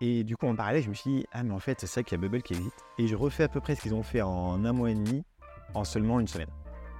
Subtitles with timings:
[0.00, 2.02] Et du coup, en parallèle, je me suis dit, ah, mais en fait, c'est ça
[2.02, 2.84] qu'il y a Bubble qui existe.
[2.98, 5.24] Et je refais à peu près ce qu'ils ont fait en un mois et demi,
[5.74, 6.50] en seulement une semaine.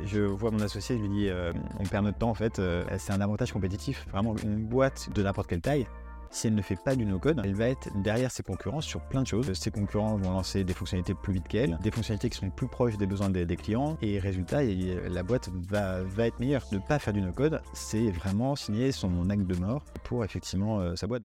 [0.05, 2.85] Je vois mon associé, je lui dis, euh, on perd notre temps en fait, euh,
[2.99, 4.07] c'est un avantage compétitif.
[4.11, 5.87] Vraiment, une boîte de n'importe quelle taille,
[6.31, 9.23] si elle ne fait pas du no-code, elle va être derrière ses concurrents sur plein
[9.23, 9.53] de choses.
[9.55, 12.97] Ses concurrents vont lancer des fonctionnalités plus vite qu'elle, des fonctionnalités qui sont plus proches
[12.97, 16.65] des besoins des, clients, et résultat, la boîte va, va être meilleure.
[16.73, 20.97] Ne pas faire du no-code, c'est vraiment signer son acte de mort pour effectivement euh,
[20.97, 21.23] sa boîte.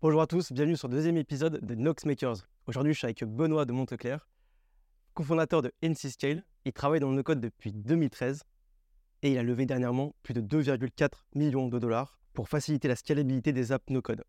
[0.00, 2.36] Bonjour à tous, bienvenue sur le deuxième épisode de Nox Makers.
[2.68, 4.28] Aujourd'hui, je suis avec Benoît de Monteclair,
[5.14, 6.44] cofondateur de NC Scale.
[6.64, 8.44] Il travaille dans le no-code depuis 2013
[9.22, 13.52] et il a levé dernièrement plus de 2,4 millions de dollars pour faciliter la scalabilité
[13.52, 14.22] des apps no-code.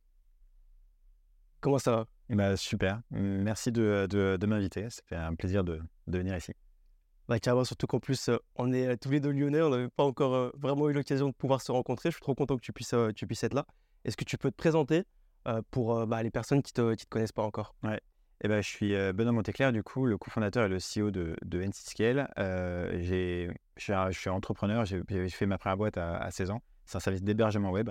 [1.61, 2.05] Comment ça va?
[2.29, 6.35] Eh ben, super, merci de, de, de m'inviter, ça fait un plaisir de, de venir
[6.35, 6.53] ici.
[7.27, 10.03] Bah, carrément, surtout qu'en plus, euh, on est tous les deux lyonnais, on n'avait pas
[10.03, 12.09] encore euh, vraiment eu l'occasion de pouvoir se rencontrer.
[12.09, 13.67] Je suis trop content que tu puisses, euh, tu puisses être là.
[14.03, 15.03] Est-ce que tu peux te présenter?
[15.71, 17.99] Pour bah, les personnes qui ne te, connaissent pas encore Ouais.
[18.41, 21.61] Eh ben, je suis Benoît Monteclair, du coup, le cofondateur et le CEO de, de
[21.61, 23.51] je,
[24.11, 26.61] suis, entrepreneur, j'ai fait ma première boîte à, à 16 ans.
[26.85, 27.89] C'est un service d'hébergement web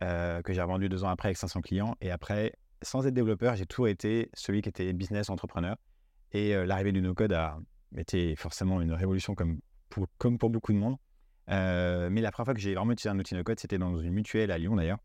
[0.00, 1.96] que j'ai revendu deux ans après avec 500 clients.
[2.00, 5.76] Et après, sans être développeur, j'ai toujours été celui qui était business entrepreneur.
[6.32, 7.58] Et l'arrivée du no-code a
[7.96, 10.96] été forcément une révolution comme pour beaucoup de monde.
[11.48, 14.50] mais la première fois que j'ai vraiment utilisé un outil no-code, c'était dans une mutuelle
[14.50, 14.98] à Lyon d'ailleurs.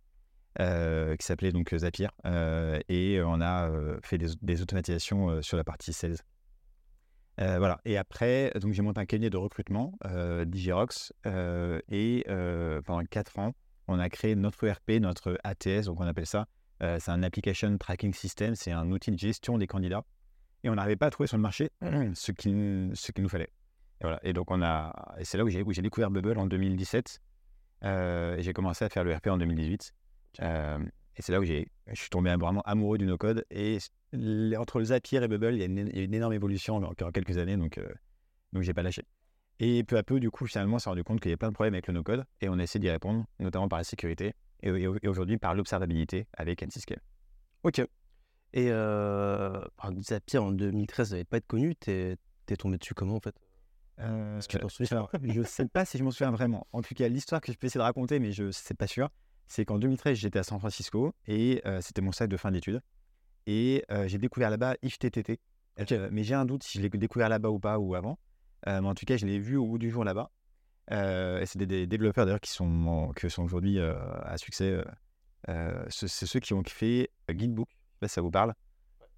[0.60, 2.10] Euh, qui s'appelait donc Zapier.
[2.26, 3.70] Euh, et on a
[4.04, 6.18] fait des, automatisations sur la partie sales.
[7.38, 7.80] voilà.
[7.86, 9.94] Et après, donc j'ai monté un cabinet de recrutement,
[10.46, 11.14] Digirox,
[11.90, 12.26] et
[12.86, 13.54] pendant 4 ans,
[13.88, 16.48] on a créé notre ERP, notre ATS, donc on appelle ça.
[16.82, 20.04] c'est un Application Tracking System, c'est un outil de gestion des candidats.
[20.64, 23.54] Et on n'arrivait pas à trouver sur le marché ce qu'il nous fallait.
[24.02, 24.20] Et, voilà.
[24.24, 27.22] et donc on a, c'est là où j'ai, découvert Bubble en 2017.
[27.84, 29.94] et j'ai commencé à faire l'ERP en 2018
[31.20, 33.46] et c'est là où j'ai, je suis tombé vraiment amoureux du no-code.
[33.52, 33.78] Et
[34.58, 37.58] entre le Zapier et Bubble, il y a une, une énorme évolution encore quelques années,
[37.58, 37.88] donc, euh,
[38.54, 39.04] donc j'ai pas lâché.
[39.60, 41.50] Et peu à peu, du coup, finalement, on s'est rendu compte qu'il y avait plein
[41.50, 44.34] de problèmes avec le no-code et on a essayé d'y répondre, notamment par la sécurité
[44.64, 47.02] et, et, aujourd'hui par l'observabilité avec NCScale.
[47.64, 47.80] Ok.
[48.54, 49.60] Et euh,
[50.02, 51.76] Zapier en 2013, ça n'avait pas être connu.
[51.76, 52.16] T'es,
[52.48, 53.36] es tombé dessus comment en fait?
[54.00, 56.66] Euh, Je ne sais pas si je m'en souviens vraiment.
[56.72, 58.88] En tout cas, l'histoire que je peux essayer de raconter, mais je ne sais pas
[58.88, 59.10] sûr
[59.50, 62.82] c'est qu'en 2013, j'étais à San Francisco et c'était mon stage de fin d'études.
[63.48, 65.40] Et j'ai découvert là-bas IFTTT.
[66.12, 68.20] mais j'ai un doute si je l'ai découvert là-bas ou pas ou avant.
[68.68, 70.30] mais en tout cas, je l'ai vu au bout du jour là-bas.
[70.92, 74.84] et c'est des, développeurs d'ailleurs qui sont, qui sont aujourd'hui à succès.
[75.90, 77.68] c'est ceux qui ont fait Guidebook.
[78.04, 78.54] Si ça vous parle.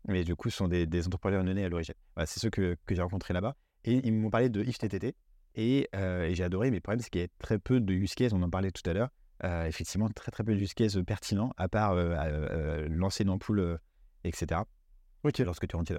[0.08, 1.94] Mais du coup, ce sont des, des entrepreneurs nés à l'origine.
[2.26, 3.56] c'est ceux que, que j'ai rencontrés là-bas.
[3.84, 5.14] Et ils m'ont parlé de IFTTT.
[5.56, 6.72] Et, et j'ai adoré.
[6.72, 8.32] Mais le problème, c'est qu'il y a très peu de use cases.
[8.32, 9.10] On en parlait tout à l'heure.
[9.44, 13.80] Euh, effectivement, très très peu use cases pertinents, à part euh, euh, lancer une ampoule,
[14.24, 14.62] etc.
[15.24, 15.40] Ok.
[15.40, 15.94] Lorsque tu rentres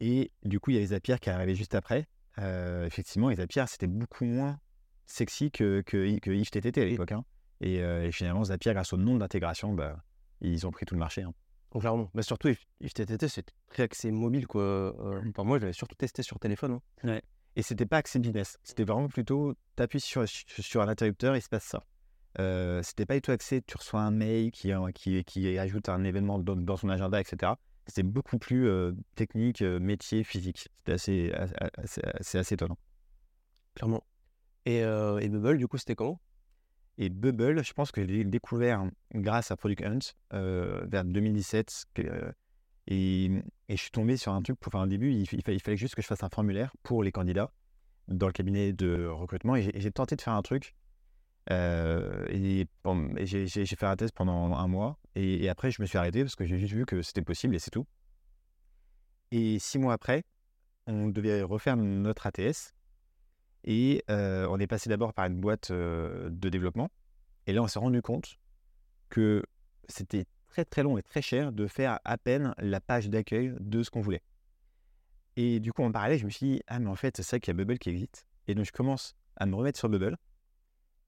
[0.00, 2.08] Et du coup, il y a les Zapier qui arrivaient juste après.
[2.38, 4.58] effectivement, les Zapier, c'était beaucoup moins
[5.06, 7.12] sexy que, que, que IFTTT à l'époque.
[7.12, 7.24] Hein.
[7.60, 10.02] Et, finalement, Zapier, grâce au nombre d'intégration, bah,
[10.40, 11.22] ils ont pris tout le marché.
[11.22, 11.34] Hein.
[11.72, 12.10] Donc, clairement.
[12.14, 12.48] Mais surtout,
[12.80, 14.48] IFTTT, c'est très axé mobile.
[14.48, 14.92] Quoi.
[15.34, 16.80] pour moi, je l'avais surtout testé sur téléphone.
[17.04, 17.08] Hein.
[17.08, 17.22] Ouais.
[17.54, 18.58] Et c'était pas axé business.
[18.64, 21.84] C'était vraiment plutôt, tu appuies sur, sur un interrupteur, il se passe ça.
[22.38, 26.04] Euh, c'était pas du tout axé, tu reçois un mail qui, qui, qui ajoute un
[26.04, 27.52] événement dans, dans son agenda, etc.
[27.86, 28.70] C'était beaucoup plus
[29.16, 30.68] technique, métier, physique.
[30.78, 31.32] C'était assez,
[31.76, 32.78] assez, assez, étonnant.
[33.74, 34.04] Clairement.
[34.64, 36.20] Et, et Bubble, du coup, c'était comment?
[36.98, 39.98] Et Bubble, je pense que je l'ai découvert grâce à Product Hunt
[40.30, 41.86] vers 2017.
[42.86, 43.32] et, et,
[43.70, 45.10] je suis tombé sur un truc pour faire un début.
[45.10, 47.50] Il, il, fallait, il, fallait, juste que je fasse un formulaire pour les candidats
[48.06, 49.56] dans le cabinet de recrutement.
[49.56, 50.74] Et j'ai tenté de faire un truc
[51.50, 52.66] euh, et,
[53.24, 54.98] j'ai fait un test pendant un mois.
[55.14, 57.58] Et, après, je me suis arrêté parce que j'ai juste vu que c'était possible et
[57.58, 57.86] c'est tout.
[59.30, 60.24] Et six mois après,
[60.86, 62.74] on devait refaire notre ATS.
[63.64, 66.90] Et euh, on est passé d'abord par une boîte euh, de développement.
[67.46, 68.38] Et là, on s'est rendu compte
[69.08, 69.42] que
[69.88, 73.82] c'était très très long et très cher de faire à peine la page d'accueil de
[73.82, 74.22] ce qu'on voulait.
[75.36, 77.38] Et du coup, en parallèle, je me suis dit, ah, mais en fait, c'est ça
[77.38, 78.26] qu'il y a Bubble qui existe.
[78.48, 80.16] Et donc, je commence à me remettre sur Bubble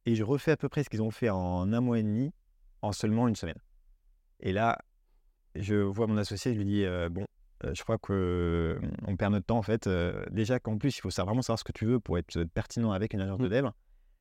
[0.06, 2.32] et je refais à peu près ce qu'ils ont fait en un mois et demi,
[2.82, 3.58] en seulement une semaine.
[4.40, 4.78] Et là,
[5.54, 7.26] je vois mon associé, je lui dis Bon,
[7.62, 9.88] je crois qu'on on perd notre temps en fait.
[10.30, 13.14] déjà qu'en plus, il faut vraiment savoir ce que tu veux pour être pertinent avec
[13.14, 13.50] une agence de mmh.
[13.50, 13.70] dev.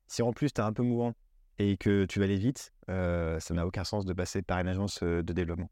[0.06, 1.14] Si en plus, tu es un peu mouvant
[1.58, 5.02] et que tu vas aller vite, ça n'a aucun sens de passer par une agence
[5.02, 5.70] de développement.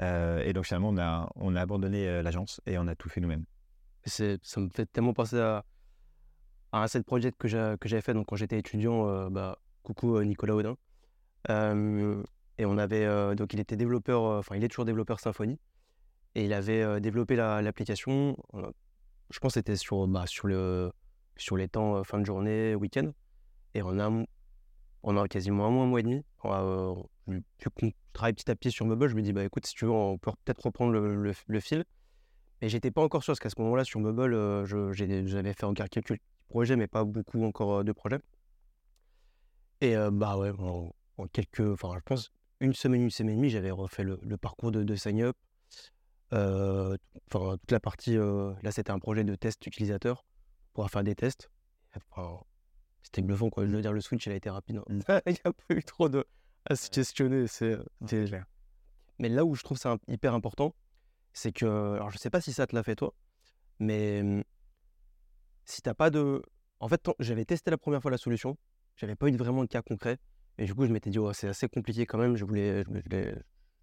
[0.00, 3.44] et donc finalement, on a, on a abandonné l'agence et on a tout fait nous-mêmes.
[4.04, 5.64] Ça me fait tellement penser à,
[6.72, 10.54] un asset project que j'avais fait donc, quand j'étais étudiant, euh, bah, coucou euh, Nicolas
[10.54, 10.76] Audin.
[12.60, 15.60] Et on avait donc il était développeur, enfin il est toujours développeur Symfony.
[16.34, 18.36] Et il avait développé l'application.
[19.30, 20.90] je pense que c'était sur, bah, sur, le,
[21.36, 23.12] sur les temps fin de journée, week-end.
[23.74, 24.10] Et on a,
[25.04, 26.24] on a quasiment un mois, un mois et demi.
[27.28, 29.84] vu qu'on travaille petit à petit sur Mobile, je me dis bah écoute, si tu
[29.84, 31.84] veux, on peut peut-être reprendre le, le, fil.
[32.60, 34.32] Mais j'étais pas encore sûr parce qu'à ce moment-là, sur Mobile,
[35.26, 36.18] j'avais fait encore quelques
[36.48, 38.20] projets, mais pas beaucoup encore de projets.
[39.80, 40.92] Et bah ouais, en,
[41.32, 44.82] quelques, enfin je pense une semaine, une semaine et demie, j'avais refait le, parcours de,
[44.82, 45.36] de sign up.
[46.32, 50.24] Enfin, toute la partie, là c'était un projet de test utilisateur
[50.72, 51.50] pour faire des tests.
[53.02, 53.66] c'était bluffant quoi.
[53.66, 54.80] Je veux dire, le switch il a été rapide.
[54.88, 55.00] Mmh.
[55.26, 56.24] il n'y a pas eu trop de
[56.66, 57.46] à se questionner.
[57.46, 57.78] C'est
[59.18, 60.74] Mais là où je trouve ça hyper important,
[61.32, 63.14] c'est que, alors je sais pas si ça te l'a fait toi,
[63.80, 64.44] mais mmh,
[65.68, 66.42] si t'as pas de.
[66.80, 68.56] En fait, j'avais testé la première fois la solution,
[68.96, 70.18] j'avais pas eu vraiment de cas concret.
[70.58, 72.36] Et du coup, je m'étais dit, oh, c'est assez compliqué quand même.
[72.36, 73.02] Je voulais, je me,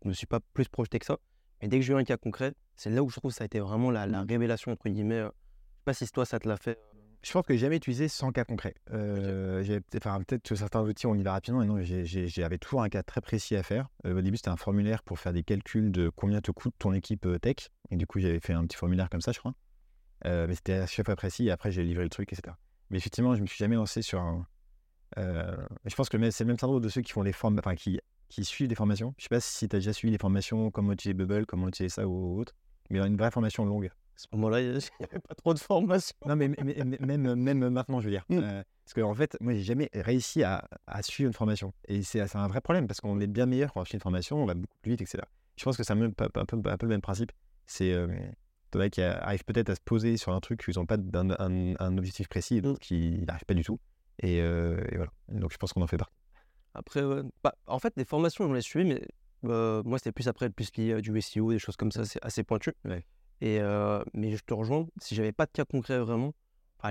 [0.04, 1.18] me suis pas plus projeté que ça.
[1.62, 3.44] Mais dès que j'ai eu un cas concret, c'est là où je trouve que ça
[3.44, 5.22] a été vraiment la, la révélation, entre guillemets.
[5.22, 6.78] Je sais pas si toi, ça te l'a fait.
[7.24, 8.76] Je pense que j'ai jamais utilisé sans cas concret.
[8.92, 11.64] Euh, enfin, peut-être que certains outils, on y va rapidement.
[11.64, 13.88] Et non, j'avais toujours un cas très précis à faire.
[14.04, 17.28] au début, c'était un formulaire pour faire des calculs de combien te coûte ton équipe
[17.42, 17.72] tech.
[17.90, 19.56] Et du coup, j'avais fait un petit formulaire comme ça, je crois.
[20.26, 21.48] Mais c'était à chaque fois précis.
[21.48, 22.56] Et après, j'ai livré le truc, etc.
[22.90, 24.46] Mais effectivement, je me suis jamais lancé sur un,
[25.18, 25.56] euh,
[25.86, 28.00] je pense que c'est le même syndrome de ceux qui font des formes, enfin qui,
[28.30, 29.14] qui suivent des formations.
[29.18, 31.94] Je sais pas si tu as déjà suivi des formations, comment utiliser Bubble, comment utiliser
[31.94, 32.54] ça ou autre,
[32.90, 33.86] mais une vraie formation longue.
[33.88, 34.76] À ce moment-là, il n'y
[35.12, 36.16] avait pas trop de formation.
[36.26, 38.26] Non, mais, même, même maintenant, je veux dire.
[38.30, 38.38] Mm.
[38.38, 41.74] Euh, parce qu'en en fait, moi, j'ai jamais réussi à, à, suivre une formation.
[41.88, 44.42] Et c'est un vrai problème parce qu'on est bien meilleur quand on suit une formation,
[44.42, 45.24] on va beaucoup plus vite, etc.
[45.58, 47.32] Je pense que c'est un, peu, un, peu, le même principe.
[47.66, 48.08] C'est euh,
[48.76, 51.98] toi qui arrivent peut-être à se poser sur un truc ils n'ont pas un, un,
[51.98, 52.80] objectif précis, donc mm.
[52.80, 53.80] qui n'arrivent pas du tout.
[54.24, 55.12] Euh, et, voilà.
[55.30, 56.16] Donc je pense qu'on en fait partie.
[56.74, 57.02] Après,
[57.44, 59.02] bah, en fait, des formations, on les suivi, mais
[59.46, 62.44] euh, moi, c'était plus après, plus lié du SEO, des choses comme ça, c'est assez
[62.44, 62.74] pointu.
[63.42, 66.34] Et, euh, mais je te rejoins, si j'avais pas de cas concret vraiment,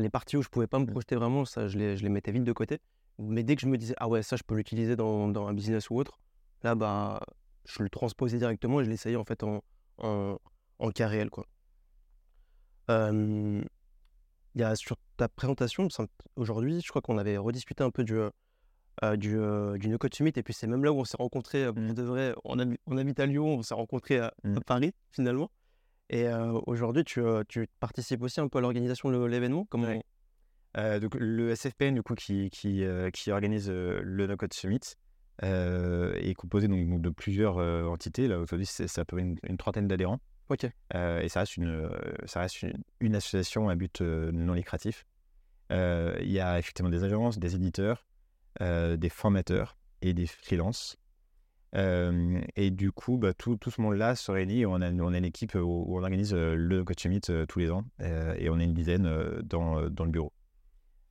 [0.00, 0.90] les parties où je pouvais pas me mmh.
[0.90, 2.80] projeter vraiment, ça, je les, je les mettais vite de côté.
[3.18, 5.54] Mais dès que je me disais, ah ouais, ça, je peux l'utiliser dans, dans, un
[5.54, 6.18] business ou autre,
[6.62, 7.20] là, bah,
[7.64, 9.62] je le transposais directement et je l'essayais en fait en,
[9.98, 10.38] en,
[10.78, 11.30] en cas réel.
[11.30, 11.46] Quoi.
[12.88, 15.88] Il y a sur ta présentation,
[16.36, 18.16] aujourd'hui, je crois qu'on avait rediscuté un peu du,
[19.02, 21.16] euh, du, euh, du No Code Summit, et puis c'est même là où on s'est
[21.16, 21.94] rencontrés, mmh.
[21.94, 24.60] de vrai, on, on habite à Lyon, on s'est rencontrés à, mmh.
[24.60, 25.50] Paris, finalement.
[26.10, 26.26] Et
[26.66, 29.88] aujourd'hui, tu, tu, participes aussi un peu à l'organisation de l'événement Comment
[30.76, 34.80] donc, Le SFPN, du coup, qui, qui, qui organise le No Code Summit,
[35.42, 37.56] est composé donc, de plusieurs
[37.90, 38.28] entités.
[38.28, 40.20] Là, aujourd'hui, c'est à peu près une trentaine d'adhérents.
[40.50, 40.66] Ok.
[40.94, 41.88] Euh, et ça reste une, euh,
[42.26, 42.64] ça reste
[43.00, 45.06] une, association à but euh, non lucratif.
[45.70, 48.06] Il y a effectivement des agences, des éditeurs,
[48.60, 50.96] des formateurs et des freelances.
[51.74, 54.66] et du coup, bah, tout, tout, ce monde-là se réunit.
[54.66, 57.84] On a, on a une équipe où, on organise le Coach Summit tous les ans.
[57.98, 59.02] et on est une dizaine
[59.42, 60.32] dans, dans, le bureau.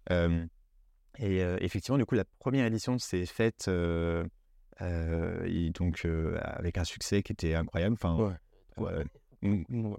[0.09, 3.69] et effectivement, du coup, la première édition s'est faite
[4.80, 6.07] donc,
[6.39, 7.95] avec un succès qui était incroyable.
[8.00, 8.38] Enfin,
[8.77, 9.03] ouais.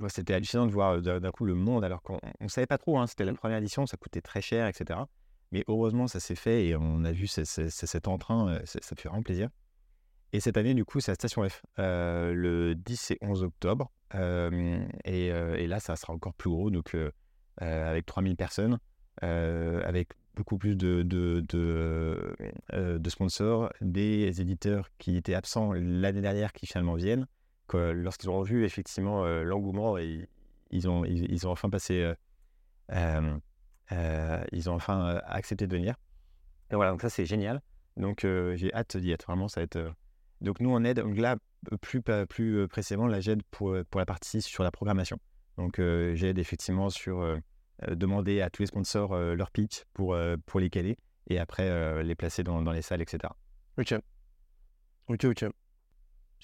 [0.08, 2.98] C'était hallucinant de voir d'un coup le monde, alors qu'on ne savait pas trop.
[2.98, 3.36] Hein, c'était la mmh.
[3.36, 5.00] première édition, ça coûtait très cher, etc.
[5.52, 9.48] Mais heureusement, ça s'est fait et on a vu cet entrain, ça fait vraiment plaisir.
[10.32, 13.92] Et cette année, du coup, c'est la Station F, le 10 et 11 octobre.
[14.14, 16.96] et, là, ça sera encore plus gros, donc
[17.58, 18.78] avec 3000 personnes,
[19.20, 22.36] avec beaucoup plus de, de, de,
[22.72, 27.28] de, sponsors, des éditeurs qui étaient absents l'année dernière qui finalement viennent
[27.72, 30.26] lorsqu'ils ont vu effectivement euh, l'engouement, ils,
[30.70, 32.14] ils, ont, ils, ont enfin passé,
[32.92, 33.38] euh,
[33.92, 35.94] euh, ils ont enfin accepté de venir.
[36.70, 37.62] Et voilà, donc ça c'est génial.
[37.96, 39.26] Donc j'ai hâte d'y être.
[39.26, 39.92] Vraiment, ça va être.
[40.40, 40.98] Donc nous on aide.
[40.98, 41.36] Donc là,
[41.78, 42.02] plus
[42.68, 45.18] précisément, là j'aide pour pour la partie sur la programmation.
[45.56, 45.80] Donc
[46.14, 47.38] j'aide effectivement sur
[47.88, 50.16] demander à tous les sponsors leur pitch pour
[50.46, 53.32] pour les caler et après les placer dans, dans les salles, etc.
[53.78, 53.94] Ok.
[55.08, 55.44] Ok, ok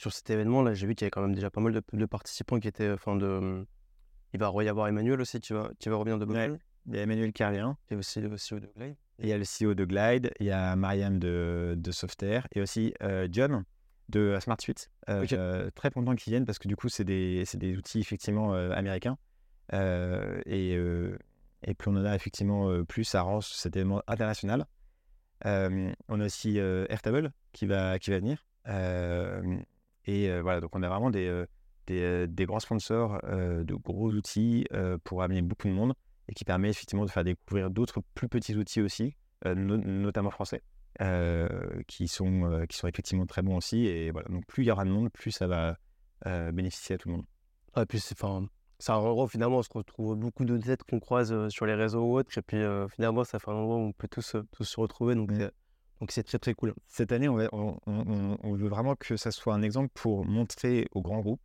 [0.00, 2.58] sur cet événement-là, j'ai vu qu'il y avait quand même déjà pas mal de, participants
[2.58, 2.90] qui étaient.
[2.90, 3.66] Enfin, de.
[4.32, 6.58] Il va y avoir Emmanuel aussi qui va, qui va revenir de Bubble.
[6.86, 7.74] Il y a Emmanuel revient.
[7.90, 8.96] Il y a aussi le CEO de Glide.
[9.18, 12.62] Il y a le CEO de Glide, il y a Marianne de, de Softair et
[12.62, 13.64] aussi euh, John
[14.08, 14.90] de SmartSuite.
[15.10, 18.54] Euh, euh, très content qu'ils viennent parce que du coup, c'est des, des, outils effectivement
[18.54, 19.18] américains.
[19.74, 24.64] et, et plus on en a effectivement, plus ça rend cet événement international.
[25.44, 28.46] on a aussi Airtable qui va, qui va venir.
[30.06, 31.44] Et voilà, donc on a vraiment des,
[31.86, 34.66] des, des, grands sponsors, de gros outils
[35.04, 35.94] pour amener beaucoup de monde
[36.28, 39.14] et qui permet effectivement de faire découvrir d'autres plus petits outils aussi,
[39.44, 40.62] notamment français.
[41.86, 43.86] qui, sont, qui sont effectivement très bons aussi.
[43.86, 45.76] Et voilà, donc plus il y aura de monde, plus ça va
[46.52, 47.26] bénéficier à tout le monde.
[47.74, 48.46] Ah, et puis c'est, enfin,
[48.80, 52.02] ça, en gros, finalement, on se retrouve beaucoup de têtes qu'on croise sur les réseaux
[52.02, 52.36] ou autres.
[52.38, 55.14] Et puis finalement, ça fait un endroit où on peut tous, tous se retrouver.
[55.14, 55.30] Donc,
[56.00, 56.74] donc c'est très très cool.
[56.86, 61.20] Cette année, on, on, veut vraiment que ça soit un exemple pour montrer aux grands
[61.20, 61.42] groupes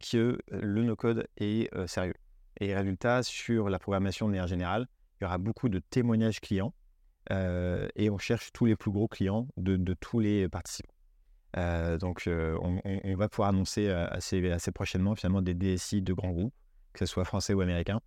[0.00, 2.14] que le no-code est sérieux.
[2.60, 4.86] Et résultat, sur la programmation de manière générale,
[5.20, 6.72] il y aura beaucoup de témoignages clients
[7.30, 10.94] et on cherche tous les plus gros clients de, tous les participants.
[12.00, 16.54] donc on, va pouvoir annoncer assez, assez prochainement finalement des DSI de grands groupes,
[16.94, 18.00] que ce soit français ou américains,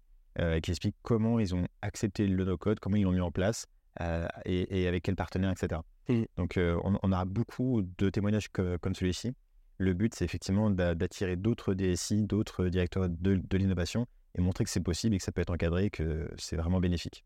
[0.64, 3.68] qui expliquent comment ils ont accepté le no-code, comment ils l'ont mis en place,
[4.02, 5.82] euh, et, avec quel partenaire, etc.
[6.10, 6.24] Mmh.
[6.38, 9.34] Donc, euh, on, on, aura beaucoup de témoignages comme celui-ci.
[9.78, 14.80] Le but, c'est effectivement d'attirer d'autres DSI, d'autres directeurs de, l'innovation et montrer que c'est
[14.80, 17.24] possible et que ça peut être encadré, que c'est vraiment bénéfique.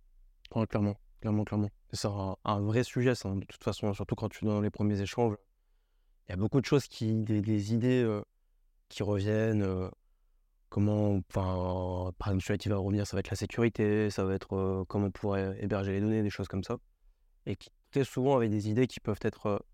[0.69, 1.69] clairement, clairement, clairement.
[1.93, 4.99] C'est un, vrai sujet, ça, de toute façon, surtout quand tu es dans les premiers
[5.01, 5.35] échanges.
[6.27, 8.21] Il y a beaucoup de choses, qui, des, idées euh,
[8.89, 9.89] qui reviennent
[10.69, 14.33] comment, enfin, par exemple, celui qui va revenir, ça va être la sécurité, ça va
[14.33, 16.77] être comment on pourrait héberger les données, des choses comme ça.
[17.45, 19.65] Et qui, très souvent, avec des idées qui peuvent être,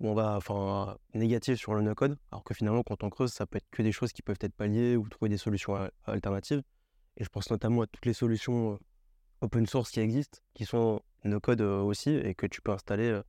[0.00, 3.58] on va, enfin, négatives sur le no-code, alors que finalement, quand on creuse, ça peut
[3.58, 6.62] être que des choses qui peuvent être palliées ou trouver des solutions alternatives.
[7.16, 8.78] Et je pense notamment à toutes les solutions
[9.40, 13.20] open source qui existent, qui sont no-code aussi, et que tu peux installer,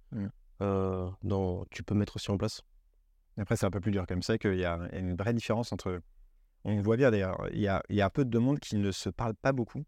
[0.59, 2.61] dans, tu peux mettre aussi en place.
[3.37, 5.99] Après, c'est un peu plus dur comme ça, qu'il y a une vraie différence entre
[6.65, 9.35] on voit bien d'ailleurs, il y a, un peu de monde qui ne se parle
[9.35, 9.85] pas beaucoup.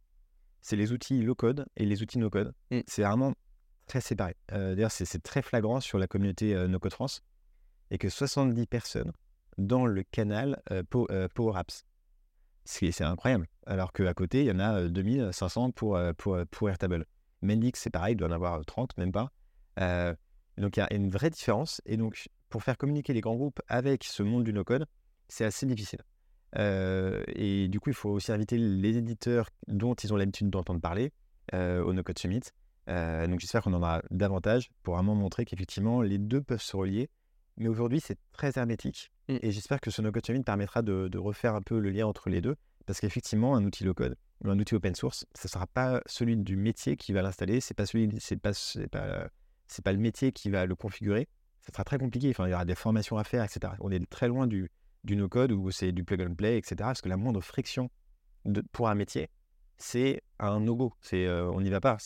[0.61, 2.53] C'est les outils low-code et les outils no-code.
[2.71, 2.81] Mmh.
[2.87, 3.33] C'est vraiment
[3.87, 4.35] très séparé.
[4.51, 7.21] Euh, d'ailleurs, c'est très flagrant sur la communauté euh, No-Code France
[7.89, 9.11] et que 70 personnes
[9.57, 11.83] dans le canal euh, Power Apps.
[12.65, 13.47] C'est incroyable.
[13.65, 17.05] Alors qu'à côté, il y en a 2500 pour, pour, pour Airtable.
[17.41, 19.31] Mendix, c'est pareil, il doit en avoir 30, même pas.
[20.57, 21.81] donc il y a une vraie différence.
[21.85, 24.85] Et donc, pour faire communiquer les grands groupes avec ce monde du no-code,
[25.29, 26.01] c'est assez difficile
[26.57, 31.11] et du coup, il faut aussi inviter les éditeurs dont ils ont l'habitude d'entendre parler
[31.53, 32.41] au No Code Summit.
[32.87, 37.09] donc j'espère qu'on en aura davantage pour vraiment montrer qu'effectivement, les deux peuvent se relier.
[37.57, 39.11] Mais aujourd'hui, c'est très hermétique.
[39.27, 39.37] Mmh.
[39.41, 42.29] Et j'espère que ce No Code Summit permettra de, refaire un peu le lien entre
[42.29, 42.55] les deux.
[42.85, 46.37] Parce qu'effectivement, un outil low-code ou un outil open source, ce ne sera pas celui
[46.37, 49.27] du métier qui va l'installer, ce n'est pas, celui, c'est pas, c'est pas,
[49.67, 51.27] c'est pas le métier qui va le configurer.
[51.59, 52.29] Ça sera très compliqué.
[52.29, 53.73] Enfin, il y aura des formations à faire, etc.
[53.81, 54.71] On est très loin du,
[55.07, 56.75] du no-code ou c'est du plug and play, etc.
[56.79, 57.89] Parce que la moindre friction
[58.71, 59.29] pour un métier,
[59.77, 60.93] c'est un no-go.
[61.01, 61.97] C'est, euh, on n'y va pas.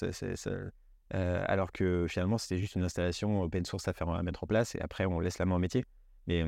[1.14, 4.48] Euh, alors que finalement, c'était juste une installation open source à, faire, à mettre en
[4.48, 5.84] place et après, on laisse la main au métier.
[6.28, 6.44] Mais,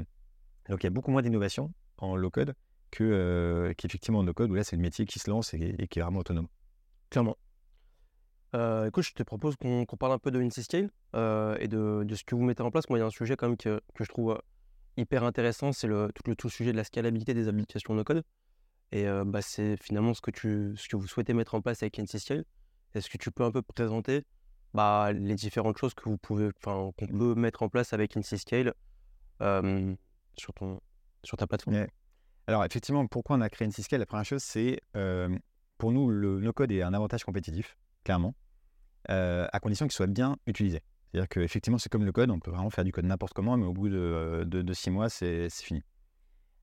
[0.69, 2.53] donc, il y a beaucoup moins d'innovation en low-code
[2.91, 6.00] que, euh, qu'effectivement en no-code où là, c'est le métier qui se lance et, qui
[6.00, 6.48] est vraiment autonome.
[7.10, 7.38] Clairement.
[8.88, 10.89] écoute, je te propose qu'on, parle un peu de Vinci Scale
[11.60, 12.89] et de, ce que vous mettez en place.
[12.89, 14.39] Moi, il y a un sujet quand même que je trouve
[14.97, 18.23] hyper intéressant, c'est le, tout le tout sujet de la scalabilité des applications no-code.
[18.91, 21.97] Et bah, c'est finalement ce que, tu, ce que vous souhaitez mettre en place avec
[21.97, 22.45] NCScale.
[22.93, 24.23] Est-ce que tu peux un peu présenter
[24.75, 28.73] bah, les différentes choses que vous pouvez, qu'on peut mettre en place avec NCScale
[29.41, 29.95] euh,
[30.38, 30.79] sur, ton,
[31.23, 31.88] sur ta plateforme?
[32.45, 34.79] Alors effectivement, pourquoi on a créé NCScale La première chose, c'est
[35.79, 38.35] pour nous, le no-code est un avantage compétitif, clairement,
[39.09, 40.83] à condition qu'il soit bien utilisé.
[41.13, 43.65] C'est-à-dire qu'effectivement, c'est comme le code, on peut vraiment faire du code n'importe comment, mais
[43.65, 45.84] au bout de, euh, six mois, c'est fini.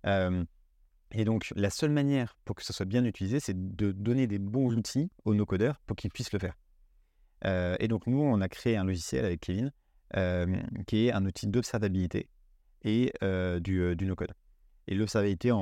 [0.04, 4.40] et donc, la seule manière pour que ça soit bien utilisé, c'est de donner des
[4.40, 6.54] bons outils aux no-codeurs pour qu'ils puissent le faire.
[7.45, 9.73] Euh, et donc, nous, on a créé un logiciel avec Kevin
[10.88, 12.28] qui est un outil d'observabilité
[12.83, 14.35] et euh, du, du no-code.
[14.88, 15.52] Et l'observabilité,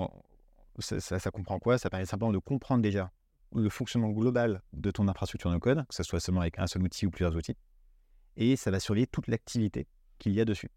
[0.78, 1.76] ça, ça, comprend quoi?
[1.76, 3.10] Ça permet simplement de comprendre déjà
[3.54, 7.04] le fonctionnement global de ton infrastructure no-code, que ce soit seulement avec un seul outil
[7.04, 7.56] ou plusieurs outils
[8.38, 9.86] et ça va surveiller toute l'activité
[10.18, 10.70] qu'il y a dessus.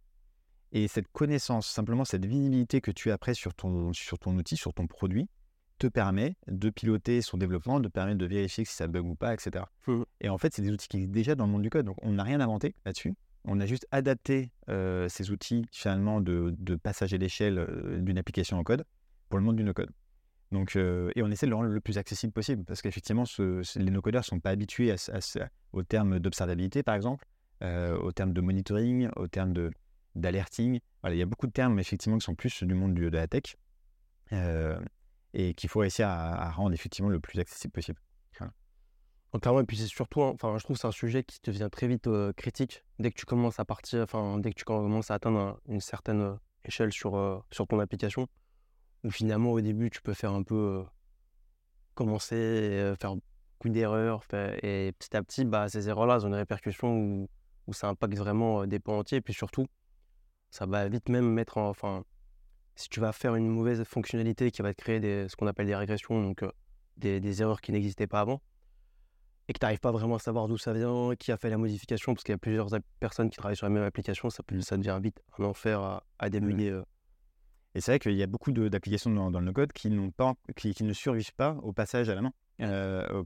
[0.73, 4.57] Et cette connaissance, simplement cette visibilité que tu as après sur ton, sur ton outil,
[4.57, 5.29] sur ton produit,
[5.77, 9.33] te permet de piloter son développement, de permettre de vérifier si ça bug ou pas,
[9.33, 9.65] etc.
[9.87, 10.03] Mmh.
[10.21, 11.85] Et en fait, c'est des outils qui existent déjà dans le monde du code.
[11.85, 13.13] Donc, on n'a rien inventé là-dessus.
[13.45, 18.19] On a juste adapté euh, ces outils finalement de, de passage à l'échelle euh, d'une
[18.19, 18.85] application en code
[19.29, 19.89] pour le monde du no-code.
[20.51, 23.91] Donc, euh, et on essaie de le rendre le plus accessible possible parce qu'effectivement, les
[23.91, 24.93] no-codeurs ne sont pas habitués
[25.71, 27.25] au terme d'observabilité, par exemple.
[27.63, 29.71] Euh, au terme de monitoring, au terme de,
[30.15, 30.79] d'alerting.
[31.01, 33.27] Voilà, il y a beaucoup de termes effectivement qui sont plus du monde de la
[33.27, 33.55] tech
[34.31, 34.79] euh,
[35.35, 37.99] et qu'il faut réussir à, rendre effectivement le plus accessible possible.
[39.39, 41.87] Clairement, et puis c'est surtout, enfin, je trouve que c'est un sujet qui devient très
[41.87, 45.13] vite euh, critique dès que tu commences à partir, enfin, dès que tu commences à
[45.13, 48.27] atteindre une certaine échelle sur, sur ton application,
[49.05, 50.83] où finalement au début tu peux faire un peu
[51.93, 57.29] commencer, faire beaucoup d'erreurs, et petit à petit, bah, ces erreurs-là ont une répercussion où
[57.71, 59.19] où ça impacte vraiment des pans entiers.
[59.19, 59.65] Et puis surtout,
[60.49, 61.69] ça va vite même mettre en.
[61.69, 62.03] Enfin,
[62.75, 65.65] si tu vas faire une mauvaise fonctionnalité qui va te créer des, ce qu'on appelle
[65.65, 66.45] des régressions, donc
[66.97, 68.41] des, des, erreurs qui n'existaient pas avant,
[69.47, 71.57] et que tu n'arrives pas vraiment à savoir d'où ça vient, qui a fait la
[71.57, 74.59] modification, parce qu'il y a plusieurs personnes qui travaillent sur la même application, ça, peut,
[74.61, 76.81] ça devient vite un enfer à, à démêler.
[77.73, 80.73] Et c'est vrai qu'il y a beaucoup d'applications dans, dans, le code qui, pas, qui,
[80.73, 82.33] qui, ne survivent pas au passage à la main.
[82.61, 83.23] Euh,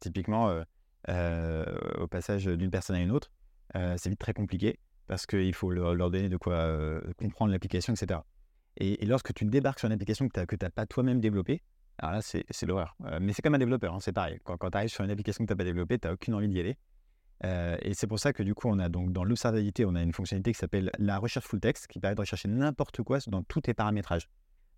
[0.00, 0.62] typiquement,
[1.08, 3.30] au passage d'une personne à une autre,
[3.74, 8.20] c'est vite très compliqué parce qu'il faut leur, donner de quoi comprendre l'application, etc.
[8.76, 11.62] Et, lorsque tu débarques sur une application que tu n'as pas toi-même développée,
[11.98, 12.96] alors là, c'est l'horreur.
[13.20, 14.38] mais c'est comme un développeur, hein, c'est pareil.
[14.44, 16.34] Quand, quand tu arrives sur une application que tu n'as pas développée, tu n'as aucune
[16.34, 16.76] envie d'y aller.
[17.82, 20.12] et c'est pour ça que du coup, on a donc dans l'observabilité, on a une
[20.12, 23.62] fonctionnalité qui s'appelle la recherche full text, qui permet de rechercher n'importe quoi dans tous
[23.62, 24.28] tes paramétrages.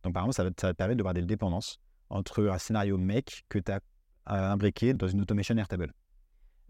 [0.02, 1.78] Donc par exemple, ça va, ça va te permettre de voir des dépendances
[2.10, 3.80] entre un scénario make que tu as
[4.26, 5.92] imbriqué dans une automation Airtable.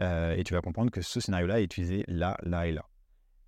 [0.00, 2.84] Euh, et tu vas comprendre que ce scénario-là est utilisé là, là et là.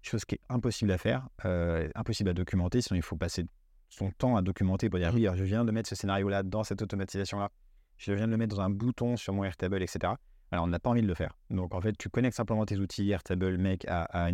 [0.03, 3.47] Chose qui est impossible à faire, euh, impossible à documenter, sinon il faut passer
[3.89, 6.83] son temps à documenter pour dire oui, je viens de mettre ce scénario-là dans cette
[6.83, 7.51] automatisation-là,
[7.97, 10.15] je viens de le mettre dans un bouton sur mon Airtable, etc.
[10.51, 11.35] Alors on n'a pas envie de le faire.
[11.49, 14.31] Donc en fait, tu connectes simplement tes outils Airtable, Make à, à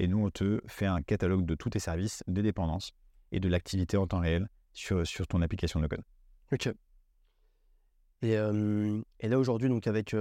[0.00, 2.92] et nous on te fait un catalogue de tous tes services, des dépendances
[3.32, 6.02] et de l'activité en temps réel sur, sur ton application de code.
[6.52, 6.72] Ok.
[8.22, 8.36] Et,
[9.28, 10.14] là aujourd'hui, donc avec,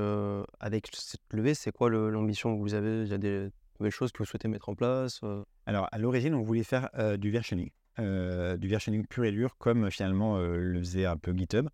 [0.60, 3.04] avec cette levée, c'est quoi l'ambition que vous avez?
[3.04, 3.50] Il y a des
[3.80, 5.22] nouvelles choses que vous souhaitez mettre en place
[5.66, 10.38] Alors à l'origine, on voulait faire du versioning, du versioning pur et dur, comme finalement
[10.40, 11.70] le faisait un peu GitHub.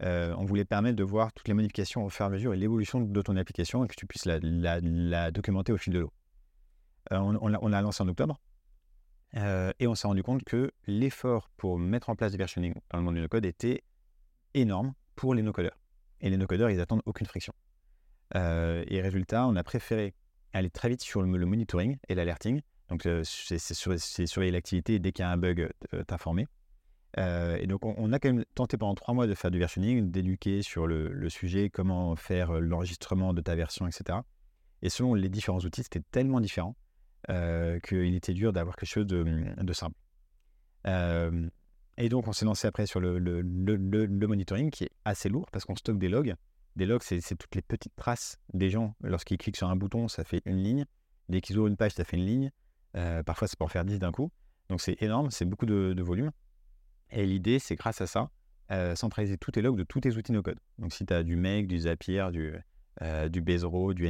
[0.00, 3.00] on voulait permettre de voir toutes les modifications au fur et à mesure et l'évolution
[3.00, 6.12] de ton application et que tu puisses la, la, documenter au fil de l'eau.
[7.10, 8.40] on, on l'a lancé en octobre.
[9.34, 13.04] et on s'est rendu compte que l'effort pour mettre en place du versioning dans le
[13.04, 13.82] monde du no-code était
[14.54, 15.76] énorme pour les no-codeurs.
[16.20, 17.52] Et les no-codeurs, ils attendent aucune friction.
[18.36, 20.14] Euh, et résultat, on a préféré
[20.52, 22.62] aller très vite sur le, monitoring et l'alerting.
[22.88, 26.46] Donc, euh, c'est surveiller l'activité dès qu'il y a un bug, euh, t'informer.
[27.16, 30.62] et donc, on, a quand même tenté pendant trois mois de faire du versioning, d'éduquer
[30.62, 34.20] sur le, sujet, comment faire l'enregistrement de ta version, etc.
[34.82, 36.76] Et selon les différents outils, c'était tellement différent
[37.26, 39.96] qu'il était dur d'avoir quelque chose de simple.
[42.00, 43.42] Et donc, on s'est lancé après sur le,
[44.26, 46.34] monitoring qui est assez lourd parce qu'on stocke des logs.
[46.76, 48.94] Des logs, c'est toutes les petites traces des gens.
[49.02, 50.86] Lorsqu'ils cliquent sur un bouton, ça fait une ligne.
[51.28, 52.52] Dès qu'ils ouvrent une page, ça fait une ligne.
[52.96, 54.30] Euh, parfois, c'est pour en faire 10 d'un coup.
[54.68, 56.30] Donc, c'est énorme, c'est beaucoup de, volume.
[57.10, 58.30] Et l'idée, c'est grâce à ça,
[58.70, 60.60] euh, centraliser tous tes logs de tous tes outils no-code.
[60.78, 62.54] Donc, si tu as du Make, du Zapier, du,
[63.02, 64.08] euh, du Bezero, du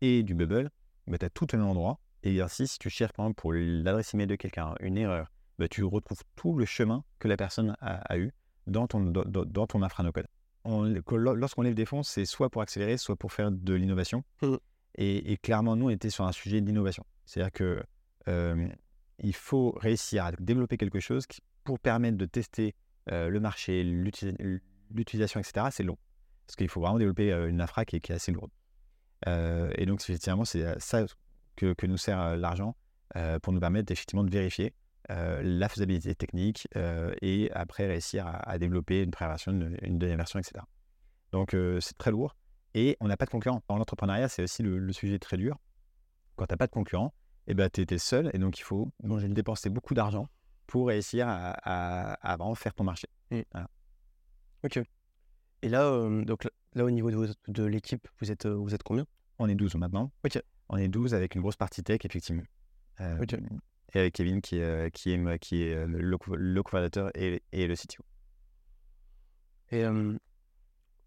[0.00, 0.70] et du Bubble,
[1.06, 2.00] bah, tu as tout même endroit.
[2.24, 5.84] Et si tu cherches, par exemple, pour l'adresse email de quelqu'un, une erreur, bah, tu
[5.84, 8.32] retrouves tout le chemin que la personne a, eu
[8.66, 10.26] dans ton, dans, dans ton infranocode.
[10.64, 14.22] Lorsqu'on lève des fonds, c'est soit pour accélérer, soit pour faire de l'innovation.
[14.42, 14.56] Mmh.
[15.00, 17.04] Et, clairement, nous, on était sur un sujet d'innovation.
[17.24, 17.82] C'est-à-dire que
[19.20, 22.74] il faut réussir à développer quelque chose qui, pour permettre de tester
[23.06, 23.84] le marché,
[24.90, 25.96] l'utilisation, etc., c'est long.
[26.46, 28.50] Parce qu'il faut vraiment développer une infra qui est, qui est assez lourde.
[29.26, 31.06] et donc, effectivement, c'est ça
[31.56, 32.76] que, que, nous sert l'argent
[33.42, 34.74] pour nous permettre effectivement de vérifier
[35.10, 40.18] euh, la faisabilité technique euh, et après réussir à, développer une première version, une, deuxième
[40.18, 40.62] version, etc.
[41.32, 42.36] Donc euh, c'est très lourd
[42.74, 43.62] et on n'a pas de concurrent.
[43.68, 45.56] Dans l'entrepreneuriat, c'est aussi le, sujet très dur.
[46.36, 47.14] Quand tu n'as pas de concurrent,
[47.46, 50.28] eh ben, tu es seul et donc il faut dépenser beaucoup d'argent
[50.66, 53.08] pour réussir à, vraiment faire ton marché.
[53.30, 53.40] Mmh.
[54.64, 54.80] Ok.
[55.62, 55.90] Et là,
[56.24, 59.06] donc là, au niveau de, de l'équipe, vous êtes, vous êtes combien?
[59.38, 60.12] On est 12 maintenant.
[60.22, 60.38] Ok.
[60.68, 62.44] On est 12 avec une grosse partie tech, effectivement.
[63.00, 63.38] ok
[63.94, 67.74] et avec Kevin qui, est, qui est, qui est le, le cofondateur et, et, le
[67.74, 68.04] CTO.
[69.70, 69.84] Et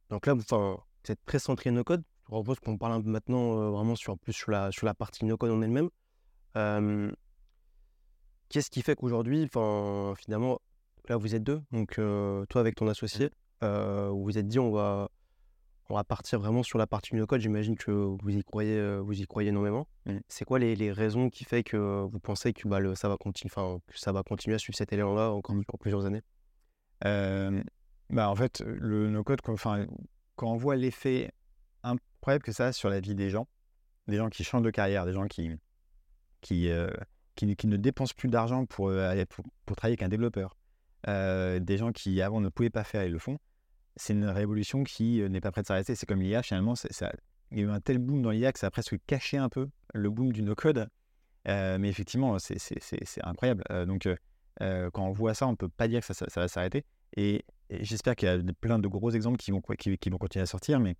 [0.09, 2.03] donc là, vous, vous, êtes très centré no-code.
[2.23, 5.61] Je propose qu'on parle maintenant vraiment sur, plus sur la, sur la partie no-code en
[5.61, 5.89] elle-même.
[8.49, 9.47] Qu'est-ce qui fait qu'aujourd'hui,
[10.17, 10.59] finalement,
[11.07, 13.29] là vous êtes deux, donc toi avec ton associé,
[13.61, 15.09] vous vous êtes dit on va,
[15.89, 17.41] on va partir vraiment sur la partie no-code.
[17.41, 19.87] J'imagine que vous y croyez, euh, vous y croyez énormément.
[20.05, 20.17] Mmh.
[20.27, 23.51] C'est quoi les, raisons qui fait que vous pensez que, bah, le, ça, va continuer,
[23.51, 26.21] que ça va continuer à suivre cet élan-là encore, encore, plusieurs années?
[27.03, 29.55] Bah, En fait, le no-code, quand,
[30.35, 31.31] quand on voit l'effet
[31.83, 33.47] incroyable que ça a sur la vie des gens,
[34.07, 35.51] des gens qui changent de carrière, des gens qui,
[36.41, 36.89] qui, euh,
[37.35, 40.57] qui, qui, ne dépensent plus d'argent pour, euh, pour, pour, travailler avec un développeur,
[41.07, 43.37] des gens qui avant ne pouvaient pas faire et le font,
[43.95, 45.95] c'est une révolution qui n'est pas prête de s'arrêter.
[45.95, 46.73] C'est comme l'IA, finalement,
[47.51, 49.49] il y a eu un tel boom dans l'IA que ça a presque caché un
[49.49, 50.87] peu le boom du no-code.
[51.45, 53.63] mais effectivement, c'est incroyable.
[53.85, 54.07] donc,
[54.59, 56.85] quand on voit ça, on ne peut pas dire que ça, va s'arrêter.
[57.17, 59.97] Et, j'espère qu'il y a plein de gros exemples qui vont, continuer
[60.35, 60.79] à sortir.
[60.79, 60.95] Mais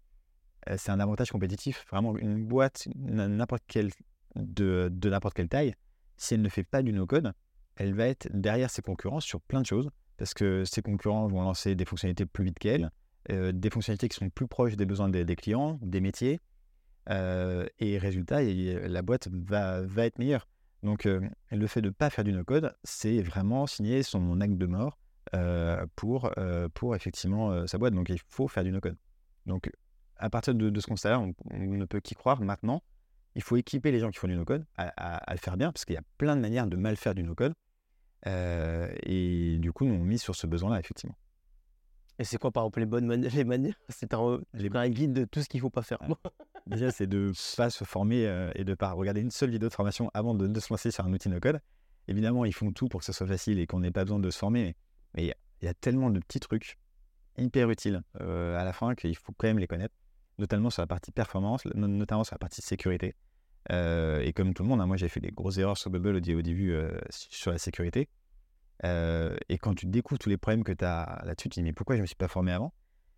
[0.69, 1.85] euh, c'est un avantage compétitif.
[1.89, 5.73] Vraiment, une boîte de, de n'importe quelle taille,
[6.17, 7.33] si elle ne fait pas du no-code,
[7.75, 9.89] elle va être derrière ses concurrents sur plein de choses,
[10.21, 12.91] parce que ses concurrents vont lancer des fonctionnalités plus vite qu'elle,
[13.31, 16.39] euh, des fonctionnalités qui sont plus proches des besoins des, clients, des métiers,
[17.09, 20.47] euh, et résultat, la boîte va, être meilleure.
[20.83, 24.59] Donc, euh, le fait de ne pas faire du no-code, c'est vraiment signer son acte
[24.59, 24.99] de mort
[25.95, 26.31] pour,
[26.93, 27.95] effectivement sa boîte.
[27.95, 28.97] Donc, il faut faire du no-code.
[29.47, 29.71] Donc,
[30.17, 32.83] à partir de, ce constat-là, on, ne peut qu'y croire maintenant.
[33.33, 35.95] Il faut équiper les gens qui font du no-code à le faire bien, parce qu'il
[35.95, 37.55] y a plein de manières de mal faire du no-code.
[38.27, 41.15] Euh, et du coup, nous, on mise sur ce besoin-là, effectivement.
[42.19, 45.41] Et c'est quoi, par exemple, les bonnes les manières C'est un, un guide de tout
[45.41, 45.97] ce qu'il faut pas faire.
[46.67, 49.49] Déjà, c'est de ne pas se former euh, et de ne pas regarder une seule
[49.49, 51.59] vidéo de formation avant de, de se lancer sur un outil no-code.
[52.07, 54.29] Évidemment, ils font tout pour que ce soit facile et qu'on n'ait pas besoin de
[54.29, 54.75] se former.
[55.15, 56.77] Mais il y, a- il y a tellement de petits trucs
[57.37, 59.95] hyper utiles euh, à la fin qu'il faut quand même les connaître,
[60.37, 63.15] notamment sur la partie performance, no- notamment sur la partie sécurité.
[63.71, 66.15] Euh, et comme tout le monde, hein, moi j'ai fait des grosses erreurs sur Bubble
[66.15, 68.09] au, dé- au début euh, sur la sécurité.
[68.83, 71.63] Euh, et quand tu découvres tous les problèmes que tu as là-dessus, tu te dis
[71.63, 72.73] mais pourquoi je ne me suis pas formé avant?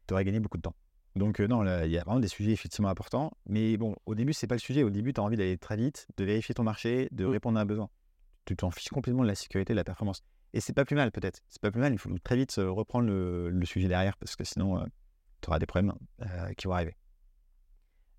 [0.07, 0.75] Tu aurais gagné beaucoup de temps.
[1.15, 3.31] Donc non, il y a vraiment des sujets effectivement importants.
[3.45, 4.83] Mais bon, au début, c'est pas le sujet.
[4.83, 7.61] Au début, tu as envie d'aller très vite, de vérifier ton marché, de répondre à
[7.61, 7.89] un besoin.
[8.45, 10.23] Tu t'en fiches complètement de la sécurité, de la performance.
[10.53, 11.39] Et c'est pas plus mal peut-être.
[11.47, 11.93] C'est pas plus mal.
[11.93, 14.83] Il faut très vite reprendre le, le sujet derrière parce que sinon,
[15.41, 15.93] tu auras des problèmes
[16.57, 16.95] qui vont arriver.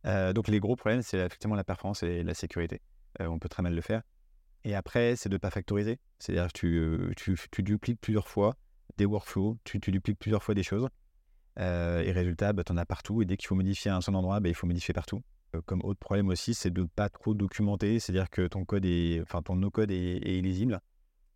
[0.07, 2.81] Euh, donc les gros problèmes, c'est effectivement la performance et la sécurité.
[3.21, 4.03] Euh, on peut très mal le faire.
[4.65, 5.99] Et après, c'est de ne pas factoriser.
[6.19, 8.57] C'est-à-dire que tu, euh, tu, tu dupliques plusieurs fois
[8.97, 10.89] des workflows, tu, tu dupliques plusieurs fois des choses.
[11.57, 13.23] Et résultat, tu en as partout.
[13.23, 15.23] Et dès qu'il faut modifier un seul endroit, bah, il faut modifier partout.
[15.67, 18.01] Comme autre problème aussi, c'est de ne pas trop documenter.
[18.01, 20.81] C'est-à-dire que ton code est, enfin ton no-code est, illisible.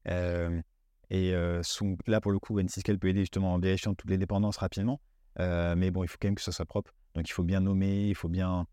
[0.07, 5.01] Et là, pour le coup, NCScale peut aider justement en vérifiant toutes les dépendances rapidement.
[5.39, 6.93] Mais bon, il faut quand même que ça soit propre.
[7.15, 8.67] Donc il faut bien nommer, il faut bien.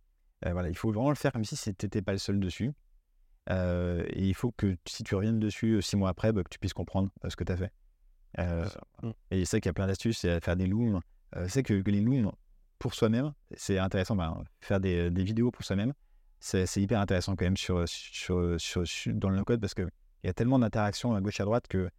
[0.45, 2.71] euh, voilà, il faut vraiment le faire comme si tu n'étais pas le seul dessus.
[3.52, 6.50] Euh, et il faut que si tu reviennes dessus euh, six mois après, bah, que
[6.50, 7.71] tu puisses comprendre euh, ce que tu as fait.
[8.39, 8.65] Euh,
[9.02, 9.12] Mm.
[9.32, 11.00] et je sais qu'il y a plein d'astuces, c'est à faire des looms.
[11.36, 12.32] Euh, je sais que, que les looms,
[12.80, 14.15] pour soi-même, c'est intéressant.
[14.15, 15.93] bah, faire des, des vidéos pour soi-même,
[16.39, 19.88] c'est c'est hyper intéressant quand même sur, sur, sur- sur- dans le code parce qu'il
[20.24, 21.89] y a tellement d'interactions à gauche à droite que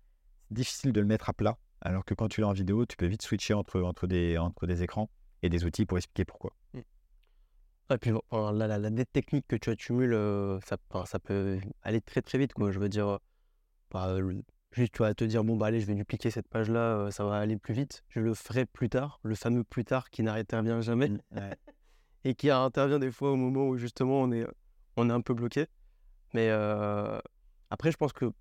[0.49, 1.57] c'est difficile de le mettre à plat.
[1.81, 4.67] Alors que quand tu l'as en vidéo, tu peux vite switcher entre, entre, des, entre
[4.67, 5.09] des écrans
[5.47, 6.53] et des outils pour expliquer pourquoi.
[6.75, 10.77] Et puis enfin, la, la, la dette technique que tu accumules, euh, ça,
[11.19, 12.53] peut aller très très vite.
[12.53, 12.73] Quoi.
[12.73, 13.19] Je veux dire, euh,
[13.91, 14.17] bah,
[14.73, 17.25] juste tu vas te dire, bon, bah allez, je vais dupliquer cette page-là, euh, ça
[17.25, 18.03] va aller plus vite.
[18.09, 21.11] Je le ferai plus tard, le fameux plus tard qui n'intervient jamais
[22.25, 24.47] et qui intervient des fois au moment où justement on est,
[24.97, 25.67] on est un peu bloqué.
[26.35, 27.21] Mais euh,
[27.71, 28.33] après, je pense que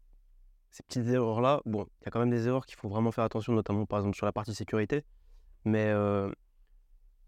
[0.72, 3.24] ces petites erreurs-là, bon, il y a quand même des erreurs qu'il faut vraiment faire
[3.24, 5.04] attention, notamment par exemple sur la partie sécurité.
[5.64, 6.32] Mais, euh,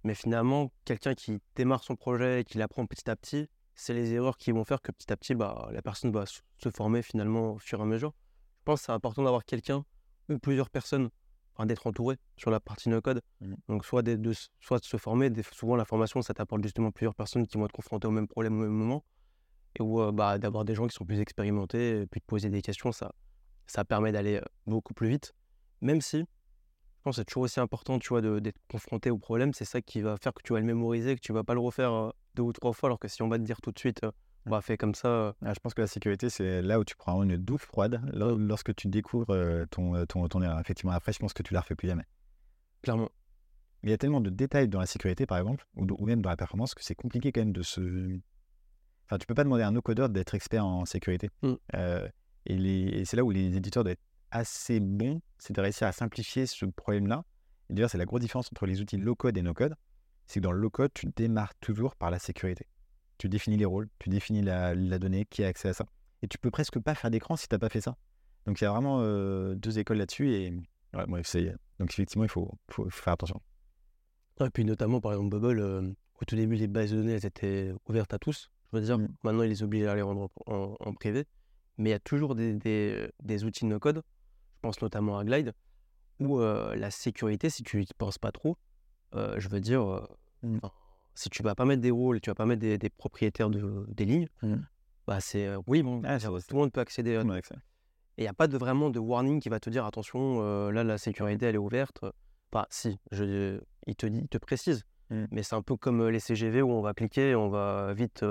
[0.07, 4.13] mais finalement, quelqu'un qui démarre son projet et qui l'apprend petit à petit, c'est les
[4.13, 6.39] erreurs qui vont faire que petit à petit, bah, la personne va se
[6.73, 8.13] former finalement au fur et à mesure.
[8.59, 9.83] Je pense que c'est important d'avoir quelqu'un
[10.29, 11.09] ou plusieurs personnes,
[11.53, 13.21] enfin, d'être entouré sur la partie no-code.
[13.41, 13.57] Mhm.
[13.67, 17.13] Donc, soit, de, soit de se former, des- souvent la formation, ça t'apporte justement plusieurs
[17.13, 19.03] personnes qui vont être confrontées au même problème au même moment.
[19.77, 22.49] Et ou euh, bah, d'avoir des gens qui sont plus expérimentés, et puis de poser
[22.49, 23.11] des questions, ça,
[23.67, 25.33] ça permet d'aller euh, beaucoup plus vite.
[25.81, 26.23] Même si,
[27.07, 29.53] pense que c'est toujours aussi important, tu vois, d'être confronté au problème.
[29.53, 31.59] C'est ça qui va faire que tu vas le mémoriser, que tu vas pas le
[31.59, 34.03] refaire deux ou trois fois, alors que si on va te dire tout de suite,
[34.03, 34.11] euh,
[34.45, 37.21] bah, fais comme ça, Ah, je pense que la sécurité, c'est là où tu prends
[37.23, 39.35] une douche froide lor- lorsque tu découvres
[39.71, 40.59] ton, ton, ton erreur.
[40.59, 42.03] Effectivement, après, je pense que tu la refais plus jamais.
[42.81, 43.09] clairement.
[43.83, 46.29] Il y a tellement de détails dans la sécurité, par exemple, ou, ou même dans
[46.29, 47.81] la performance, que c'est compliqué quand même de se.
[49.05, 51.29] Enfin, tu peux pas demander à un no-codeur d'être expert en sécurité.
[51.43, 51.53] Mm.
[51.75, 52.07] Euh,
[52.47, 52.55] et
[53.01, 56.45] et c'est là où les éditeurs doivent être assez bons, c'est de réussir à simplifier
[56.45, 57.23] ce problème-là.
[57.69, 59.75] Et d'ailleurs, c'est la grosse différence entre les outils low-code et no-code.
[60.25, 62.65] C'est que dans le low-code, tu démarres toujours par la sécurité.
[63.17, 65.85] Tu définis les rôles, tu définis la, la donnée, qui a accès à ça.
[66.21, 67.95] Et tu peux presque pas faire d'écran si tu n'as pas fait ça.
[68.45, 70.29] Donc il y a vraiment euh, deux écoles là-dessus.
[70.33, 70.51] Et
[70.93, 71.05] ouais,
[71.79, 73.41] donc effectivement, il faut, faut- faut faire attention.
[74.41, 75.81] Et puis notamment, par exemple, Bubble, euh,
[76.21, 78.51] au tout début, les bases de données, elles étaient ouvertes à tous.
[78.71, 79.07] Je veux dire, Mm.
[79.23, 81.25] maintenant, ils les obligent à les rendre en, en- en privé.
[81.77, 84.01] Mais il y a toujours des, des- des outils no-code,
[84.57, 85.53] je pense notamment à Glide,
[86.19, 88.57] où euh, la sécurité, si tu n'y penses pas trop,
[89.15, 90.07] euh, je veux dire, euh,
[90.43, 90.57] Mm.
[90.61, 90.71] enfin,
[91.15, 93.49] si tu vas pas mettre des rôles et tu vas pas mettre des, des propriétaires
[93.49, 94.55] de, des lignes, Mm.
[95.07, 98.33] bah c'est oui, bon, Ah, tout le monde peut accéder à et il n'y a
[98.33, 100.41] pas de, vraiment de warning qui va te dire attention,
[100.71, 102.03] là la sécurité elle est ouverte.
[102.51, 104.83] Enfin, si, je, il, te dit, il te précise.
[105.11, 105.25] Mm.
[105.31, 108.23] Mais c'est un peu comme les CGV où on va cliquer et on va vite.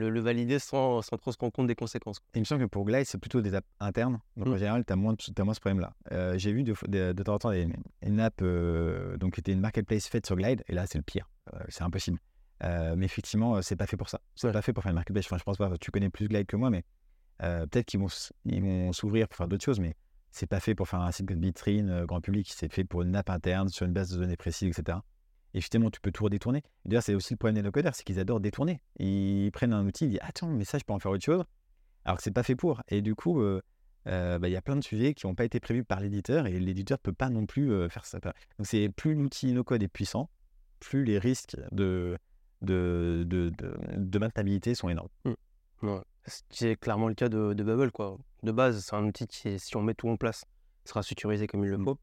[0.00, 2.18] Le, le valider sans, sans trop se rendre compte des conséquences.
[2.34, 4.18] Il me semble que pour Glide, c'est plutôt des apps internes.
[4.36, 4.52] Donc Mm.
[4.52, 5.92] en général, tu as, moins de moins ce problème-là.
[6.12, 7.68] Euh, J'ai vu de, de, de temps en temps des-
[8.02, 10.64] une app euh, donc, qui était une marketplace faite sur Glide.
[10.68, 11.28] Et là, c'est le pire.
[11.68, 12.18] c'est impossible.
[12.62, 14.20] mais effectivement, c'est pas fait pour ça.
[14.34, 15.26] C'est pas fait pour faire une marketplace.
[15.26, 15.70] Enfin, je pense pas.
[15.78, 16.84] Tu connais plus Glide que moi, mais
[17.38, 18.08] peut-être qu'ils vont,
[18.44, 19.94] ils vont s'ouvrir pour faire d'autres choses, mais
[20.30, 22.52] c'est pas fait pour faire un site de vitrine grand public.
[22.54, 24.98] C'est fait pour une nappe interne sur une base de données précise, etc.
[25.54, 26.62] Et justement, tu peux tout redétourner.
[26.84, 28.80] D'ailleurs, c'est aussi le problème des no-coders, c'est qu'ils adorent détourner.
[28.98, 31.44] Ils prennent un outil, ils disent Attends, mais ça, je peux en faire autre chose.
[32.04, 32.82] Alors que c'est pas fait pour.
[32.88, 33.42] Et du coup,
[34.04, 36.58] bah, il y a plein de sujets qui n'ont pas été prévus par l'éditeur et
[36.60, 38.20] l'éditeur ne peut pas non plus faire ça.
[38.20, 38.32] Donc,
[38.62, 40.30] c'est plus l'outil no-code est puissant,
[40.78, 42.16] plus les risques de,
[42.62, 43.52] de, de,
[43.96, 45.08] de, maintenabilité sont énormes.
[45.24, 46.00] Mmh.
[46.50, 47.90] C'est clairement le cas de, Bubble.
[47.90, 48.18] Quoi.
[48.42, 50.44] De base, c'est un outil qui, si on met tout en place,
[50.84, 51.84] sera sécurisé comme il le mmh.
[51.84, 51.98] faut.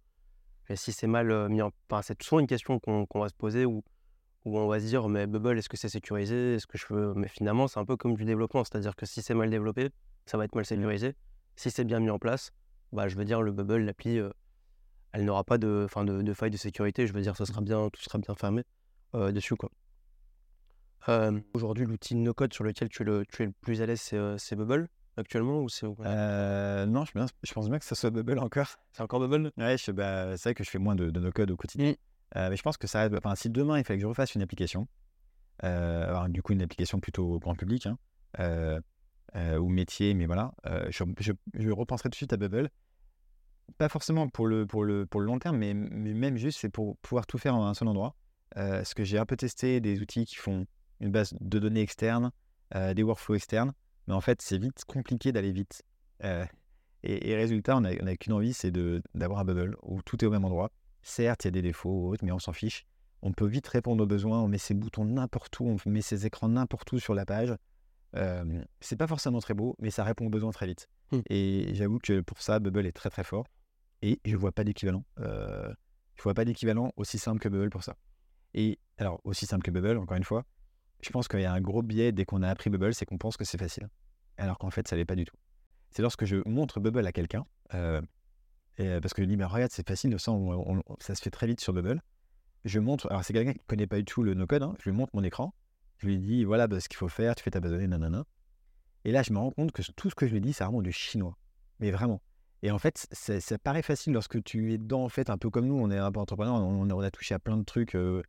[0.69, 3.65] Et si c'est mal mis en place, c'est souvent une question qu'on va se poser
[3.65, 3.83] où,
[4.45, 6.55] où on va se dire mais Bubble, est-ce que c'est sécurisé?
[6.55, 8.63] Est-ce que je veux Mais finalement, c'est un peu comme du développement.
[8.63, 9.89] C'est-à-dire que si c'est mal développé,
[10.25, 10.65] ça va être mal mmh.
[10.65, 11.15] sécurisé.
[11.55, 12.51] Si c'est bien mis en place,
[12.91, 14.19] bah, je veux dire, le Bubble, l'appli,
[15.13, 17.07] elle n'aura pas de, fin de, de faille de sécurité.
[17.07, 18.63] Je veux dire, ça sera bien, tout sera bien fermé
[19.13, 19.55] dessus.
[19.55, 19.71] Quoi.
[21.53, 24.55] Aujourd'hui, l'outil no-code sur lequel tu es le, tu es le plus à l'aise, c'est
[24.55, 27.11] Bubble actuellement ou c'est euh, Non, je,
[27.43, 28.77] je, pense bien que ça soit Bubble encore.
[28.93, 29.51] C'est encore Bubble?
[29.57, 31.91] Ouais, bah, c'est vrai que je fais moins de, no-code au quotidien.
[31.91, 32.49] Mmh.
[32.49, 34.87] mais je pense que ça enfin, si demain il fallait que je refasse une application,
[35.59, 37.97] alors, du coup une application plutôt grand public, hein,
[39.59, 40.53] ou métier, mais voilà,
[40.89, 42.69] je, je, repenserai tout de suite à Bubble.
[43.77, 46.69] Pas forcément pour le, pour le, pour le long terme, mais, mais même juste c'est
[46.69, 48.15] pour pouvoir tout faire en un seul endroit.
[48.55, 50.65] ce que j'ai un peu testé des outils qui font
[50.99, 52.31] une base de données externe,
[52.73, 53.73] des workflows externes,
[54.07, 55.83] mais en fait, c'est vite compliqué d'aller vite.
[57.03, 58.71] et, résultat, on n'a qu'une envie, c'est
[59.15, 60.71] d'avoir un bubble où tout est au même endroit.
[61.03, 62.85] Certes, il y a des défauts ou autres, mais on s'en fiche.
[63.21, 66.25] On peut vite répondre aux besoins, on met ses boutons n'importe où, on met ses
[66.25, 67.55] écrans n'importe où sur la page.
[68.15, 70.87] Euh, c'est pas forcément très beau, mais ça répond aux besoins très vite.
[71.11, 71.19] Mmh.
[71.29, 73.45] Et j'avoue que pour ça, Bubble est très très fort.
[74.01, 75.03] Et je vois pas d'équivalent.
[75.19, 75.73] Euh,
[76.15, 77.95] je vois pas d'équivalent aussi simple que Bubble pour ça.
[78.53, 80.45] Et alors, aussi simple que Bubble, encore une fois,
[81.01, 83.17] je pense qu'il y a un gros biais dès qu'on a appris Bubble, c'est qu'on
[83.17, 83.89] pense que c'est facile.
[84.37, 85.35] Alors qu'en fait, ça l'est pas du tout.
[85.91, 88.01] C'est lorsque je montre Bubble à quelqu'un, euh,
[88.77, 92.01] parce que je dis, mais regarde, c'est facile, ça, se fait très vite sur Bubble.
[92.65, 94.97] Je montre, alors c'est quelqu'un qui connaît pas du tout le no-code, hein, je lui
[94.97, 95.53] montre mon écran,
[95.97, 97.87] je lui dis, voilà bah, ce qu'il faut faire, tu fais ta base de données,
[97.87, 98.25] nanana.
[99.05, 100.81] Et là, je me rends compte que tout ce que je lui dis, c'est vraiment
[100.81, 101.37] du chinois.
[101.79, 102.21] Mais vraiment.
[102.63, 105.67] Et en fait, ça paraît facile lorsque tu es dedans, en fait, un peu comme
[105.67, 108.21] nous, on est un peu entrepreneur, on, a touché à plein de trucs, euh,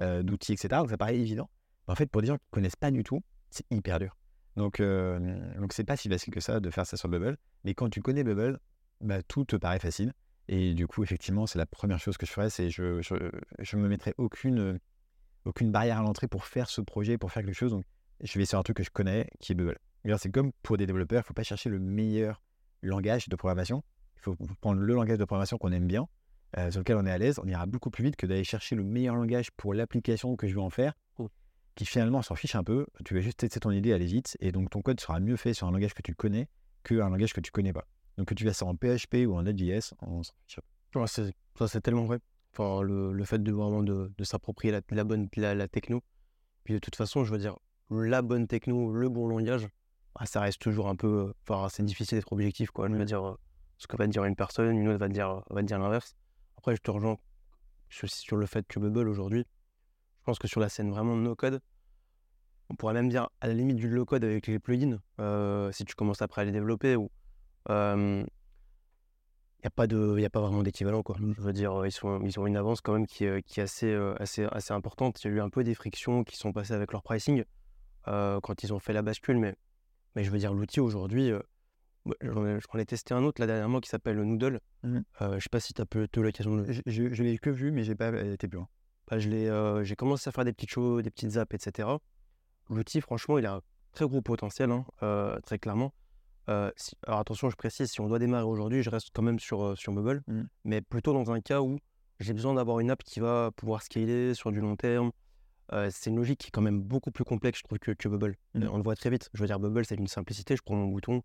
[0.00, 0.68] euh, d'outils, etc.
[0.80, 1.48] Donc ça paraît évident.
[1.86, 4.16] Mais en fait, pour des gens qui ne connaissent pas du tout, c'est hyper dur.
[4.56, 7.36] Donc, euh, donc c'est pas si facile que ça de faire ça sur Bubble.
[7.64, 8.58] Mais quand tu connais Bubble,
[9.00, 10.12] bah, tout te paraît facile.
[10.48, 13.14] Et du coup, effectivement, c'est la première chose que je ferais, c'est je, je,
[13.58, 14.78] je me mettrai aucune
[15.44, 17.72] aucune barrière à l'entrée pour faire ce projet, pour faire quelque chose.
[17.72, 17.84] Donc,
[18.20, 19.78] je vais sur un truc que je connais, qui est Bubble.
[20.18, 22.42] C'est comme pour des développeurs, il ne faut pas chercher le meilleur
[22.82, 23.82] langage de programmation.
[24.16, 26.06] Il faut prendre le langage de programmation qu'on aime bien,
[26.58, 27.38] euh, sur lequel on est à l'aise.
[27.42, 30.54] On ira beaucoup plus vite que d'aller chercher le meilleur langage pour l'application que je
[30.54, 30.94] veux en faire,
[31.74, 32.86] qui finalement s'en fiche un peu.
[33.04, 35.54] Tu vas juste tester ton idée, aller vite, et donc ton code sera mieux fait
[35.54, 36.48] sur un langage que tu connais
[36.84, 37.86] qu'un langage que tu connais pas.
[38.16, 40.60] Donc que tu vas ça en PHP ou en Node.js, on s'en fiche.
[41.06, 42.20] ça, c'est tellement vrai.
[42.52, 46.02] Enfin, le, fait de vraiment de, s'approprier la, bonne la, techno.
[46.62, 47.58] Puis de toute façon, je veux dire,
[47.90, 49.66] la bonne techno, le bon langage,
[50.14, 51.32] bah, ça reste toujours un peu.
[51.42, 52.88] Enfin, c'est difficile d'être objectif, quoi.
[52.88, 53.36] Je veux dire,
[53.78, 56.14] ce que va dire une personne, une autre va dire, va dire l'inverse.
[56.56, 57.18] Après, je te rejoins
[57.88, 59.44] sur, sur, le fait que Bubble aujourd'hui,
[60.24, 61.60] je pense que sur la scène vraiment no code,
[62.70, 65.84] on pourrait même dire à la limite du low code avec les plugins, euh, si
[65.84, 67.10] tu commences après à les développer ou.
[67.68, 68.24] Euh,
[69.64, 71.02] n'y a, pas de, y a pas vraiment d'équivalent.
[71.02, 71.16] Quoi.
[71.18, 73.92] Je veux dire, ils, sont, ils ont une avance quand même qui, qui est assez,
[73.92, 75.22] euh, assez, assez importante.
[75.24, 77.44] Il y a eu un peu des frictions qui sont passées avec leur pricing
[78.08, 79.38] euh, quand ils ont fait la bascule.
[79.38, 79.54] Mais,
[80.14, 81.40] mais je veux dire, l'outil aujourd'hui, euh,
[82.22, 84.60] j'en ai, testé un autre là dernièrement qui s'appelle Noodle.
[84.82, 85.00] Mmh.
[85.20, 87.70] je sais pas si tu as eu l'occasion de Je, je, je l'ai que vu,
[87.70, 88.68] mais j'ai pas été plus loin.
[89.08, 91.88] Bah, j'ai commencé à faire des petites choses, des petites apps, etc.
[92.70, 93.60] L'outil, franchement, il a un
[93.92, 94.84] très gros potentiel, hein,
[95.44, 95.92] très clairement.
[96.48, 96.70] Euh,
[97.06, 99.76] alors attention, je précise, si on doit démarrer aujourd'hui, je reste quand même sur, euh,
[99.76, 100.42] sur Bubble, mmh.
[100.64, 101.78] mais plutôt dans un cas où
[102.20, 105.10] j'ai besoin d'avoir une app qui va pouvoir scaler sur du long terme.
[105.72, 108.08] Euh, c'est une logique qui est quand même beaucoup plus complexe, je trouve, que, que
[108.08, 108.36] Bubble.
[108.54, 108.68] Mmh.
[108.70, 109.30] On le voit très vite.
[109.32, 110.56] Je veux dire, Bubble, c'est une simplicité.
[110.56, 111.22] Je prends mon bouton,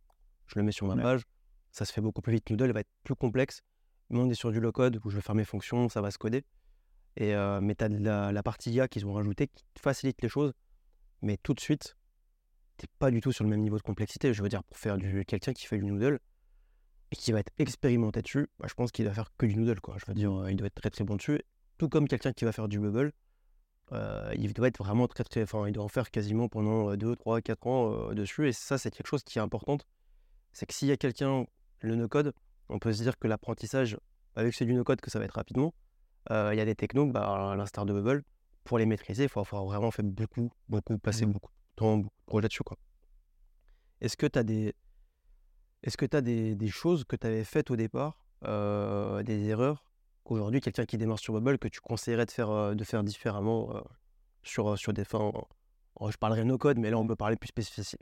[0.48, 1.24] je le mets sur ma page,
[1.72, 2.50] ça se fait beaucoup plus vite.
[2.50, 3.62] Noodle va être plus complexe,
[4.10, 6.18] mais on est sur du low-code où je vais faire mes fonctions, ça va se
[6.18, 6.46] coder.
[7.20, 7.90] Et, mais tu as
[8.32, 10.54] la, partie IA qu'ils ont rajoutée qui facilite les choses,
[11.22, 11.98] mais tout de suite,
[12.98, 14.34] pas du tout sur le même niveau de complexité.
[14.34, 16.20] Je veux dire, pour faire du quelqu'un qui fait du noodle
[17.12, 19.82] et qui va être expérimenté dessus, bah, je pense qu'il va faire que du noodle.
[19.82, 19.98] Quoi.
[19.98, 21.42] Je veux dire, il doit être très très bon dessus.
[21.78, 23.12] Tout comme quelqu'un qui va faire du bubble,
[23.92, 25.44] euh, il doit être vraiment très très.
[25.44, 28.48] Enfin, il doit en faire quasiment pendant 2, 3, 4 ans euh, dessus.
[28.48, 29.78] Et ça, c'est quelque chose qui est important.
[30.52, 31.46] C'est que s'il y a quelqu'un,
[31.82, 32.34] le no-code,
[32.70, 33.98] on peut se dire que l'apprentissage,
[34.36, 35.74] avec c'est du no-code, que ça va être rapidement.
[36.32, 38.24] Euh, il y a des technos, bah, à l'instar de Bubble,
[38.64, 41.32] pour les maîtriser, il faut avoir vraiment fait beaucoup, beaucoup, passer Mmh.
[41.34, 42.64] beaucoup de temps, beaucoup de projets dessus.
[42.64, 42.78] Quoi.
[44.02, 44.74] Est-ce que tu as des.
[45.84, 49.48] Est-ce que tu as des, des choses que tu avais faites au départ, euh, des
[49.48, 49.84] erreurs,
[50.24, 53.76] qu'aujourd'hui, quelqu'un qui démarre sur Bubble, que tu conseillerais de faire, euh, de faire différemment
[53.76, 53.82] euh,
[54.44, 55.32] sur, sur des fins.
[56.10, 57.98] je parlerai no code, mais là, on peut parler plus, spécifi-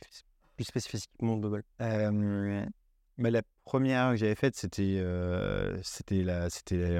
[0.55, 1.63] plus spécifiquement de Bubble.
[1.81, 2.65] Euh,
[3.19, 5.03] bah, la première que j'avais faite, c'était
[5.83, 6.99] c'était la, c'était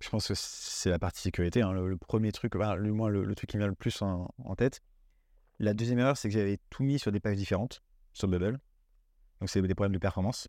[0.00, 3.08] je pense que c'est la partie sécurité, hein, le, le premier truc, voilà, le, moins
[3.08, 4.82] le, le truc qui me vient le plus en, en tête.
[5.58, 7.82] La deuxième erreur, c'est que j'avais tout mis sur des pages différentes
[8.12, 8.58] sur Bubble.
[9.40, 10.48] Donc, c'est des problèmes de performance.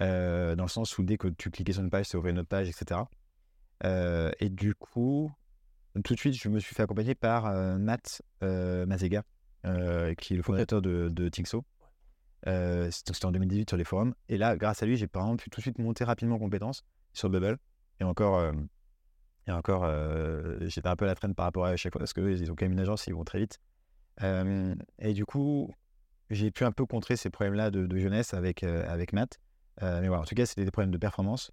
[0.00, 2.38] Euh, dans le sens où dès que tu cliquais sur une page, ça ouvrait une
[2.38, 3.00] autre page, etc.
[3.84, 5.30] Euh, et du coup,
[6.04, 9.22] tout de suite, je me suis fait accompagner par euh, Matt Mazega,
[10.18, 11.64] qui est le fondateur de, de Tixo.
[12.44, 14.14] C'était c'était en 2018 sur les forums.
[14.28, 16.38] Et là, grâce à lui, j'ai par exemple pu tout de suite monter rapidement en
[16.38, 17.58] compétences sur Bubble.
[18.00, 18.52] Et encore, euh,
[19.46, 22.12] et encore euh, j'étais un peu à la traîne par rapport à chaque fois parce
[22.12, 23.58] qu'ils ont quand même une agence, ils vont très vite.
[24.22, 25.72] Euh, et du coup,
[26.30, 29.38] j'ai pu un peu contrer ces problèmes-là de, de jeunesse avec, avec Matt.
[29.82, 31.52] Mais voilà, en tout cas, c'était des problèmes de performance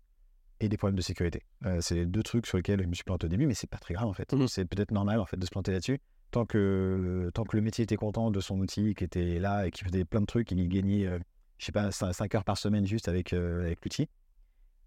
[0.61, 1.43] et des problèmes de sécurité.
[1.81, 3.77] C'est les deux trucs sur lesquels je me suis planté au début, mais c'est pas
[3.77, 4.31] très grave en fait.
[4.31, 4.47] Mhm.
[4.47, 5.99] C'est peut-être normal en fait de se planter là-dessus.
[6.33, 9.71] Tant que, tant que le métier était content de son outil, qui était là et
[9.71, 11.19] qui faisait plein de trucs, il gagnait, euh,
[11.59, 14.09] je sais pas, 5 heures par semaine juste avec, euh, avec l'outil.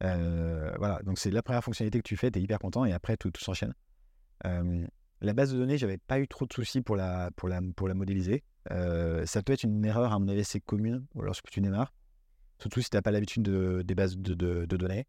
[0.03, 2.93] Euh, voilà, donc c'est la première fonctionnalité que tu fais, tu es hyper content et
[2.93, 3.75] après tout, s'enchaîne.
[5.23, 7.89] La base de données, j'avais pas eu trop de soucis pour la, pour la, pour
[7.89, 8.45] la modéliser.
[8.71, 11.95] Euh, ça peut être une erreur, à mon avis, c'est commune lorsque tu démarres.
[12.59, 15.07] Surtout si tu n'as pas l'habitude de, des bases de, données.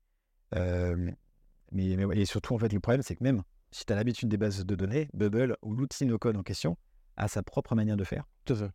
[0.54, 4.38] Mais, et surtout, en fait, le problème, c'est que même si tu as l'habitude des
[4.38, 6.78] bases de données, Bubble ou l'outil no-code en question
[7.18, 8.26] a sa propre manière de faire.
[8.46, 8.70] Tout à.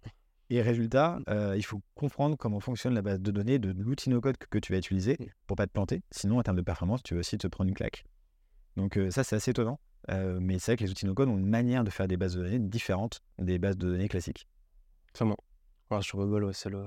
[0.54, 4.36] Et résultat, euh, il faut comprendre comment fonctionne la base de données de l'outil no-code
[4.36, 5.24] que, que tu vas utiliser Mm.
[5.46, 6.02] pour pas te planter.
[6.10, 8.04] Sinon, en termes de performance, tu vas aussi te prendre une claque.
[8.76, 9.80] Donc euh, ça, c'est assez étonnant.
[10.10, 12.34] Euh, mais c'est vrai que les outils no-code ont une manière de faire des bases
[12.36, 14.46] de données différentes des bases de données classiques.
[15.14, 15.38] Clairement.
[15.88, 16.86] Voilà, sur Bubble, ouais, c'est le.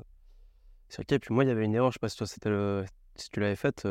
[0.89, 1.19] C'est ok.
[1.19, 2.85] Puis moi, il y avait une erreur, je sais pas si toi, c'était le.
[3.15, 3.87] Si tu l'avais faite,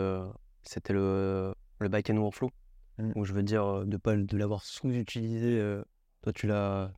[0.62, 2.52] c'était le, le back-end workflow.
[2.98, 3.10] Mm.
[3.16, 5.80] Où je veux dire, de pas de l'avoir sous-utilisé.
[6.22, 6.92] toi, tu l'as.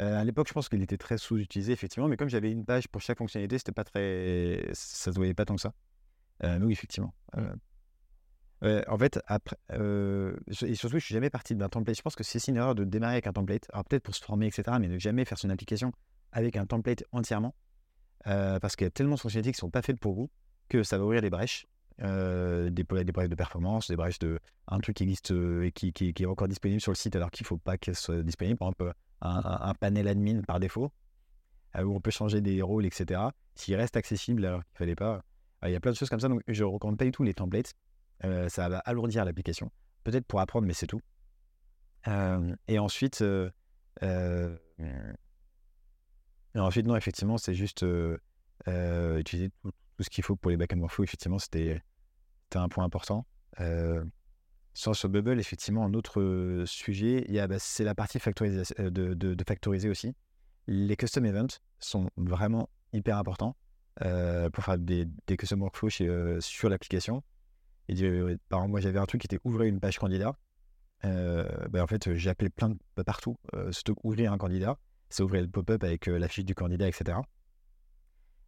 [0.00, 2.88] Euh, à l'époque, je pense qu'il était très sous-utilisé, effectivement, mais comme j'avais une page
[2.88, 4.70] pour chaque fonctionnalité, c'était pas très.
[4.72, 5.74] Ça se voyait pas tant que ça.
[6.44, 7.14] Euh, oui, effectivement.
[8.62, 9.56] Euh, en fait, après.
[9.72, 11.96] euh, et surtout, je suis jamais parti d'un template.
[11.96, 13.66] Je pense que c'est une erreur de démarrer avec un template.
[13.72, 15.92] Alors, peut-être pour se former, etc., mais ne jamais faire son application
[16.32, 17.54] avec un template entièrement.
[18.24, 20.30] Parce qu'il y a tellement de fonctionnalités qui sont pas faites pour vous
[20.68, 21.66] que ça va ouvrir des brèches.
[21.98, 26.48] des, brèches de performance, des brèches de un truc qui existe et qui, est encore
[26.48, 28.58] disponible sur le site alors qu'il faut pas qu'elle soit disponible.
[28.58, 30.92] Par exemple, un, panel admin par défaut,
[31.76, 33.20] euh, où on peut changer des rôles, etc.
[33.54, 35.22] S'il reste accessible alors qu'il fallait pas.
[35.64, 37.12] Euh, Il y a plein de choses comme ça, donc je ne recommande pas du
[37.12, 37.74] tout les templates.
[38.24, 39.70] Euh, ça va alourdir l'application.
[40.04, 41.00] Peut-être pour apprendre, mais c'est tout.
[42.66, 43.22] Et ensuite,
[44.02, 44.38] et
[46.54, 47.84] ensuite, non, effectivement, c'est juste
[48.66, 51.04] utiliser tout, ce qu'il faut pour les back-end workflow.
[51.04, 51.82] Effectivement, c'était
[52.54, 53.26] un point important.
[54.72, 60.14] Sur, sur Bubble, effectivement, un autre sujet, bah, c'est la partie de, de, factoriser aussi.
[60.66, 63.56] Les custom events sont vraiment hyper importants
[63.96, 67.22] pour faire des, des custom workflows sur l'application.
[67.88, 70.36] Par exemple, moi, j'avais un truc qui était ouvrir une page candidat.
[71.02, 73.36] Bah, en fait, appelé plein de bah, partout.
[73.72, 74.78] Surtout ouvrir un candidat,
[75.08, 77.18] ça ouvrait le pop-up avec la fiche du candidat, etc.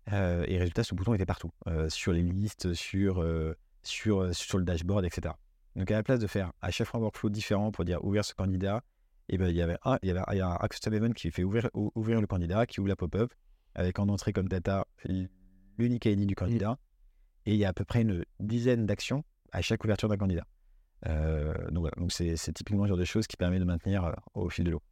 [0.07, 1.51] Et résultat, ce bouton était partout,
[1.89, 3.27] sur les listes, sur,
[3.83, 5.35] sur, sur le dashboard, etc.
[5.77, 8.25] Donc à la place de faire à chaque fois un workflow différent pour dire ouvrir
[8.25, 8.83] ce candidat,
[9.29, 11.13] et ben, il y avait un, il y avait, il y a un custom event
[11.13, 13.33] qui fait ouvrir, ou- ouvrir le candidat, qui ouvre la pop-up,
[13.75, 14.87] avec en entrée comme data
[15.79, 16.79] l'unique ID du candidat,
[17.47, 20.47] et il y a à peu près une dizaine d'actions à chaque ouverture d'un candidat.
[21.07, 24.05] Euh, donc voilà, donc c'est c'est typiquement le genre de choses qui permet de maintenir
[24.05, 24.83] euh, au fil de l'eau.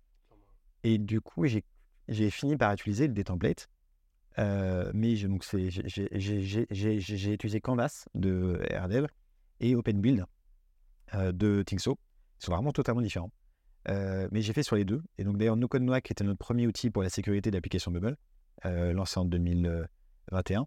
[0.82, 1.64] Et du coup, j'ai
[2.08, 3.68] j'ai fini par utiliser des templates.
[4.38, 9.06] Euh, mais je- donc c'est- j'ai- utilisé Canvas de RDev
[9.60, 10.24] et OpenBuild
[11.14, 11.98] de Tixo.
[12.40, 13.30] Ils sont vraiment totalement différents.
[13.88, 15.02] Euh, mais j'ai fait sur les deux.
[15.18, 17.90] Et donc d'ailleurs, NoCode Noah, qui était notre premier outil pour la sécurité de l'application
[17.90, 18.16] Bubble,
[18.66, 20.66] euh, lancé en 2021,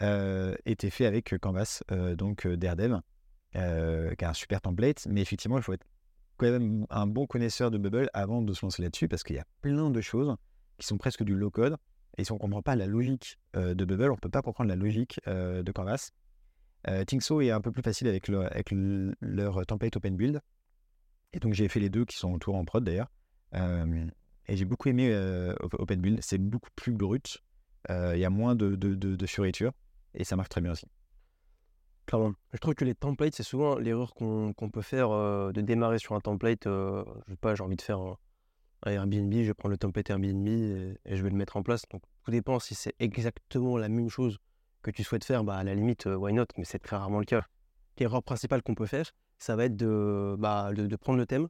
[0.00, 2.56] euh, était fait avec Canvas, euh, donc euh,
[3.56, 5.06] euh, qui a un super template.
[5.08, 5.86] Mais effectivement, il faut être
[6.36, 9.40] quand même un bon connaisseur de Bubble avant de se lancer là-dessus, parce qu'il y
[9.40, 10.34] a plein de choses
[10.78, 11.76] qui sont presque du low-code.
[12.16, 14.42] Et si on ne comprend pas la logique euh, de Bubble, on ne peut pas
[14.42, 16.10] comprendre la logique euh, de Canvas.
[16.86, 20.40] Euh, Tixo est un peu plus facile avec, le- avec le- leur template Open Build.
[21.32, 23.10] Et donc j'ai fait les deux qui sont toujours en prod d'ailleurs.
[23.54, 24.06] Euh,
[24.46, 26.20] et j'ai beaucoup aimé euh, Op- Open Build.
[26.22, 27.42] C'est beaucoup plus brut.
[27.90, 29.72] Euh, Il y a moins de, de, fioritures.
[30.14, 30.86] Et ça marche très bien aussi.
[32.06, 32.32] Clairement.
[32.52, 36.20] Je trouve que les templates, c'est souvent l'erreur qu'on peut faire de démarrer sur un
[36.20, 36.64] template.
[36.64, 38.16] je sais pas, j'ai envie de faire un,
[38.86, 41.82] Airbnb, je vais prendre le template Airbnb et je vais le mettre en place.
[41.90, 44.38] Donc, tout dépend si c'est exactement la même chose
[44.82, 45.44] que tu souhaites faire.
[45.44, 47.44] Bah, à la limite, euh, why not Mais c'est très rarement le cas.
[47.98, 51.48] L'erreur principale qu'on peut faire, ça va être de, bah, de, prendre le thème.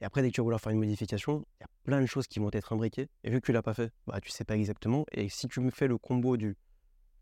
[0.00, 2.06] Et après, dès que tu vas vouloir faire une modification, il y a plein de
[2.06, 3.08] choses qui vont être imbriquées.
[3.24, 5.04] Et vu que tu l'as pas fait, bah, tu sais pas exactement.
[5.12, 6.56] Et si tu me fais le combo du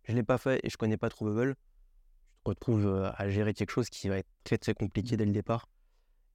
[0.09, 3.29] je l'ai pas fait et je connais pas trop Bubble, tu te retrouves euh, à
[3.29, 5.69] gérer quelque chose qui va être très très compliqué dès le départ.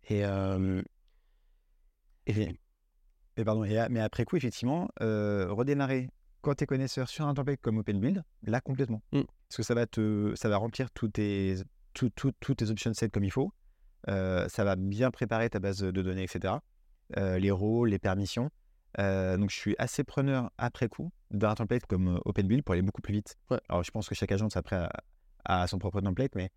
[0.09, 0.81] Et, euh,
[2.27, 6.09] et pardon, mais après coup, effectivement, euh, redémarrer
[6.41, 9.01] quand tu es connaisseur sur un template comme OpenBuild, là complètement.
[9.11, 9.21] Mm.
[9.47, 11.55] Parce que ça va, te, ça va remplir tous tes,
[11.93, 13.53] tout, tout- tous tes option sets comme il faut.
[14.09, 16.55] Euh, ça va bien préparer ta base de données, etc.
[17.17, 18.49] Euh, les rôles, les permissions.
[18.99, 23.01] Euh, donc je suis assez preneur après coup d'un template comme OpenBuild pour aller beaucoup
[23.01, 23.37] plus vite.
[23.49, 23.59] Ouais.
[23.69, 24.91] Alors je pense que chaque agence après a,
[25.45, 26.49] a son propre template, mais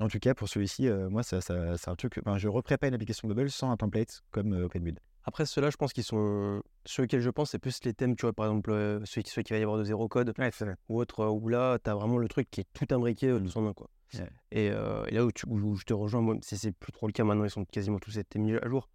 [0.00, 2.18] en tout cas pour celui-ci, moi ça, ça- c'est un truc.
[2.18, 5.00] Enfin, je reprépare une application Bubble sans un template comme OpenBuild.
[5.24, 6.62] Après, ceux-là, je pense qu'ils sont.
[6.84, 9.30] Ceux auxquels je pense, c'est plus les thèmes, tu vois, par exemple, euh, ceux, qui-
[9.30, 10.50] ceux qui va y avoir de zéro code Ouais,
[10.88, 13.56] ou autre, euh, où là, tu as vraiment le truc qui est tout imbriqué tous
[13.56, 13.88] en un, quoi.
[14.14, 14.28] Ouais.
[14.52, 17.06] Et, euh, et là où, tu- où- où je te rejoins, moi, c'est plus trop
[17.06, 18.88] le cas maintenant, ils sont quasiment tous été mis à jour.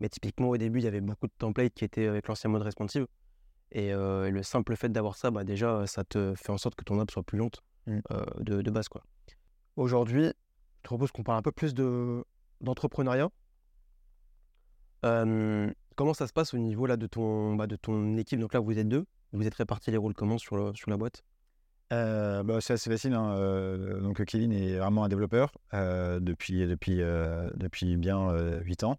[0.00, 2.62] Mais typiquement, au début, il y avait beaucoup de templates qui étaient avec l'ancien mode
[2.62, 3.06] responsive.
[3.72, 6.74] Et, euh, et le simple fait d'avoir ça, bah, déjà, ça te fait en sorte
[6.76, 7.98] que ton app soit plus lente Mm.
[8.12, 8.88] euh, de, de base.
[8.88, 9.02] quoi.
[9.76, 10.30] Aujourd'hui, je
[10.82, 12.24] te propose qu'on parle un peu plus de-
[12.60, 13.28] d'entrepreneuriat.
[15.96, 18.40] Comment ça se passe au niveau là, de, ton, bah, de ton équipe?
[18.40, 19.04] Donc là, vous êtes deux.
[19.32, 21.24] Vous êtes répartis les rôles comment sur, sur la boîte?
[21.92, 23.14] Euh, bah, c'est assez facile.
[23.14, 28.60] hein, euh, donc, Kevin est vraiment un développeur euh, depuis, depuis, euh, depuis bien euh,
[28.62, 28.98] 8 ans.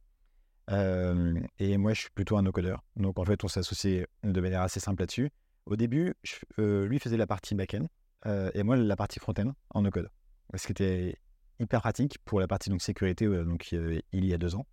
[0.72, 2.84] Euh, et moi, je suis plutôt un no-codeur.
[2.96, 5.30] Donc, en fait, on s'est associé de manière assez simple là-dessus.
[5.66, 6.14] Au début,
[6.60, 7.88] euh, lui faisait la partie back-end
[8.28, 10.10] euh, et moi la partie front-end en no-code.
[10.56, 11.18] Ce qui était
[11.60, 14.66] hyper pratique pour la partie donc, sécurité euh, donc, euh, il y a deux ans.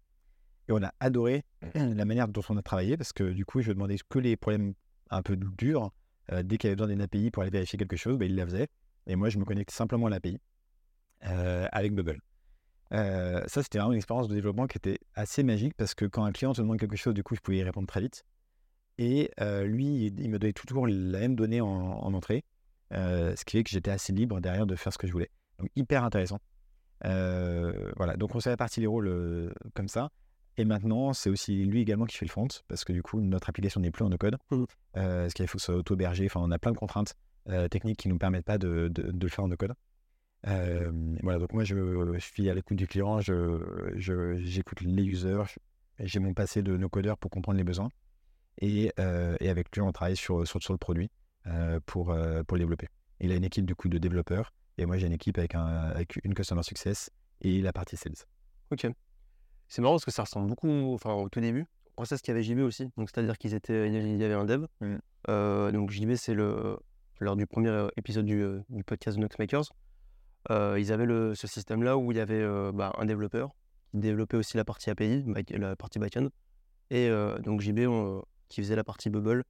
[0.68, 1.44] Et on a adoré
[1.74, 4.74] la manière dont on a travaillé parce que du coup, je demandais que les problèmes
[5.10, 5.90] un peu durs
[6.30, 8.46] euh, dès qu'il avait besoin d'une API pour aller vérifier quelque chose, bah, il la
[8.46, 8.68] faisait.
[9.06, 10.38] Et moi, je me connectais simplement à l'API
[11.26, 12.20] euh, avec Bubble.
[12.92, 16.24] Euh, ça, c'était vraiment une expérience de développement qui était assez magique parce que quand
[16.24, 18.24] un client te demande quelque chose, du coup, je pouvais y répondre très vite.
[18.98, 19.30] Et
[19.64, 22.44] lui, il, il me donnait toujours la même donnée en, en entrée,
[22.92, 25.30] ce qui fait que j'étais assez libre derrière de faire ce que je voulais.
[25.58, 26.38] Donc, hyper intéressant.
[27.04, 30.10] Euh, voilà, donc on s'est réparti les rôles euh, comme ça.
[30.58, 33.48] Et maintenant, c'est aussi lui également qui fait le front, parce que du coup, notre
[33.48, 34.36] application n'est plus en no-code.
[34.50, 34.66] Mhm.
[34.96, 36.26] Euh, ce qu'il faut que ce soit auto-hébergé.
[36.26, 37.14] Enfin, on a plein de contraintes
[37.48, 39.72] euh, techniques qui ne nous permettent pas de, de- de le faire en no-code.
[40.46, 40.90] Euh,
[41.22, 41.74] voilà, donc moi, je,
[42.14, 45.42] je suis à l'écoute du client, je- je- j'écoute les users,
[46.00, 47.88] j'ai mon passé de no-codeur pour comprendre les besoins.
[48.60, 51.10] Et, euh, et avec lui, on travaille sur, sur, sur le produit
[51.46, 52.88] euh, pour, euh, pour le développer.
[53.20, 55.64] Il a une équipe du coup de développeurs, et moi, j'ai une équipe avec, un,
[55.64, 58.12] avec une customer success et la partie sales.
[58.70, 58.86] Ok.
[59.72, 62.36] C'est marrant parce que ça ressemble beaucoup, enfin au tout début, au process qu'il y
[62.36, 62.90] avait JB aussi.
[62.98, 64.66] Donc c'est-à-dire qu'ils étaient, il y avait un dev.
[64.82, 64.96] Mm.
[65.30, 66.76] Euh, donc JB, c'est le
[67.20, 69.72] lors du premier euh, épisode du, euh, du podcast de Noxmakers,
[70.50, 73.48] euh, ils avaient le, ce système-là où il y avait bah, un développeur
[73.92, 76.28] qui développait aussi la partie API, la partie backend,
[76.90, 77.08] et
[77.42, 79.42] donc JB on- qui faisait la partie Bubble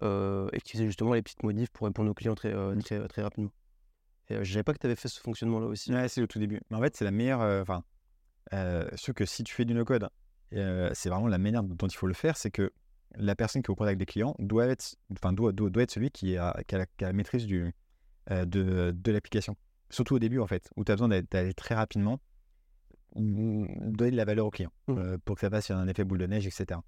[0.00, 3.20] et qui faisait justement les petites modifs pour répondre aux clients très, euh, très, très
[3.20, 3.52] rapidement.
[4.30, 5.92] Et je savais pas que tu avais fait ce fonctionnement-là aussi.
[5.92, 6.62] Ouais, c'est au tout début.
[6.70, 7.40] Mais en fait, c'est la meilleure.
[7.60, 7.95] Enfin, euh,
[8.96, 10.08] sûr que si tu fais du no-code,
[10.54, 12.36] euh, c'est vraiment la manière dont il faut le faire.
[12.36, 12.72] C'est que
[13.16, 15.90] la personne qui est au contact des clients doit être, enfin, doit, doit, doit être
[15.90, 17.72] celui qui a, qui a la, qui a la maîtrise du,
[18.30, 19.56] euh, de, de l'application.
[19.90, 22.20] Surtout au début, en fait, où tu as besoin d'aller- très rapidement
[23.14, 26.26] donner de la valeur au client euh, pour que ça fasse un effet boule de
[26.26, 26.80] neige, etc.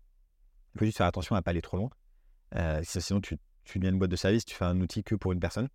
[0.74, 1.90] Il faut juste faire attention à ne pas aller trop loin.
[2.82, 5.40] Sinon, tu, tu deviens une boîte de service, tu fais un outil que pour une
[5.40, 5.68] personne.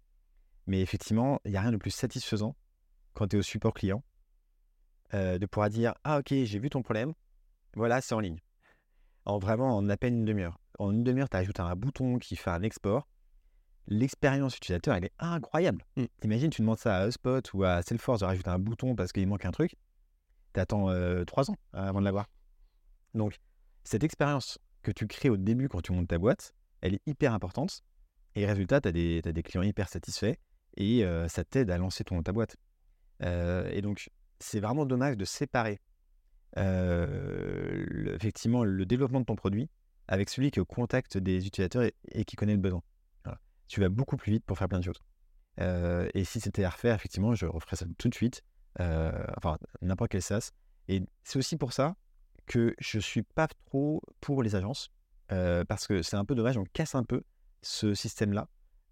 [0.68, 2.56] Mais effectivement, il n'y a rien de plus satisfaisant
[3.14, 4.04] quand tu es au support client
[5.14, 7.14] euh, de pouvoir dire Ah, ok, j'ai vu ton problème,
[7.76, 8.40] voilà, c'est en ligne.
[9.26, 10.60] En vraiment, en à peine une demi-heure.
[10.80, 13.08] En une demi-heure, tu ajoutes un bouton qui fait un export.
[13.88, 15.86] L'expérience utilisateur, elle est incroyable.
[15.98, 16.06] Mm.
[16.22, 19.28] T'imagines, tu demandes ça à HubSpot ou à Salesforce de rajouter un bouton parce qu'il
[19.28, 19.76] manque un truc.
[20.54, 20.88] Tu attends
[21.26, 22.28] trois ans euh, avant de l'avoir.
[23.14, 23.40] Donc,
[23.84, 27.34] cette expérience que tu crées au début quand tu montes ta boîte, elle est hyper
[27.34, 27.84] importante.
[28.36, 30.36] Et résultat, tu as, des des clients hyper satisfaits
[30.78, 32.58] et euh, ça t'aide à lancer ton, ta boîte.
[33.22, 34.10] Euh, et donc,
[34.44, 35.80] c'est vraiment dommage de séparer
[36.58, 39.70] euh, le- effectivement le développement de ton produit
[40.08, 42.84] avec celui qui est au contact des utilisateurs et, qui connaît le besoin.
[43.68, 45.00] Tu vas beaucoup plus vite pour faire plein de choses.
[45.60, 48.44] Euh, et si c'était à refaire, effectivement, je referais ça tout de suite.
[48.82, 50.52] Euh, enfin, n'importe quel SaaS.
[50.90, 51.96] Et c'est aussi pour ça
[52.46, 54.92] que je suis pas trop pour les agences.
[55.30, 57.24] parce que c'est un peu dommage, on casse un peu
[57.64, 58.48] ce système-là,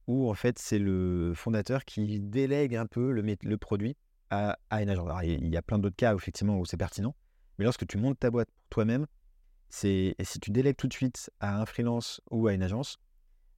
[0.08, 3.98] où en fait c'est le fondateur qui délègue un peu le, le produit
[4.32, 5.06] à, à une agence.
[5.06, 7.16] Alors, il y a plein d'autres cas, effectivement, où c'est pertinent.
[7.60, 9.06] Mais lorsque tu montes ta boîte pour toi-même,
[9.70, 12.98] c'est si tu délègues tout de suite à un freelance ou à une agence,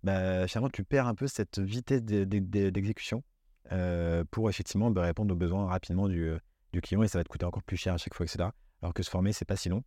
[0.04, 3.24] bah, finalement, tu perds un peu cette vitesse d'e- d'e- d'e- d'exécution
[3.72, 6.40] euh, pour effectivement bah, répondre aux besoins rapidement du, euh,
[6.74, 8.50] du client et ça va te coûter encore plus cher à chaque fois, etc.
[8.82, 9.84] Alors que se former, c'est pas si long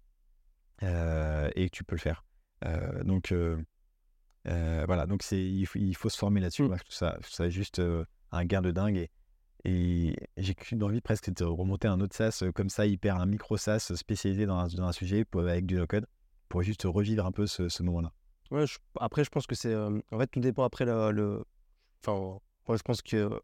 [0.82, 2.24] euh, et tu peux le faire.
[2.64, 3.34] Euh, donc,
[4.44, 6.62] voilà, donc il, faut, il faut se former là-dessus.
[6.62, 6.76] Mm.
[6.78, 7.82] Je trouve ça, je trouve ça juste
[8.32, 9.10] un gain de dingue et,
[9.66, 13.26] et j'ai qu'une envie presque de remonter un autre SaaS euh, comme ça, hyper un
[13.26, 16.06] micro SaaS spécialisé dans un, dans un sujet avec du no-code
[16.48, 18.12] pour juste revivre un peu ce, ce moment-là.
[19.00, 19.72] Après, je pense que c'est.
[19.72, 21.44] euh, en fait, tout dépend après le.
[22.00, 22.38] Enfin,
[22.68, 23.40] moi, je pense que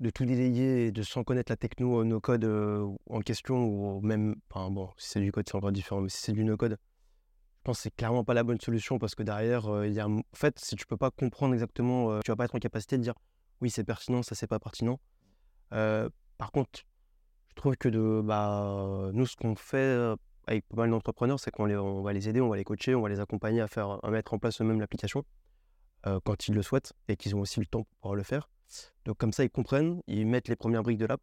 [0.00, 3.64] de tout délayer et de sans connaître la techno, euh, no code euh, en question,
[3.64, 4.36] ou même.
[4.50, 6.72] Enfin, bon, si c'est du code, c'est encore différent, mais si c'est du no code,
[6.72, 10.00] je pense que c'est clairement pas la bonne solution parce que derrière, euh, il y
[10.00, 10.06] a.
[10.08, 12.98] En fait, si tu peux pas comprendre exactement, euh, tu vas pas être en capacité
[12.98, 13.14] de dire
[13.60, 14.98] oui, c'est pertinent, ça, c'est pas pertinent.
[15.72, 16.08] Euh,
[16.38, 16.80] par contre,
[17.48, 20.16] je trouve que de, bah, nous, ce qu'on fait euh,
[20.46, 22.94] avec pas mal d'entrepreneurs, c'est qu'on les- on va les aider, on va les coacher,
[22.94, 25.24] on va les accompagner à faire, à mettre en place eux-mêmes l'application
[26.06, 28.48] euh, quand ils le souhaitent et qu'ils ont aussi le temps pour pouvoir le faire.
[29.04, 31.20] Donc comme ça, ils comprennent, ils mettent les premières briques de l'app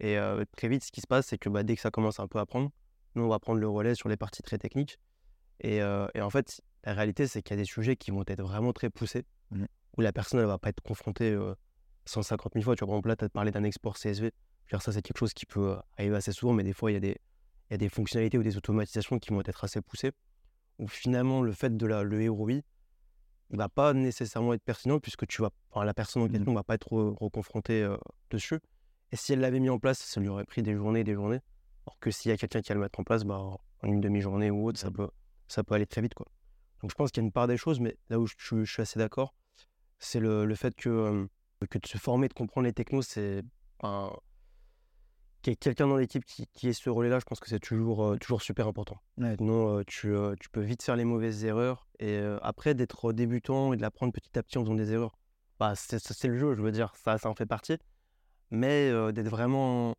[0.00, 2.20] et euh, très vite, ce qui se passe, c'est que bah, dès que ça commence
[2.20, 2.70] un peu à prendre,
[3.14, 4.98] nous, on va prendre le relais sur les parties très techniques.
[5.60, 8.24] Et, euh, et en fait, la réalité, c'est qu'il y a des sujets qui vont
[8.26, 9.66] être vraiment très poussés, Mhm.
[9.98, 11.54] où la personne ne va pas être confrontée euh,
[12.10, 12.76] 150 000 fois.
[12.76, 14.32] Tu vois, par exemple, là, tu as parlé d'un export CSV.
[14.66, 16.72] Je veux dire, ça, c'est quelque chose qui peut euh, arriver assez souvent, mais des
[16.72, 17.16] fois, il y, a des,
[17.68, 20.12] il y a des fonctionnalités ou des automatisations qui vont être assez poussées,
[20.78, 22.60] où finalement, le fait de la, le ROI
[23.50, 26.32] ne va pas nécessairement être pertinent, puisque tu vas, enfin, la personne en Mhm.
[26.32, 27.96] question ne va pas être re- reconfrontée euh,
[28.30, 28.60] dessus.
[29.12, 31.14] Et si elle l'avait mis en place, ça lui aurait pris des journées et des
[31.14, 31.40] journées.
[31.86, 33.58] Alors que s'il y a quelqu'un qui va le mettre en place, bah, en
[33.88, 35.08] une demi-journée ou autre, ça peut,
[35.48, 36.14] ça peut aller très vite.
[36.14, 36.26] Quoi.
[36.80, 38.62] Donc je pense qu'il y a une part des choses, mais là où je, je-
[38.64, 39.34] je suis assez d'accord,
[39.98, 41.26] c'est le, le fait que, euh,
[41.66, 43.42] que de se former, de comprendre les technos, c'est
[43.82, 44.10] un-
[45.42, 47.60] qu'il y ait quelqu'un dans l'équipe qui, qui ait ce relais-là, je pense que c'est
[47.60, 48.98] toujours, euh, toujours super important.
[49.16, 49.36] Ouais.
[49.38, 51.86] Sinon, euh, tu, euh, tu peux vite faire les mauvaises erreurs.
[51.98, 55.16] Et après, d'être débutant et de l'apprendre petit à petit en faisant des erreurs,
[55.58, 57.76] bah, c'est le jeu, je veux dire, ça, ça en fait partie.
[58.50, 59.94] Mais d'être vraiment.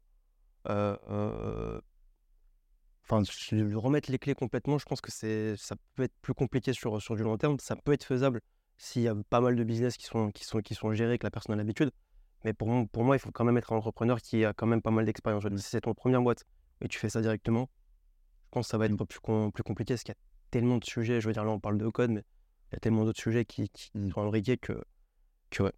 [3.03, 6.73] Enfin, de remettre les clés complètement, je pense que c'est, ça peut être plus compliqué
[6.73, 7.59] sur, sur du long terme.
[7.59, 8.41] Ça peut être faisable
[8.83, 11.25] s'il y a pas mal de business qui sont, qui sont, qui sont gérés, que
[11.25, 11.91] la personne a l'habitude.
[12.43, 14.65] Mais pour, moi- pour moi, il faut quand même être un entrepreneur qui a quand
[14.65, 15.43] même pas mal d'expérience.
[15.57, 16.43] Si c'est ton première boîte
[16.81, 17.69] et tu fais ça directement,
[18.45, 20.77] je pense que ça va être plus, com- plus compliqué parce qu'il y a tellement
[20.77, 21.21] de sujets.
[21.21, 22.23] Je veux dire, là, on parle de code, mais
[22.71, 24.09] il y a tellement d'autres sujets qui, qui Mm.
[24.11, 24.73] sont imbriqués que,
[25.51, 25.73] que ouais.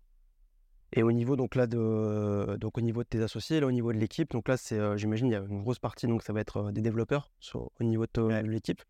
[0.96, 3.92] Et au niveau donc là de donc au niveau de tes associés, là au niveau
[3.92, 6.34] de l'équipe, donc là c'est euh, j'imagine il y a une grosse partie donc ça
[6.34, 8.44] va être euh, des développeurs sur- au niveau de, ta- Ouais.
[8.44, 8.82] de l'équipe.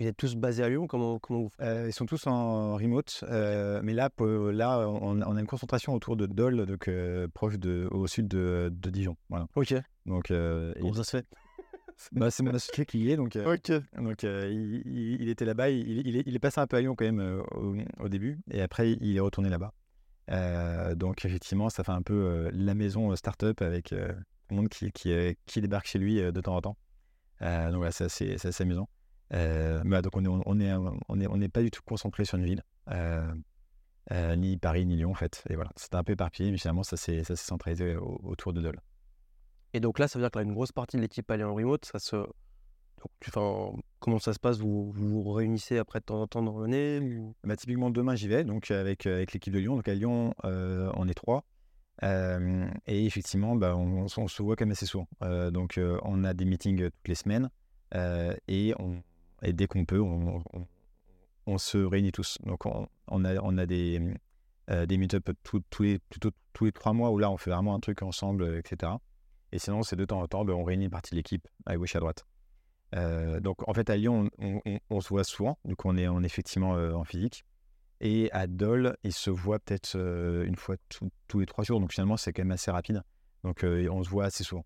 [0.00, 3.22] Vous êtes tous basés à Lyon, comment comment vous Euh, ils sont tous en remote,
[3.28, 7.28] euh, mais là, pour- là on, on a une concentration autour de Dole, donc euh,
[7.32, 9.16] proche de, au sud de, de Dijon.
[9.28, 9.46] Voilà.
[9.54, 9.74] Ok.
[10.06, 11.26] Donc, euh, Comment ça se fait?
[12.10, 13.70] Bah, c'est mon associé qui y est, donc, euh, Ok.
[13.96, 15.70] donc il, était là-bas.
[15.70, 17.20] Il, il est, il est passé un peu à Lyon quand même
[17.54, 19.72] au, au début, et après il est retourné là-bas.
[20.96, 23.94] Donc effectivement, ça fait un peu la maison start-up avec tout
[24.50, 25.14] le monde qui, qui,
[25.46, 26.76] qui débarque chez lui de temps en temps.
[27.40, 28.88] Donc c'est assez, c'est assez amusant.
[29.32, 30.72] Euh, voilà, donc on est, on est,
[31.08, 33.32] on est, on n'est pas du tout concentré sur une ville, euh,
[34.10, 35.42] euh, ni Paris ni Lyon en fait.
[35.48, 38.52] Et voilà, c'était un peu éparpillé, mais finalement ça s'est, ça s'est centralisé au- autour
[38.52, 38.80] de Dole.
[39.72, 41.54] Et donc là ça veut dire que là une grosse partie de l'équipe est en
[41.54, 44.58] remote, ça se donc, tu- enfin, comment ça se passe?
[44.58, 47.34] Vous, vous vous réunissez après de temps en temps dans l'année ou...
[47.42, 49.74] Bah, typiquement, demain, j'y vais, donc avec, avec l'équipe de Lyon.
[49.74, 51.44] Donc à Lyon, euh, on est trois.
[52.04, 55.08] Euh, et effectivement, bah, on, on se- on se voit quand même assez souvent.
[55.50, 57.50] Donc on a des meetings toutes les semaines.
[58.46, 59.02] et, on,
[59.42, 60.66] et dès qu'on peut, on, on-
[61.46, 62.38] on se réunit tous.
[62.44, 64.00] Donc on, on a, on a des,
[64.70, 67.74] euh, des meet-up tous les, plutôt tous les trois mois où là, on fait vraiment
[67.74, 68.92] un truc ensemble, etc.
[69.50, 71.76] Et sinon, c'est de temps en temps, bah, on réunit une partie de l'équipe à
[71.76, 72.24] gauche à droite.
[72.94, 74.28] Euh, donc en fait à Lyon
[74.90, 77.44] on, se voit souvent, donc on est, on est effectivement euh, en physique.
[78.00, 81.92] Et à Dole, il se voit peut-être une fois tous- tous les trois jours, donc
[81.92, 83.02] finalement c'est quand même assez rapide.
[83.44, 84.64] Donc on se voit assez souvent.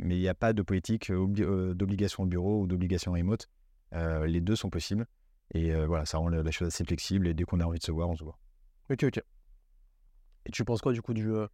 [0.00, 3.48] Mais il n'y a pas de politique obli- d'obligation au bureau ou d'obligation remote.
[3.92, 5.06] Euh, les deux sont possibles.
[5.52, 7.28] Et euh, voilà, ça rend la, la chose assez flexible.
[7.28, 8.38] Et dès qu'on a envie de se voir, on se voit.
[8.90, 9.22] Ok ok.
[10.46, 11.46] Et tu penses quoi du coup du euh,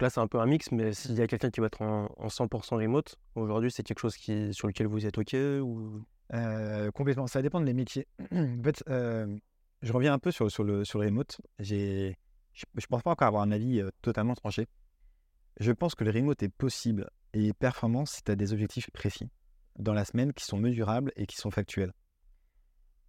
[0.00, 2.06] Là c'est un peu un mix, mais s'il y a quelqu'un qui va être en,
[2.16, 6.02] en 100% remote, aujourd'hui c'est quelque chose qui, sur lequel vous êtes ok ou...
[6.32, 8.06] Euh, complètement, ça dépend des métiers.
[8.32, 11.40] en fait, je reviens un peu sur, sur, le, sur le remote.
[11.58, 12.16] J'ai,
[12.54, 14.68] je ne pense pas encore avoir un avis totalement tranché.
[15.58, 19.28] Je pense que le remote est possible et performant si tu as des objectifs précis
[19.80, 21.92] dans la semaine qui sont mesurables et qui sont factuels.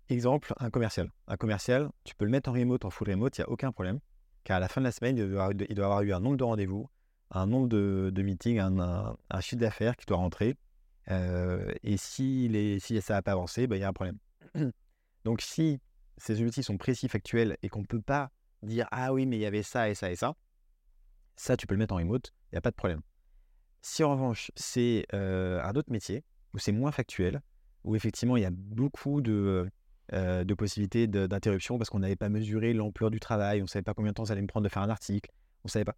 [0.10, 1.10] Exemple, un commercial.
[1.28, 3.72] Un commercial, tu peux le mettre en remote, en full remote, il n'y a aucun
[3.72, 4.00] problème.
[4.44, 5.46] Car à la fin de la semaine, il doit,
[5.86, 6.90] avoir eu un nombre de rendez-vous,
[7.30, 10.58] un nombre de, meetings, un, chiffre d'affaires qui doit rentrer.
[11.10, 14.18] Euh, et si, les, si ça n'a pas avancé, bah, il y a un problème.
[15.24, 15.80] Donc si
[16.18, 18.32] ces objectifs sont précis, factuels, et qu'on ne peut pas
[18.64, 20.36] dire Ah oui, mais il y avait ça et ça et ça,
[21.36, 23.02] ça, tu peux le mettre en remote, il n'y a pas de problème.
[23.82, 27.42] Si en revanche, c'est euh, un autre métier, où c'est moins factuel,
[27.84, 29.70] où effectivement il y a beaucoup de,
[30.14, 33.84] euh, de possibilités d'interruption parce qu'on n'avait pas mesuré l'ampleur du travail, on ne savait
[33.84, 35.32] pas combien de temps ça allait me prendre de faire un article,
[35.64, 35.96] on ne savait pas.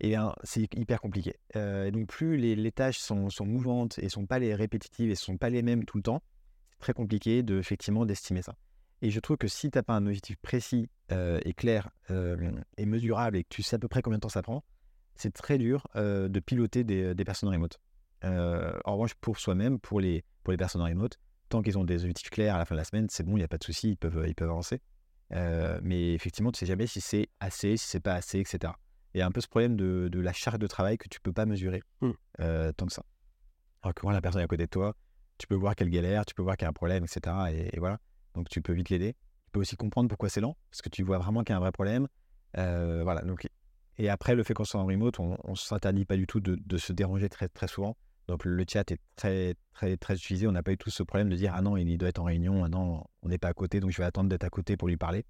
[0.00, 1.36] Et bien, c'est hyper compliqué.
[1.56, 5.38] Euh, donc, plus les, tâches sont, sont mouvantes et sont pas les répétitives et sont
[5.38, 6.22] pas les mêmes tout le temps,
[6.70, 8.56] c'est très compliqué de, effectivement d'estimer ça.
[9.00, 11.88] Et je trouve que si tu n'as pas un objectif précis euh, et clair
[12.76, 14.64] et mesurable et que tu sais à peu près combien de temps ça prend,
[15.14, 17.80] c'est très dur de piloter des, des personnes en remote.
[18.24, 21.18] Euh, en revanche, pour soi-même, pour les, pour les personnes en remote,
[21.48, 23.40] tant qu'ils ont des objectifs clairs à la fin de la semaine, c'est bon, il
[23.40, 24.80] n'y a pas de souci, ils peuvent, ils peuvent avancer.
[25.32, 28.72] Euh, mais effectivement, tu sais jamais si c'est assez, si c'est pas assez, etc.
[29.14, 31.20] Il y a un peu ce problème de, de la charge de travail que tu
[31.20, 32.10] peux pas mesurer Mm.
[32.40, 33.02] euh, tant que ça.
[33.82, 34.94] Alors que quand la personne est à côté de toi,
[35.38, 37.34] tu peux voir qu'elle galère, tu peux voir qu'il y a un problème, etc.
[37.52, 37.98] Et, et voilà.
[38.34, 39.14] Donc tu peux vite l'aider.
[39.46, 41.56] Tu peux aussi comprendre pourquoi c'est lent, parce que tu vois vraiment qu'il y a
[41.56, 42.06] un vrai problème.
[42.54, 43.22] Voilà.
[43.22, 43.48] Donc,
[43.98, 46.56] et après, le fait qu'on soit en remote, on ne s'interdit pas du tout de,
[46.56, 47.96] de se déranger très, très souvent.
[48.30, 50.46] Donc le chat est très, très, très utilisé.
[50.46, 52.24] On n'a pas eu tout ce problème de dire Ah non, il doit être en
[52.24, 54.76] réunion, ah non, on n'est pas à côté, donc je vais attendre d'être à côté
[54.76, 55.26] pour lui parler.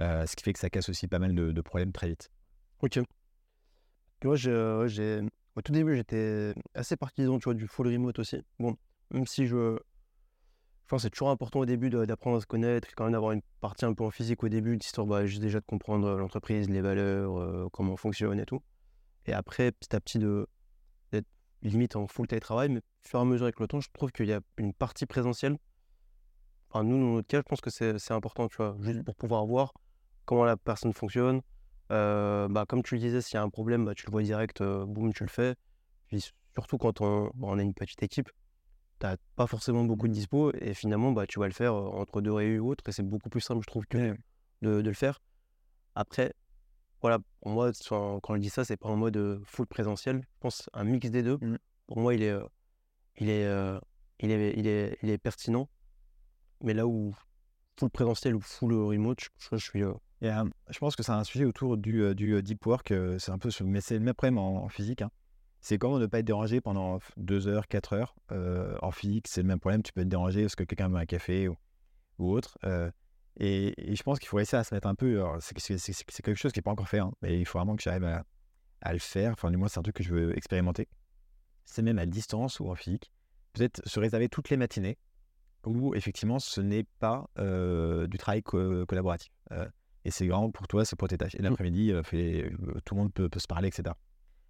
[0.00, 2.30] Euh, ce qui fait que ça casse aussi pas mal de, problèmes très vite.
[2.80, 2.98] Ok.
[4.24, 5.20] Moi, j'ai,
[5.56, 8.40] au tout début, j'étais assez partisan, du full remote aussi.
[8.58, 8.76] Bon,
[9.10, 13.04] même si je, je pense c'est toujours important au début d'apprendre à se connaître, quand
[13.04, 15.66] même d'avoir une partie un peu en physique au début, histoire bah, juste déjà de
[15.66, 18.62] comprendre euh, l'entreprise, les valeurs, euh, comment on fonctionne et tout.
[19.26, 20.48] Et après, petit à petit, de,
[21.68, 24.12] limite en full télétravail, mais au fur et à mesure avec le temps, je trouve
[24.12, 25.56] qu'il y a une partie présentielle.
[26.70, 29.46] Enfin, nous, dans notre cas, je pense que c'est important, tu vois, juste pour pouvoir
[29.46, 29.72] voir
[30.24, 31.40] comment la personne fonctionne.
[31.92, 34.22] Euh, bah, comme tu le disais, s'il y a un problème, bah, tu le vois
[34.22, 35.54] direct, euh, boum, tu le fais.
[36.08, 38.28] Puis surtout quand on, on a une petite équipe,
[38.98, 42.00] tu n'as pas forcément beaucoup de dispo et finalement, bah, tu vas le faire euh,
[42.00, 44.16] entre deux réunions ou autres et c'est beaucoup plus simple, je trouve, que
[44.62, 45.20] de, de le faire.
[45.94, 46.32] Après,
[47.00, 50.22] voilà, pour moi, quand je dis ça, c'est pas en mode full présentiel.
[50.22, 51.36] Je pense un mix des deux.
[51.40, 51.58] Mm.
[51.86, 52.34] Pour moi, il est,
[53.18, 53.44] il, est,
[54.20, 55.68] il, est, il, est, il est pertinent.
[56.62, 57.14] Mais là où
[57.78, 59.18] full présentiel ou full remote,
[59.52, 59.80] je, suis.
[59.80, 62.92] Et, euh, je pense que c'est un sujet autour du, du deep work.
[63.18, 65.02] c'est un peu, mais c'est le même problème en, en physique.
[65.02, 65.10] hein.
[65.60, 68.14] C'est comment ne pas être dérangé pendant 2 heures, 4 heures.
[68.30, 69.82] Euh, en physique, c'est le même problème.
[69.82, 71.56] Tu peux être dérangé parce que quelqu'un veut un café ou,
[72.18, 72.56] ou autre.
[72.64, 72.88] Euh,
[73.38, 75.22] et, et je pense qu'il faut essayer à se mettre un peu.
[75.40, 75.54] C'est
[76.22, 78.24] quelque chose qui n'est pas encore fait, hein, mais il faut vraiment que j'arrive à,
[78.80, 79.32] à le faire.
[79.32, 80.88] Enfin, du moins, c'est un truc que je veux expérimenter.
[81.64, 83.12] C'est même à distance ou en physique.
[83.52, 84.98] Peut-être se réserver toutes les matinées
[85.64, 89.32] où effectivement ce n'est pas euh, du travail co- collaboratif.
[89.52, 89.66] Euh,
[90.04, 91.34] et c'est vraiment pour toi, c'est pour tes tâches.
[91.34, 92.02] Et l'après-midi, euh,
[92.84, 93.94] tout le monde peut, peut se parler, etc.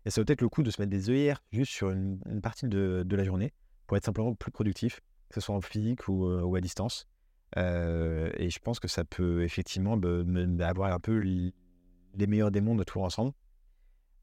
[0.05, 2.43] Et ça vaut peut-être le coup de se mettre des œillères juste sur une, une
[2.43, 3.53] partie de, de la journée
[3.87, 7.09] pour être simplement plus productif, que ce soit en physique ou, ou à distance.
[7.57, 12.61] Euh, et je pense que ça peut effectivement be- avoir un peu les meilleurs des
[12.61, 13.33] mondes toujours ensemble.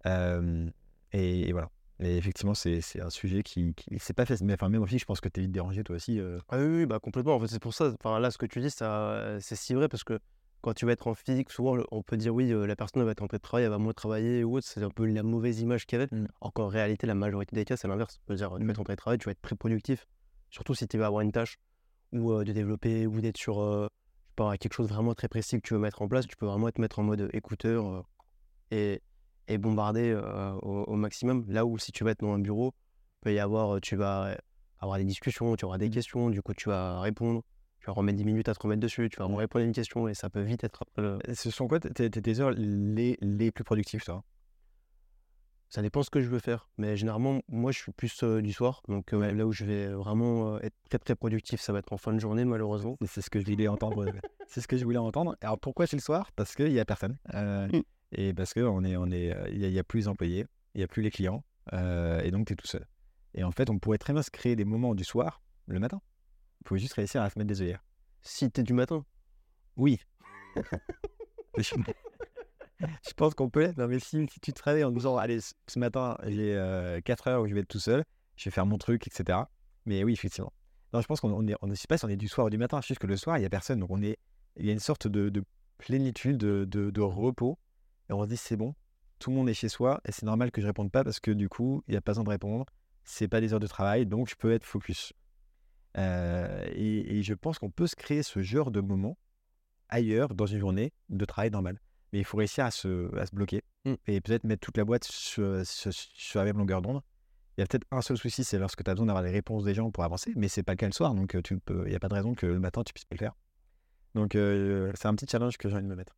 [0.06, 0.70] Euh,
[1.12, 1.70] et, et voilà.
[2.00, 4.46] Et effectivement, c'est un sujet qui, qui c'est pas facile.
[4.46, 6.20] Mais enfin, même aussi, je pense que tu es vite dérangé toi aussi.
[6.20, 6.40] euh.
[6.50, 7.36] Ah oui, oui, bah complètement.
[7.36, 7.94] En fait, c'est pour ça.
[8.00, 10.20] Enfin, là, ce que tu dis, c'est si vrai parce que
[10.62, 13.22] quand tu vas être en physique, souvent, on peut dire oui, la personne va être
[13.22, 14.68] en télétravail, elle va moins travailler ou autre.
[14.68, 16.14] C'est un peu la mauvaise image qu'il y avait.
[16.14, 16.28] Mm.
[16.54, 18.20] Qu'en réalité, la majorité des cas, c'est l'inverse.
[18.28, 20.08] Je veux dire, tu vas être en télétravail, tu vas être très productif.
[20.50, 21.58] Surtout si tu vas avoir une tâche
[22.14, 23.90] ou de développer ou d'être sur je sais
[24.36, 26.26] pas, quelque chose de vraiment très précis que tu veux mettre en place.
[26.28, 28.04] Tu peux vraiment te mettre en mode écouteur
[28.72, 29.02] et,
[29.48, 30.14] et bombarder
[30.62, 31.46] au, au maximum.
[31.50, 32.74] Là où si tu vas être dans un bureau,
[33.22, 34.38] peut y avoir, tu vas
[34.80, 37.42] avoir des discussions, tu auras des questions, du coup tu vas répondre,
[37.80, 39.36] tu vas remettre 10 minutes à te remettre dessus, tu vas Ouais.
[39.38, 42.52] répondre à une question et ça peut vite être le- Ce sont quoi tes heures
[42.52, 44.24] les, les plus productives, toi?
[45.74, 46.70] Ça dépend ce que je veux faire.
[46.78, 48.84] Mais généralement, moi je suis plus euh, du soir.
[48.88, 49.34] Donc euh, Ouais.
[49.34, 52.14] là où je vais vraiment euh, être très très productif, ça va être en fin
[52.14, 52.96] de journée malheureusement.
[53.08, 54.06] C'est- ce que je voulais entendre.
[54.48, 55.36] c'est ce que je voulais entendre.
[55.42, 56.32] Alors pourquoi c'est le soir?
[56.36, 57.18] Parce qu'il n'y a personne.
[57.34, 57.82] Euh, Mm.
[58.16, 58.54] Et parce
[58.84, 60.46] est, on est, il n'y a, y a plus les employés,
[60.76, 61.44] il n'y a plus les clients.
[61.72, 62.86] et donc tu es tout seul.
[63.34, 66.00] Et en fait, on pourrait très bien se créer des moments du soir, le matin.
[66.62, 67.84] Il faut juste réussir à se mettre des œillères.
[68.22, 69.04] Si tu es du matin.
[69.76, 70.00] Oui.
[72.84, 73.78] je je pense qu'on peut l'être.
[73.78, 77.48] Non, mais si, tu te réveilles en disant, allez, ce matin, j'ai 4 heures où
[77.48, 78.04] je vais être tout seul,
[78.36, 79.40] je vais faire mon truc, etc.
[79.86, 80.54] Mais oui, effectivement.
[80.94, 82.58] Non, je pense qu'on on est, on pas si on est du soir ou du
[82.58, 82.82] matin.
[82.82, 83.80] C'est juste que le soir, il n'y a personne.
[83.80, 84.18] Donc, on est,
[84.58, 85.44] il y a une sorte de, de
[85.78, 87.58] plénitude, de, de- de repos.
[88.10, 88.76] Et on se dit, c'est bon,
[89.20, 91.32] tout le monde est chez soi et c'est normal que je réponde pas parce que
[91.32, 92.66] du coup, il n'y a pas besoin de répondre.
[93.04, 95.14] C'est pas des heures de travail, donc je peux être focus.
[95.98, 99.18] Euh, et, et je pense qu'on peut se créer ce genre de moment
[99.90, 101.80] ailleurs dans une journée de travail normal.
[102.14, 103.64] Mais il faut réussir à se, à se bloquer.
[103.86, 103.96] Mm.
[104.08, 107.02] et peut-être mettre toute la boîte sur, sur- sur la même longueur d'onde.
[107.58, 109.66] Il y a peut-être un seul souci, c'est lorsque tu as besoin d'avoir les réponses
[109.66, 111.90] des gens pour avancer, mais c'est pas le cas le soir, donc tu peux, il
[111.90, 113.34] n'y a pas de raison que le matin tu puisses pas le faire.
[114.16, 116.16] Donc euh, c'est un petit challenge que j'ai envie de me mettre.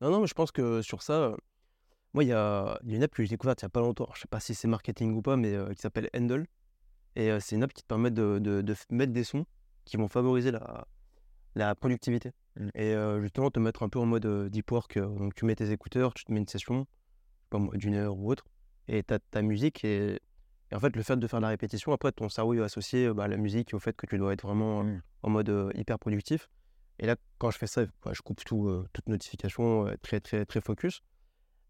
[0.00, 1.36] Non, non, mais je pense que sur ça, euh,
[2.12, 3.70] moi, il y a, il y a une app que j'ai découverte il n'y a
[3.70, 4.08] pas longtemps.
[4.14, 6.46] Je sais pas si c'est marketing ou pas, mais euh, qui s'appelle Handle.
[7.16, 9.46] Et c'est une app qui te permet de, de- mettre des sons
[9.84, 10.86] qui vont favoriser la,
[11.54, 12.32] la productivité.
[12.56, 12.68] Mm.
[12.74, 14.96] Et euh, justement, te mettre un peu en mode euh, deep work.
[14.96, 16.86] euh, donc, tu mets tes écouteurs, tu te mets une session,
[17.74, 18.44] d'une heure ou autre,
[18.88, 19.84] et tu as ta musique.
[19.84, 20.14] Et,
[20.70, 23.06] et en fait, le fait de faire de la répétition, après, ton cerveau va associer
[23.06, 25.02] euh, bah, la musique au fait que tu dois être vraiment euh, Mm.
[25.22, 26.48] en mode hyper productif.
[26.98, 30.20] Et là, quand je fais ça, bah, je coupe tout, euh, toute notification, euh, très,
[30.20, 31.00] très, très focus.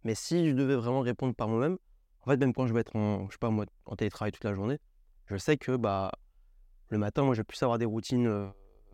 [0.02, 1.78] Mais si je devais vraiment répondre par moi-même,
[2.20, 4.44] en fait, même quand je vais être en, je sais pas, moi, en télétravail toute
[4.44, 4.78] la journée,
[5.26, 6.12] je sais que bah,
[6.90, 8.46] le matin, moi, je vais plus avoir des routines euh,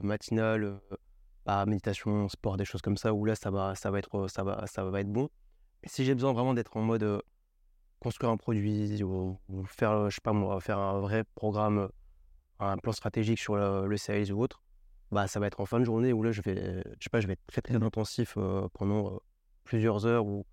[0.03, 0.79] matinales, euh,
[1.47, 4.29] bah, méditation, sport, des choses comme ça, où là, ça va, ça va, être, euh,
[4.29, 5.29] ça va, ça va être bon.
[5.83, 7.21] Mais si j'ai besoin vraiment d'être en mode euh,
[8.01, 11.89] construire un produit ou, ou faire, euh, je sais pas moi, faire un vrai programme,
[12.59, 14.63] un plan stratégique sur le, le sales ou autre,
[15.11, 17.21] bah, ça va être en fin de journée où là, je vais, je sais pas,
[17.21, 19.19] je vais être très, très intensif euh, pendant euh,
[19.65, 20.47] plusieurs heures ou,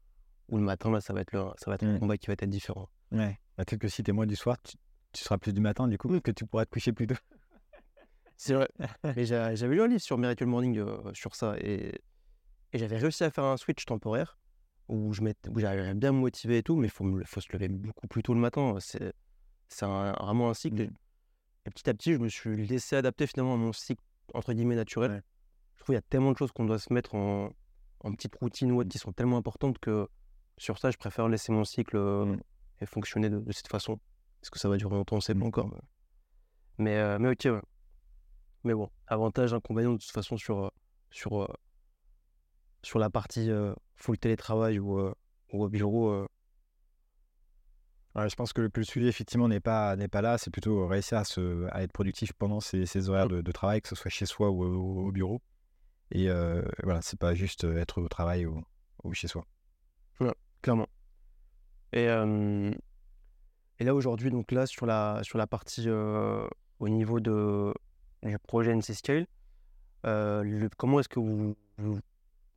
[0.50, 2.34] ou le matin, là, ça va être, le, ça va être un combat qui va
[2.34, 2.90] être différent.
[3.12, 3.38] Ouais.
[3.58, 4.76] Bah, Peut-être que si tu es moins du soir, tu,
[5.14, 7.16] tu seras plus du matin, du coup, que tu pourras te coucher plus tôt.
[8.38, 8.70] C'est vrai.
[9.16, 12.00] Mais j'a- j'avais lu un livre sur Miracle Morning euh, sur ça et,
[12.74, 14.38] et j'avais réussi à faire un switch temporaire
[14.90, 18.24] où j'arrivais bien à me motiver et tout, mais il faut, se lever beaucoup plus
[18.24, 18.76] tôt le matin.
[18.80, 19.12] C'est
[19.86, 20.80] vraiment un cycle.
[20.82, 20.90] Et,
[21.66, 24.02] et petit à petit, je me suis laissé adapter finalement à mon cycle
[24.34, 25.12] entre guillemets naturel.
[25.12, 25.22] Ouais.
[25.76, 27.50] Je trouve qu'il y a tellement de choses qu'on doit se mettre en,
[28.00, 30.08] en petites routines ou autres qui sont tellement importantes que
[30.58, 32.40] sur ça, je préfère laisser mon cycle euh, Mm.
[32.82, 34.00] et fonctionner de, de cette façon.
[34.42, 35.48] Est-ce que ça va durer longtemps On ne sait pas Mm.
[35.48, 35.68] encore.
[35.70, 35.82] Mais,
[36.78, 37.62] mais, euh, mais ok, ouais.
[38.68, 40.70] Mais bon, avantage, inconvénient de toute façon sur, euh,
[41.10, 41.48] sur, euh,
[42.84, 45.00] sur la partie euh, full télétravail ou,
[45.54, 46.28] ou au bureau.
[48.14, 50.38] Ouais, je pense que le, que le sujet, effectivement, n'est pas, n'est pas là.
[50.38, 53.82] C'est plutôt réussir à, se, à être productif pendant ces, ces horaires de, de travail,
[53.82, 55.42] que ce soit chez soi ou au, au bureau.
[56.12, 58.62] Et euh, voilà, c'est pas juste être au travail ou,
[59.06, 59.46] ou chez soi.
[60.62, 60.90] clairement.
[61.94, 62.74] Et, euh,
[63.80, 66.46] et là aujourd'hui, donc là sur la, sur la partie euh,
[66.80, 67.74] au niveau de,
[68.24, 69.28] du projet NC Scale,
[70.06, 72.00] euh, le- comment est-ce que vous, vous-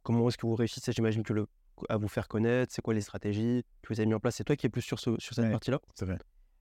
[0.03, 1.47] comment est-ce que vous réussissez, j'imagine que le
[1.89, 4.37] à vous faire connaître, c'est quoi les stratégies que vous avez mis en place?
[4.37, 5.51] C'est toi qui es plus sur, ce, sur cette Ouais.
[5.51, 5.81] partie-là?
[5.95, 6.19] C'est vrai.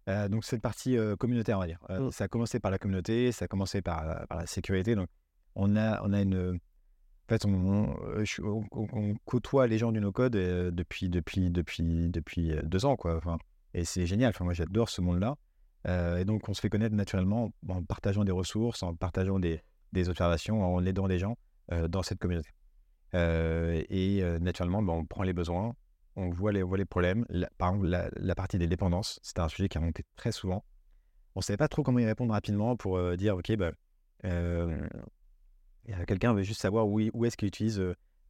[0.08, 1.80] Euh, donc, cette partie euh, communautaire, on va dire.
[1.90, 2.12] Euh, Mm.
[2.12, 4.96] Ça a commencé par la communauté, ça a commencé par, la- par la sécurité.
[4.96, 5.10] Donc,
[5.56, 6.56] on a, on a une.
[6.56, 7.96] En fait, on,
[8.72, 13.18] on- côtoie les gens du no-code depuis, depuis, depuis, depuis deux ans, quoi.
[13.18, 13.38] Enfin,
[13.74, 14.30] et c'est génial.
[14.30, 15.36] Enfin, moi, j'adore ce monde-là.
[15.88, 19.62] Euh, et donc, on se fait connaître naturellement en partageant des ressources, en partageant des,
[20.08, 21.38] observations, en aidant des gens
[21.72, 22.50] euh, dans cette communauté.
[23.16, 25.76] Euh, et naturellement, ben, on prend les besoins,
[26.16, 27.26] on voit les, problèmes.
[27.30, 30.64] La- par exemple, la, partie des dépendances, c'était un sujet qui a monté très souvent.
[31.36, 33.72] On ne savait pas trop comment y répondre rapidement pour dire, OK, bah,
[36.08, 37.82] quelqu'un veut juste savoir où, où est-ce qu'il utilise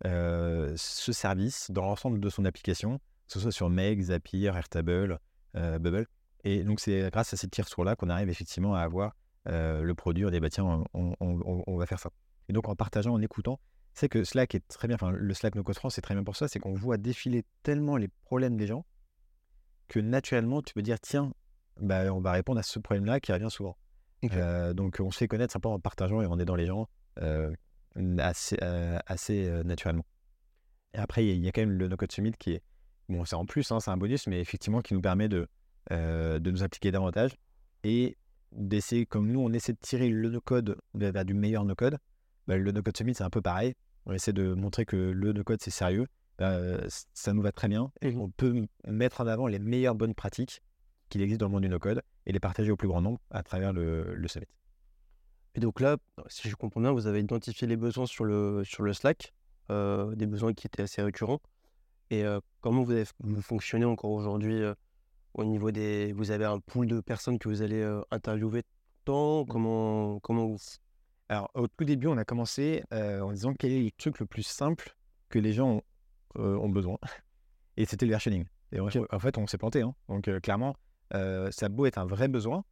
[0.04, 5.20] ce service dans l'ensemble de son application, que ce soit sur Meg, Zapier, Airtable,
[5.56, 6.06] Bubble.
[6.44, 9.16] Et donc, c'est grâce à ces petits retours-là qu'on arrive effectivement à avoir
[9.48, 12.10] euh, le produit, on dit, bah, tiens, on, on- on- on va faire ça.
[12.50, 13.60] Et donc, en partageant, en écoutant,
[13.94, 16.24] c'est que Slack est très bien, enfin, le Slack No Code France, c'est très bien
[16.24, 18.86] pour ça, c'est qu'on voit défiler tellement les problèmes des gens
[19.88, 21.34] que naturellement, tu peux dire, tiens,
[21.82, 23.78] bah, on va répondre à ce problème-là qui revient souvent.
[24.34, 26.88] Euh, donc, on se fait connaître simplement en partageant et en aidant les gens
[27.22, 27.52] euh,
[28.20, 28.58] assez,
[29.08, 30.06] assez naturellement.
[30.94, 32.64] Et après, il y, y a quand même le No Code Summit qui est,
[33.08, 35.48] bon, c'est en plus, hein, c'est un bonus, mais effectivement qui nous permet de,
[35.92, 37.32] euh, de nous impliquer davantage
[37.84, 38.18] et
[38.52, 41.98] d'essayer, comme nous, on essaie de tirer le no-code vers du meilleur no-code.
[42.48, 43.76] bah, le no-code summit, c'est un peu pareil.
[44.06, 46.08] On essaie de montrer que le no-code, c'est sérieux.
[46.40, 46.58] Bah,
[47.14, 47.92] ça nous va très bien.
[48.02, 48.22] Et Mhm.
[48.22, 50.62] on peut mettre en avant les meilleures bonnes pratiques
[51.10, 53.44] qu'il existe dans le monde du no-code et les partager au plus grand nombre à
[53.44, 54.48] travers le, le summit.
[55.56, 58.84] Et donc là, si je comprends bien, vous avez identifié les besoins sur le, sur
[58.84, 59.34] le Slack,
[59.72, 61.42] euh, des besoins qui étaient assez récurrents.
[62.10, 64.62] Et euh, comment vous, avez, vous fonctionnez encore aujourd'hui
[65.34, 66.14] au niveau des...
[66.14, 68.70] Vous avez un pool de personnes que vous allez euh, interviewer tout
[69.00, 70.58] le temps Comment, comment vous...
[71.30, 74.26] Alors, au tout début, on a commencé euh, en disant quel est le truc le
[74.26, 74.96] plus simple
[75.30, 75.82] que les gens ont,
[76.38, 76.98] euh, ont besoin.
[77.78, 78.46] Et c'était le versioning.
[78.72, 79.82] Et en, fait, on s'est planté.
[79.82, 79.96] hein.
[80.10, 80.76] Donc, clairement,
[81.12, 82.64] ça a beau être un vrai besoin,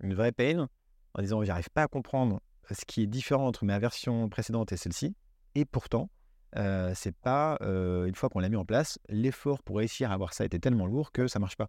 [0.00, 0.68] une vraie pain,
[1.14, 2.40] en disant j'arrive pas à comprendre
[2.70, 5.14] ce qui est différent entre ma version précédente et celle-ci.
[5.54, 6.10] Et pourtant,
[6.56, 10.14] euh, c'est pas, euh, une fois qu'on l'a mis en place, l'effort pour réussir à
[10.14, 11.68] avoir ça était tellement lourd que ça marche pas.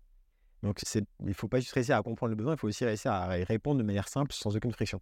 [0.63, 0.81] Donc,
[1.25, 3.77] il faut pas juste réussir à comprendre le besoin, il faut aussi réussir à répondre
[3.77, 4.99] de manière simple, sans aucune friction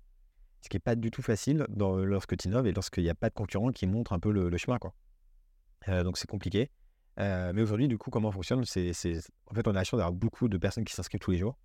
[0.66, 3.14] ce qui n'est pas du tout facile dans, lorsque tu innoves et lorsqu'il n'y a
[3.16, 4.80] pas de concurrent qui montre un peu le, le chemin.
[4.80, 4.96] Quoi.
[5.90, 6.72] Euh, donc c'est compliqué.
[7.20, 8.92] Euh, mais aujourd'hui, du coup, comment on fonctionne c'est,
[9.46, 11.56] En fait, on a la chance d'avoir beaucoup de personnes qui s'inscrivent tous les jours.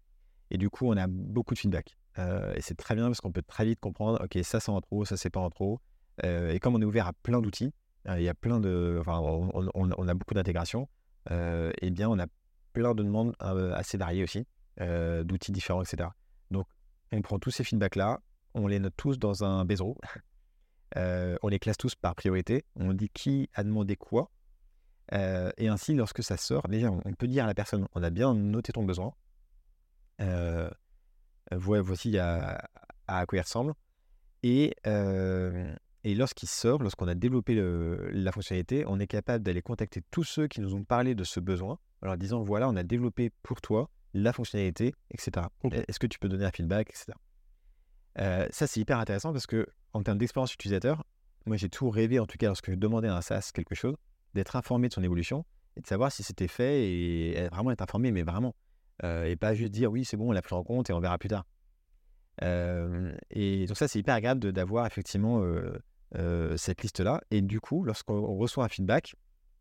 [0.51, 1.97] Et du coup, on a beaucoup de feedback.
[2.18, 4.82] Euh, et c'est très bien parce qu'on peut très vite comprendre, OK, ça c'est en
[4.82, 5.80] trop, ça c'est pas en trop.
[6.24, 7.72] Euh, et comme on est ouvert à plein d'outils,
[8.07, 8.99] il y a plein de.
[9.01, 10.88] Enfin, on, a beaucoup d'intégration.
[11.30, 12.26] et bien, on a
[12.72, 14.46] plein de demandes assez variées aussi,
[14.78, 16.08] d'outils différents, etc.
[16.50, 16.66] Donc,
[17.12, 18.20] on prend tous ces feedbacks-là,
[18.54, 19.96] on les note tous dans un Bezro.
[20.96, 22.64] on les classe tous par priorité.
[22.76, 24.30] On dit qui a demandé quoi
[25.12, 28.34] euh, et ainsi, lorsque ça sort, on peut dire à la personne, on a bien
[28.34, 29.12] noté ton besoin.
[30.20, 30.70] Euh,
[31.52, 32.68] voici à,
[33.06, 33.74] quoi il ressemble.
[34.44, 37.54] Euh, et lorsqu'il sort, lorsqu'on a développé
[38.12, 41.40] la fonctionnalité, on est capable d'aller contacter tous ceux qui nous ont parlé de ce
[41.40, 45.46] besoin, en leur disant, voilà, on a développé pour toi la fonctionnalité, etc.
[45.70, 47.16] Est-ce que tu peux donner un feedback, etc.
[48.51, 51.05] ça, c'est hyper intéressant parce que en termes d'expérience utilisateur,
[51.46, 53.96] moi, j'ai tout rêvé, en tout cas, lorsque je demandais à un SaaS quelque chose,
[54.34, 55.44] d'être informé de son évolution
[55.76, 58.55] et de savoir si c'était fait et vraiment être informé, mais vraiment.
[59.05, 61.01] Euh, et pas juste dire oui, c'est bon, on l'a pris en compte et on
[61.01, 61.46] verra plus tard.
[62.42, 65.42] Euh, et donc, ça, c'est hyper agréable d'avoir effectivement
[66.16, 67.22] euh, cette liste-là.
[67.30, 69.14] Et du coup, lorsqu'on reçoit un feedback,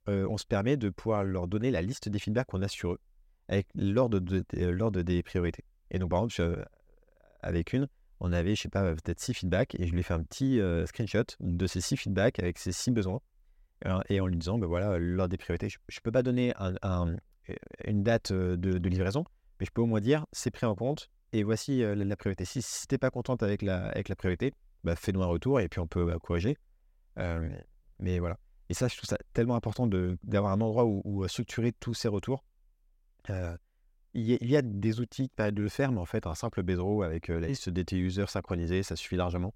[0.10, 3.00] on se permet de pouvoir leur donner la liste des feedbacks qu'on a sur eux
[3.48, 5.64] avec l'ordre de, des priorités.
[5.92, 6.68] Et donc, par exemple,
[7.42, 7.88] avec une,
[8.20, 10.62] on avait, je sais pas, peut-être six feedbacks et je lui ai fait un petit
[10.86, 13.22] screenshot de ces six feedbacks avec ces six besoins
[14.10, 16.54] et en lui disant, ben voilà, l'ordre des priorités, je ne peux pas donner
[17.86, 19.24] une date de, livraison,
[19.60, 22.46] mais je peux au moins dire, c'est pris en compte, et voici la, priorité.
[22.46, 24.54] Si, si tu n'es pas contente avec la, avec la priorité,
[24.84, 26.58] bah, fais-nous un retour, et puis on peut bah, corriger.
[27.18, 28.38] mais voilà.
[28.70, 32.44] Et ça, je trouve ça tellement important d'avoir un endroit où, structurer tous ces retours.
[34.14, 36.64] il, y a, des outils qui permettent de le faire, mais en fait, un simple
[36.64, 39.54] Bedrow avec la liste des users synchronisée, ça suffit largement.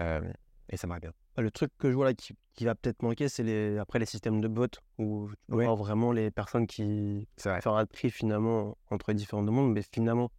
[0.00, 1.12] et ça marche bien.
[1.38, 2.34] Bah, le truc que je vois là qui,
[2.64, 4.66] va peut-être manquer, c'est les, après les systèmes de bots
[4.98, 9.46] où tu peux voir vraiment les personnes qui faire un tri finalement entre les différentes
[9.46, 10.32] demandes, mais finalement,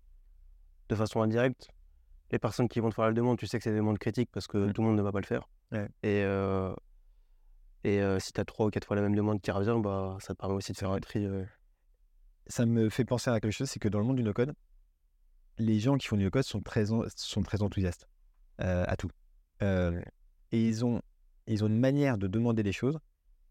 [0.90, 1.70] de façon indirecte,
[2.32, 4.30] les personnes qui vont te faire la demande, tu sais que c'est des demandes critiques
[4.34, 4.74] parce que mmh.
[4.74, 5.48] tout le monde ne va pas le faire.
[5.72, 6.76] Et, euh,
[7.84, 10.18] et euh, si tu as trois ou quatre fois la même demande qui revient, bah,
[10.20, 11.26] ça te permet aussi de faire un tri.
[11.26, 11.44] Euh.
[12.48, 14.54] Ça me fait penser à quelque chose, c'est que dans le monde du no-code,
[15.58, 18.08] les gens qui font du no-code sont très, sont très enthousiastes
[18.58, 19.10] à tout
[20.52, 21.02] et ils ont,
[21.48, 23.00] ils ont une manière de demander des choses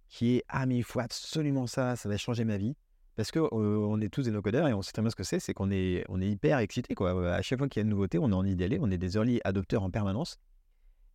[0.08, 2.74] qui est Ah, mais il faut absolument ça, ça va changer ma vie.
[3.14, 5.40] Parce qu'on on est tous des no-codeurs et on sait très bien ce que c'est,
[5.40, 6.94] c'est qu'on est, on est hyper excité.
[6.94, 7.34] Quoi.
[7.34, 9.16] À chaque fois qu'il y a une nouveauté, on est en idéalé, on est des
[9.16, 10.38] early adopteurs en permanence.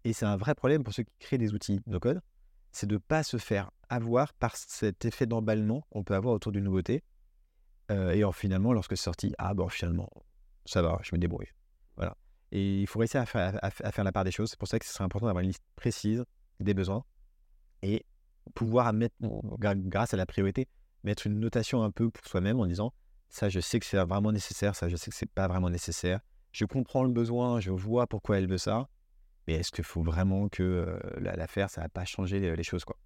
[0.04, 2.20] Et c'est un vrai problème pour ceux qui créent des outils no-code,
[2.74, 6.52] c'est de ne pas se faire avoir par cet effet d'emballement qu'on peut avoir autour
[6.52, 7.04] d'une nouveauté.
[7.92, 10.10] Euh, et finalement, lorsque c'est sorti, ah bon, finalement,
[10.66, 11.48] ça va, je me débrouille.
[11.96, 12.18] Voilà.
[12.52, 14.50] Et il faut réussir à faire, à, faire la part des choses.
[14.50, 16.26] C'est pour ça que ce serait important d'avoir une liste précise
[16.60, 17.04] des besoins
[17.84, 18.06] et
[18.56, 19.16] pouvoir mettre,
[19.60, 20.68] grâce à la priorité,
[21.04, 22.94] mettre une notation un peu pour soi-même en disant
[23.30, 26.20] ça, je sais que c'est vraiment nécessaire, ça, je sais que c'est pas vraiment nécessaire.
[26.52, 28.88] Je comprends le besoin, je vois pourquoi elle veut ça,
[29.48, 32.86] mais est-ce qu'il faut vraiment que euh, la, faire Ça va pas changer les, choses,
[32.86, 32.98] quoi?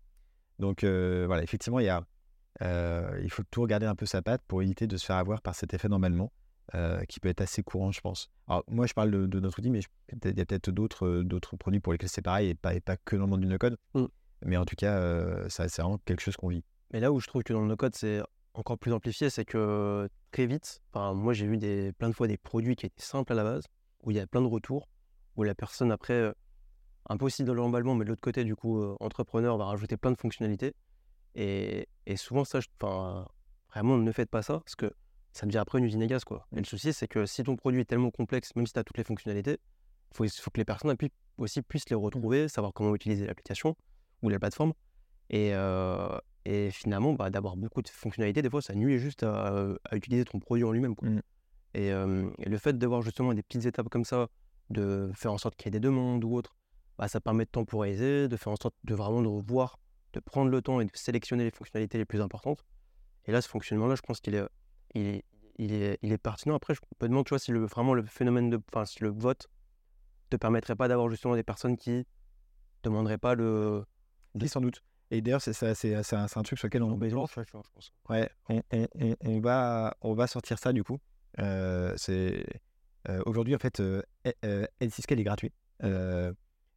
[0.60, 2.04] Donc euh, voilà, effectivement, il y a,
[2.62, 5.42] euh, il faut tout regarder un peu sa patte pour éviter de se faire avoir
[5.42, 5.88] par cet effet.
[6.76, 8.30] Euh, qui peut être assez courant, je pense.
[8.46, 9.80] Alors, moi, je parle de, notre outil, mais
[10.26, 12.98] il y a peut-être d'autres, d'autres produits pour lesquels c'est pareil et pas, et pas
[12.98, 13.78] que dans le monde du no-code.
[13.94, 14.04] Mmh.
[14.46, 16.66] Mais en tout cas, ça, c'est vraiment quelque chose qu'on vit.
[16.92, 18.22] Mais là où je trouve que dans le no-code, c'est
[18.54, 22.38] encore plus amplifié, c'est que très vite, moi, j'ai vu des, plein de fois des
[22.38, 23.64] produits qui étaient simples à la base,
[24.04, 24.90] où il y a plein de retours,
[25.38, 26.34] où la personne, après,
[27.10, 30.12] un peu aussi dans l'emballement, mais de l'autre côté, du coup, entrepreneur va rajouter plein
[30.12, 30.74] de fonctionnalités.
[31.36, 32.60] Et, et souvent, ça,
[33.74, 34.92] vraiment, ne faites pas ça, parce que
[35.38, 36.24] ça devient après une usine à gaz.
[36.24, 36.48] Quoi.
[36.54, 38.84] Et le souci, c'est que si ton produit est tellement complexe, même si tu as
[38.84, 39.60] toutes les fonctionnalités,
[40.20, 40.96] il faut, que les personnes
[41.38, 42.00] aussi puissent les mmh.
[42.00, 43.76] retrouver, savoir comment utiliser l'application
[44.24, 44.74] ou la plateforme.
[45.30, 49.76] Et, euh, et finalement, bah, d'avoir beaucoup de fonctionnalités, des fois, ça nuit juste à,
[49.92, 50.96] utiliser ton produit en lui-même.
[51.02, 51.20] Mmh.
[51.76, 54.28] Et, le fait d'avoir justement des petites étapes comme ça,
[54.70, 56.56] de faire en sorte qu'il y ait des demandes ou autre,
[56.98, 59.80] bah, ça permet de temporiser, de faire en sorte de vraiment de revoir,
[60.14, 62.66] de prendre le temps et de sélectionner les fonctionnalités les plus importantes.
[63.26, 64.48] Et là, ce fonctionnement-là, je pense qu'il est
[64.94, 65.26] il est,
[65.58, 66.56] il est, il est pertinent.
[66.56, 68.60] Après, je me demande, tu vois, si le, vraiment le phénomène de.
[68.72, 69.48] Enfin, si le vote
[70.30, 72.06] te permettrait pas d'avoir justement des personnes qui
[72.84, 73.86] demanderaient pas le.
[74.36, 74.84] Oui, sans doute.
[75.10, 77.00] Et d'ailleurs, c'est, c'est, un, un, truc sur lequel on, on,
[78.10, 81.00] ouais, on, on, on, va, on va sortir ça du coup.
[81.40, 82.46] Euh, c'est,
[83.26, 84.02] aujourd'hui, en fait, euh,
[84.82, 85.52] N6Scale est gratuit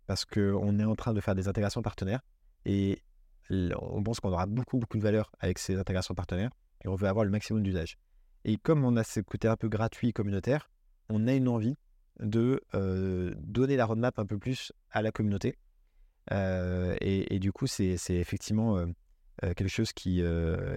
[0.06, 2.20] parce qu'on est en train de faire des intégrations partenaires
[2.64, 3.02] et
[3.50, 6.50] on pense qu'on aura beaucoup, beaucoup de valeur avec ces intégrations partenaires
[6.84, 7.96] et on veut avoir le maximum d'usage.
[8.44, 10.70] Et comme on a ce côté un peu gratuit communautaire,
[11.08, 11.76] on a une envie
[12.20, 15.56] de euh, donner la roadmap un peu plus à la communauté.
[16.32, 18.84] Euh, et, du coup, c'est effectivement
[19.42, 20.22] quelque chose qui,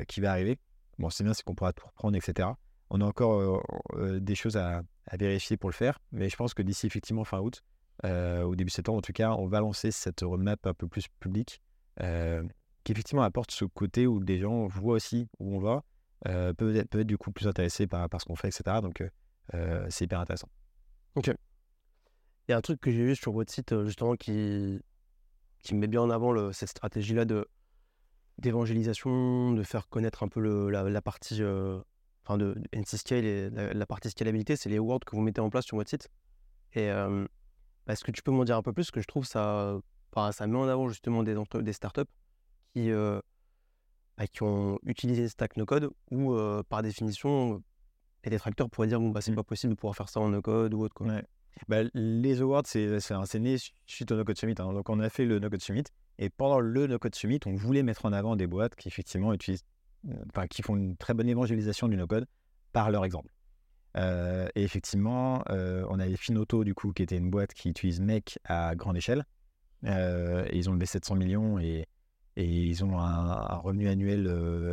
[0.07, 0.57] qui va arriver.
[0.99, 2.49] Bon, c'est bien, c'est qu'on pourra tout reprendre, etc.
[2.93, 3.63] On a encore
[3.97, 7.63] des choses à, vérifier pour le faire, mais je pense que d'ici effectivement fin août,
[8.03, 11.59] au début septembre en tout cas, on va lancer cette roadmap un peu plus publique,
[11.97, 15.83] qui effectivement apporte ce côté où des gens voient aussi où on va,
[16.23, 18.77] peuvent, être, du coup plus intéressés par, ce qu'on fait, etc.
[18.83, 19.03] Donc
[19.89, 20.49] c'est hyper intéressant.
[21.15, 21.31] Ok.
[22.47, 24.79] Il y a un truc que j'ai vu sur votre site justement qui,
[25.63, 27.47] qui met bien en avant cette stratégie-là de
[28.37, 31.41] d'évangélisation, de faire connaître un peu la, partie
[32.23, 35.49] enfin de NC Scale et la, partie scalabilité, c'est les awards que vous mettez en
[35.49, 36.09] place sur votre site.
[36.73, 36.87] Et
[37.87, 38.83] est-ce que tu peux m'en dire un peu plus?
[38.83, 39.77] Parce que je trouve ça,
[40.31, 42.01] ça met en avant justement des, des startups
[42.73, 46.35] qui, bah, qui ont utilisé Stack No Code ou
[46.69, 47.61] par définition,
[48.23, 49.35] les détracteurs pourraient dire bon, bah, c'est mmh.
[49.35, 50.95] pas possible de pouvoir faire ça en no code ou autre.
[50.95, 51.07] Quoi.
[51.67, 54.55] Bah, les awards, c'est né suite au No Code Summit.
[54.59, 54.73] Hein.
[54.73, 55.83] Donc, on a fait le No Code Summit.
[56.17, 59.33] Et pendant le No Code Summit, on voulait mettre en avant des boîtes qui, effectivement,
[59.33, 59.63] utilisent,
[60.29, 62.25] enfin, qui font une très bonne évangélisation du no code
[62.71, 63.31] par leur exemple.
[63.95, 68.01] Euh, et effectivement, euh, on avait Finoto, du coup, qui était une boîte qui utilise
[68.01, 69.25] Make à grande échelle.
[69.85, 71.85] Euh, et ils ont levé 700 millions et,
[72.35, 74.27] et ils ont un, revenu annuel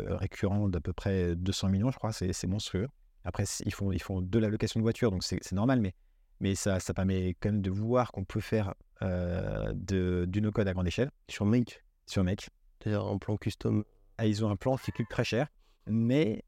[0.08, 2.12] récurrent d'à peu près 200 millions, je crois.
[2.12, 2.88] C'est monstrueux.
[3.24, 5.94] Après, ils font, ils font de la location de voitures, donc c'est normal, mais
[6.40, 10.66] mais ça, ça permet quand même de voir qu'on peut faire euh, de, du no-code
[10.66, 11.10] à grande échelle.
[11.28, 12.48] Sur Make Sur Make.
[12.80, 13.84] C'est-à-dire en plan custom.
[14.20, 15.46] Ah, ils ont un plan qui coûte très cher,
[15.86, 16.44] mais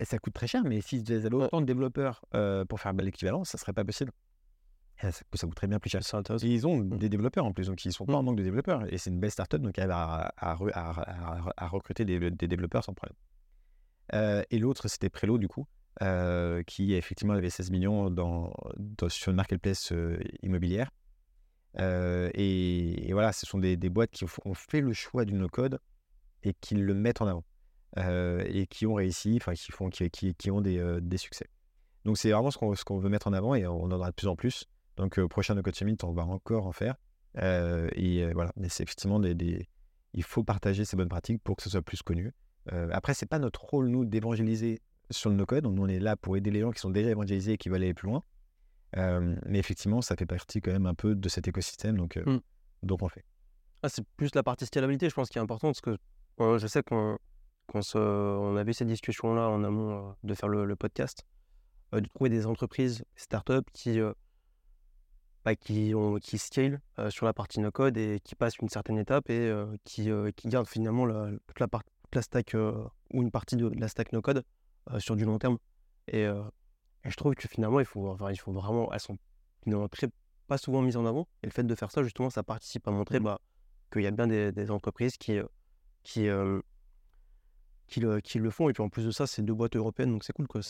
[0.00, 3.58] ça coûte très cher, mais s'ils avaient autant de développeurs euh, pour faire l'équivalent, ça
[3.58, 4.10] serait pas possible.
[5.02, 6.00] Ça, ça coûterait bien plus cher.
[6.00, 6.96] Et ils ont mmh.
[6.96, 8.24] des développeurs en plus, donc ils sont pas en mmh.
[8.24, 8.90] manque de développeurs.
[8.90, 10.32] Et c'est une belle startup, donc ils arrivent à,
[11.58, 13.16] à, recruter des, développeurs sans problème.
[14.14, 15.66] Euh, et l'autre, c'était Prelo, du coup,
[16.00, 18.50] euh, qui effectivement avait 16 millions dans,
[19.08, 20.90] sur une marketplace euh, immobilière.
[21.76, 25.80] Et, voilà, ce sont des, boîtes qui ont fait le choix du no-code
[26.42, 27.44] et qui le mettent en avant.
[27.96, 31.46] et qui ont réussi, enfin qui, font, qui, qui, ont des, des, succès.
[32.04, 34.14] Donc c'est vraiment ce qu'on qu'on veut mettre en avant et on en aura de
[34.14, 34.66] plus en plus.
[34.96, 36.96] Donc au prochain No Code Summit, on va encore en faire.
[37.36, 39.68] et voilà, mais c'est effectivement des, des,
[40.14, 42.32] il faut partager ces bonnes pratiques pour que ce soit plus connu.
[42.92, 44.80] après, c'est pas notre rôle nous d'évangéliser
[45.10, 45.66] sur le no-code.
[45.66, 47.94] On est là pour aider les gens qui sont déjà évangélisés et qui veulent aller
[47.94, 48.22] plus loin.
[48.96, 52.38] mais effectivement, ça fait partie quand même un peu de cet écosystème, donc, mmh.
[52.82, 53.24] donc on fait.
[53.82, 55.98] Ah, c'est plus la partie scalabilité, je pense, qui est importante, parce que
[56.38, 57.18] je sais qu'on
[57.72, 61.26] on a vu cette discussion-là en amont de faire le, podcast,
[61.92, 64.00] de trouver des entreprises, startups qui,
[65.44, 69.30] bah, qui, ont, qui scale sur la partie no-code et qui passent une certaine étape
[69.30, 69.52] et
[69.84, 72.56] qui, qui gardent finalement la, toute la, part, la stack
[73.12, 74.44] ou une partie de la stack no-code
[74.92, 75.58] euh, sur du long terme.
[76.08, 76.42] Et, euh,
[77.04, 79.18] je trouve que finalement, il faut, enfin, il faut vraiment, elles sont
[79.90, 80.08] très,
[80.46, 81.28] pas souvent mises en avant.
[81.42, 83.24] Et le fait de faire ça, justement, ça participe à montrer mmh.
[83.24, 83.40] bah,
[83.92, 85.38] qu'il y a bien des, entreprises qui,
[86.18, 86.60] euh,
[87.86, 88.68] qui, qui, le, qui le font.
[88.68, 90.46] Et puis en plus de ça, c'est deux boîtes européennes, donc c'est cool.
[90.46, 90.60] Quoi.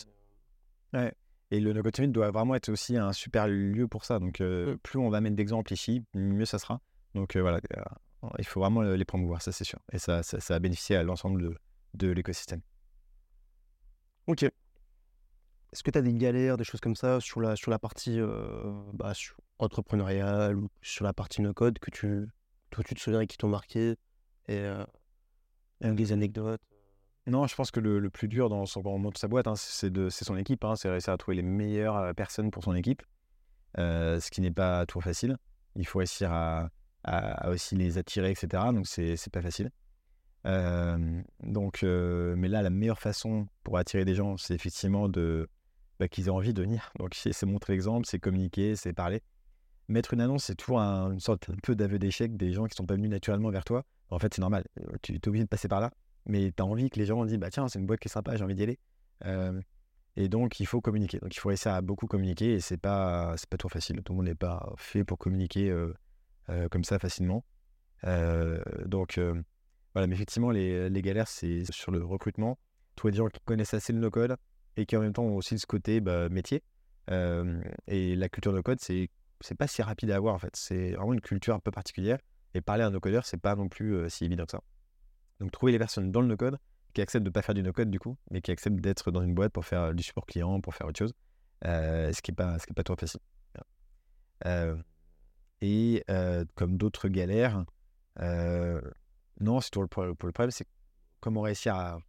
[0.93, 1.13] Ouais.
[1.51, 4.19] Et le No doit vraiment être aussi un super lieu pour ça.
[4.19, 4.77] Donc, mmh.
[4.83, 6.79] plus on va mettre d'exemples ici, mieux ça sera.
[7.13, 7.59] Donc, voilà,
[8.39, 9.79] il faut vraiment les promouvoir, ça c'est sûr.
[9.91, 11.55] Et ça, ça, ça, va bénéficier à l'ensemble de,
[11.95, 12.61] de l'écosystème.
[14.27, 14.43] Ok.
[14.43, 18.19] Est-ce que tu as des galères, des choses comme ça sur la, sur la partie
[18.19, 19.13] euh, bah,
[19.57, 22.27] entrepreneuriale ou sur la partie no-code que tu,
[22.69, 23.95] toi, tu te souviens et qui t'ont marqué
[24.47, 24.69] et,
[25.83, 26.61] euh, des anecdotes
[27.27, 30.37] Non, je pense que le, plus dur dans son de sa boîte, hein, c'est son
[30.37, 30.63] équipe.
[30.63, 33.01] Hein, c'est réussir à trouver les meilleures euh, personnes pour son équipe,
[33.77, 35.37] ce qui n'est pas toujours facile.
[35.75, 36.69] Il faut réussir à,
[37.47, 38.63] aussi les attirer, etc.
[38.73, 39.71] Donc, c'est pas facile
[40.43, 45.47] donc, mais là, la meilleure façon pour attirer des gens, c'est effectivement de
[45.99, 46.91] bah, qu'ils aient envie de venir.
[46.97, 49.21] Donc, c'est montrer l'exemple, c'est communiquer, c'est parler.
[49.87, 52.85] Mettre une annonce, c'est toujours une sorte un peu d'aveu d'échec des gens qui sont
[52.85, 53.83] pas venus naturellement vers toi.
[54.09, 54.63] En fait, c'est normal.
[55.01, 55.91] Tu es obligé de passer par là.
[56.25, 58.11] Mais tu as envie que les gens disent bah tiens, c'est une boîte qui est
[58.11, 58.79] sympa, j'ai envie d'y aller.
[60.15, 61.19] et donc, il faut communiquer.
[61.19, 64.01] Donc, il faut essayer à beaucoup communiquer et c'est pas pas trop facile.
[64.03, 65.75] Tout le monde n'est pas fait pour communiquer
[66.69, 67.43] comme ça facilement.
[68.03, 69.19] donc
[69.93, 72.57] voilà, mais effectivement, les, les galères, c'est sur le recrutement.
[72.95, 74.37] Trouver des gens qui connaissent assez le no-code
[74.77, 76.63] et qui en même temps ont aussi ce côté bah, métier.
[77.09, 79.09] et la culture no-code, c'est
[79.41, 80.55] c'est pas si rapide à avoir en fait.
[80.55, 82.19] C'est vraiment une culture un peu particulière.
[82.53, 84.61] Et parler à un no-codeur, c'est pas non plus si évident que ça.
[85.39, 86.57] Donc trouver les personnes dans le no-code
[86.93, 89.33] qui acceptent de pas faire du no-code du coup, mais qui acceptent d'être dans une
[89.33, 91.13] boîte pour faire du support client, pour faire autre chose,
[91.63, 93.21] ce qui n'est pas, ce qui est pas trop facile.
[95.61, 96.03] et
[96.55, 97.63] comme d'autres galères,
[98.19, 100.67] non, c'est tout le, problème, c'est
[101.19, 101.99] comment réussir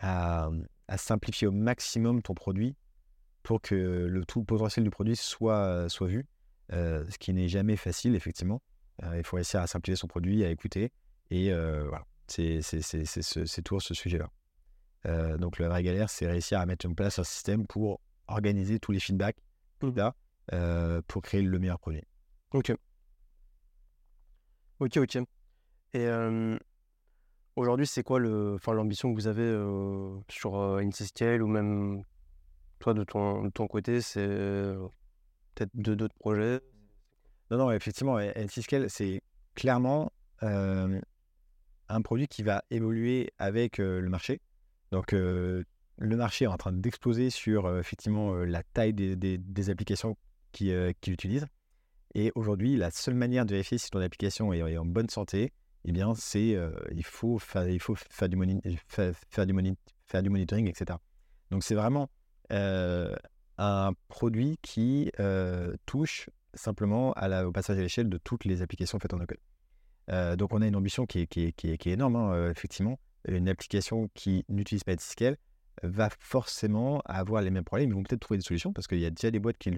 [0.00, 0.50] à,
[0.96, 2.74] simplifier au maximum ton produit
[3.48, 6.26] pour que le tout potentiel du produit soit, soit vu,
[6.74, 8.60] euh, ce qui n'est jamais facile, effectivement.
[9.02, 10.92] Euh, il faut réussir à simplifier son produit, à écouter.
[11.30, 12.04] Et euh, voilà.
[12.26, 14.28] C'est c'est- c'est- c'est ce- toujours ce sujet-là.
[15.06, 18.78] Euh, donc, la vraie galère, c'est réussir à mettre en place un système pour organiser
[18.80, 19.38] tous les feedbacks
[19.82, 19.94] Mhm.
[19.96, 20.14] là,
[20.52, 22.02] euh, pour créer le meilleur produit.
[22.52, 22.70] Ok.
[24.80, 25.16] Ok, ok.
[25.94, 26.58] Et euh,
[27.56, 32.02] aujourd'hui, c'est quoi l'ambition que vous avez euh, sur euh, Insyscale ou même
[32.78, 34.86] toi de ton, côté, c'est euh,
[35.54, 36.60] peut-être de d'autres projets?
[37.50, 39.22] Non, non, effectivement, N6Scale, c'est
[39.54, 40.12] clairement
[40.42, 44.40] un produit qui va évoluer avec le marché.
[44.92, 45.64] Donc, le
[45.98, 50.16] marché est en train d'exploser sur effectivement la taille des, des- applications
[50.52, 51.46] qui, qu'il utilise.
[52.14, 55.52] Et aujourd'hui, la seule manière de vérifier si ton application est, en bonne santé,
[55.84, 59.12] eh bien, c'est euh, il faut il faut faire du, moni- faire,
[59.44, 59.74] du,
[60.06, 61.00] faire du monitoring, etc.
[61.50, 62.08] Donc, c'est vraiment
[62.50, 69.14] un produit qui euh, touche simplement au passage à l'échelle de toutes les applications faites
[69.14, 69.38] en no-code.
[70.10, 72.98] Euh, donc, on a une ambition qui est, énorme, hein, euh, effectivement.
[73.26, 75.36] Une application qui n'utilise pas Etsyscale
[75.82, 77.90] va forcément avoir les mêmes problèmes.
[77.90, 79.70] Ils vont peut-être trouver des solutions parce qu'il y a déjà des boîtes qui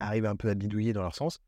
[0.00, 1.40] arrivent un peu à bidouiller dans leur sens.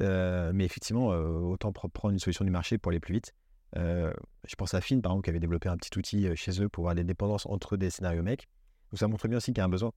[0.00, 3.32] Euh, mais effectivement, euh, autant pr- prendre une solution du marché pour aller plus vite.
[3.76, 4.12] Euh,
[4.46, 6.68] je pense à Finn, par exemple, qui avait développé un petit outil euh, chez eux
[6.68, 8.48] pour voir les dépendances entre des scénarios mecs.
[8.90, 9.92] Donc, ça montre bien aussi qu'il y a un besoin.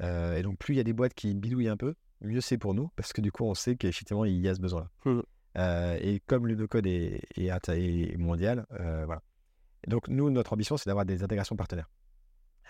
[0.00, 2.58] Euh, et donc, plus il y a des boîtes qui bidouillent un peu, mieux c'est
[2.58, 4.90] pour nous, parce que du coup, on sait qu'effectivement, il y a ce besoin-là.
[5.04, 5.22] Mhm.
[5.56, 9.22] Euh, et comme le no-code est, est, est mondial, euh, voilà.
[9.86, 11.88] Donc, nous, notre ambition, c'est d'avoir des intégrations partenaires.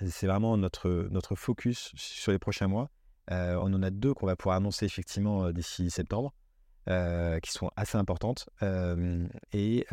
[0.06, 2.90] C'est vraiment notre, notre focus sur les prochains mois.
[3.30, 6.32] Euh, on en a deux qu'on va pouvoir annoncer effectivement d'ici septembre,
[6.86, 8.48] qui sont assez importantes,
[9.52, 9.86] et,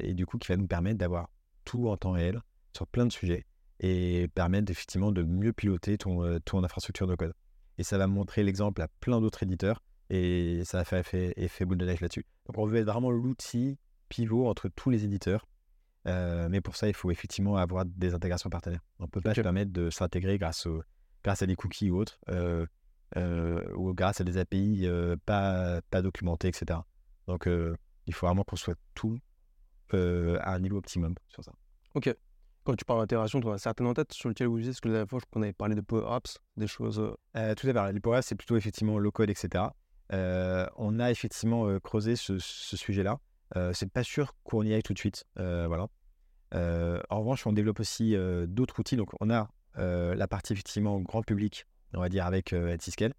[0.00, 1.28] et du coup, qui va nous permettre d'avoir
[1.64, 2.40] tout en temps réel
[2.72, 3.44] sur plein de sujets
[3.86, 7.34] et permettre effectivement de mieux piloter ton, ton infrastructure de code.
[7.76, 11.64] Et ça va montrer l'exemple à plein d'autres éditeurs et ça va faire effet, effet
[11.66, 12.24] boule de neige là-dessus.
[12.46, 13.78] Donc on veut être vraiment l'outil
[14.08, 15.46] pivot entre tous les éditeurs.
[16.06, 18.80] Euh, mais pour ça, il faut effectivement avoir des intégrations partenaires.
[19.00, 19.36] On ne peut pas Ok.
[19.36, 20.82] se permettre de s'intégrer grâce, au-
[21.22, 22.66] grâce à des cookies ou autres, euh,
[23.16, 24.86] euh, ou grâce à des API
[25.26, 26.80] pas, pas documentées, etc.
[27.26, 27.48] Donc
[28.06, 29.18] il faut vraiment qu'on soit tout
[29.92, 31.52] à un niveau optimum sur ça.
[32.64, 34.88] Quand tu parles d'intégration, tu as certaines en tête sur lesquelles vous disiez, parce que
[34.88, 36.98] la dernière fois, qu'on avait parlé de Power Apps, des choses.
[36.98, 37.92] euh, Euh, tout à fait.
[37.92, 39.64] Les Power Apps, c'est plutôt effectivement low code, etc.
[40.12, 43.18] Euh, on a effectivement creusé ce, sujet-là.
[43.72, 45.24] C'est pas sûr qu'on y aille tout de suite.
[45.36, 45.88] Voilà.
[46.52, 48.16] En revanche, on développe aussi
[48.48, 48.96] d'autres outils.
[48.96, 53.12] Donc, on a la partie effectivement grand public, on va dire avec Etsyscale.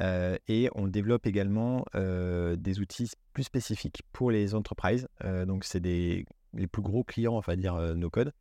[0.00, 5.08] Euh, et on développe également des outils plus spécifiques pour les entreprises.
[5.46, 8.32] Donc, c'est les plus gros clients, on va dire, euh, no code,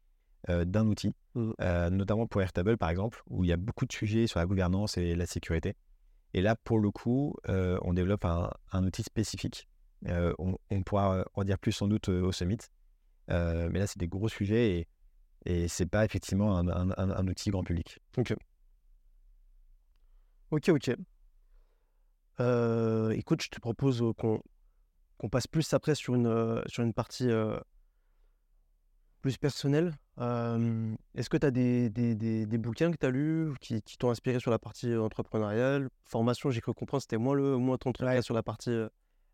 [0.48, 1.54] euh, d'un outil, Mhm.
[1.62, 4.46] Euh, notamment pour Airtable, par exemple, où il y a beaucoup de sujets sur la
[4.46, 5.76] gouvernance et la sécurité.
[6.34, 9.68] Et là, pour le coup, euh, on développe un, un outil spécifique.
[10.08, 12.58] On, on pourra en dire plus sans doute au summit.
[13.28, 14.88] Mais là, c'est des gros sujets et,
[15.46, 18.00] et c'est pas effectivement un, un- un- un outil grand public.
[20.52, 20.96] Ok, ok.
[22.40, 27.30] Euh, écoute, je te propose qu'on passe plus après sur une, sur une partie
[29.22, 29.93] plus personnelle.
[30.20, 33.82] Euh, Est-ce que tu as des, des, des, des bouquins que tu as lus qui,
[33.82, 35.89] qui t'ont inspiré sur la partie entrepreneuriale?
[36.05, 38.15] Formation, j'ai cru comprendre, c'était moins, le, moins ton truc Ouais.
[38.15, 38.72] là, sur la partie.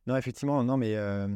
[0.08, 1.28] Non, effectivement, non, mais euh,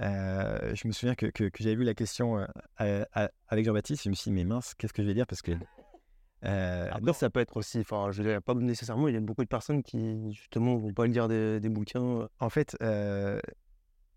[0.00, 2.38] euh, je me souviens que, que- que j'avais vu la question
[2.76, 4.02] à- à- avec Jean-Baptiste.
[4.04, 5.26] Je me suis dit, mais mince, qu'est-ce que je vais dire?
[5.26, 5.52] Parce que.
[6.42, 9.48] Après, ça peut être aussi, enfin, je dirais pas nécessairement, il y a beaucoup de
[9.48, 12.28] personnes qui, justement, vont pas lire des, des bouquins.
[12.38, 12.76] En fait,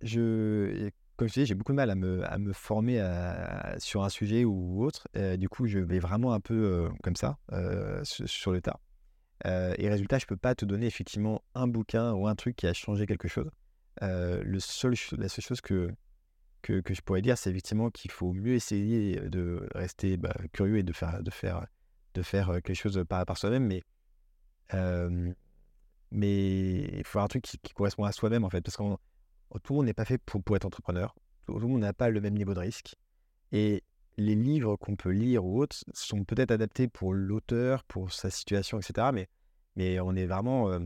[0.02, 0.90] je,
[1.20, 3.06] comme je disais, j'ai beaucoup de mal à me, former
[3.78, 5.10] sur un sujet ou autre.
[5.18, 8.80] Euh, du coup, je vais vraiment un peu euh, comme ça, euh, sur, le tas.
[9.44, 12.74] Et résultat, je peux pas te donner effectivement un bouquin ou un truc qui a
[12.74, 13.50] changé quelque chose.
[14.00, 15.92] La seule chose que,
[16.62, 20.84] que, je pourrais dire, c'est effectivement qu'il faut mieux essayer de rester bah, curieux et
[20.84, 21.68] de faire, de faire,
[22.14, 23.68] de faire quelque chose par, soi-même.
[23.68, 23.84] Mais
[26.12, 28.98] mais il faut avoir un truc qui, qui correspond à soi-même en fait, parce qu'on
[29.64, 31.16] tout le monde n'est pas fait pour, être entrepreneur,
[31.46, 32.96] tout, le monde n'a pas le même niveau de risque,
[33.52, 33.84] et
[34.18, 38.80] les livres qu'on peut lire ou autres sont peut-être adaptés pour l'auteur, pour sa situation,
[38.80, 39.10] etc.
[39.76, 40.80] Mais, on est vraiment, euh,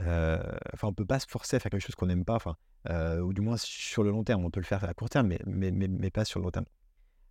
[0.00, 0.42] euh,
[0.74, 2.56] enfin on peut pas se forcer à faire quelque chose qu'on n'aime pas, enfin,
[2.90, 5.34] euh, ou du moins sur le long terme, on peut le faire à court terme,
[5.46, 6.66] mais, mais, pas sur le long terme.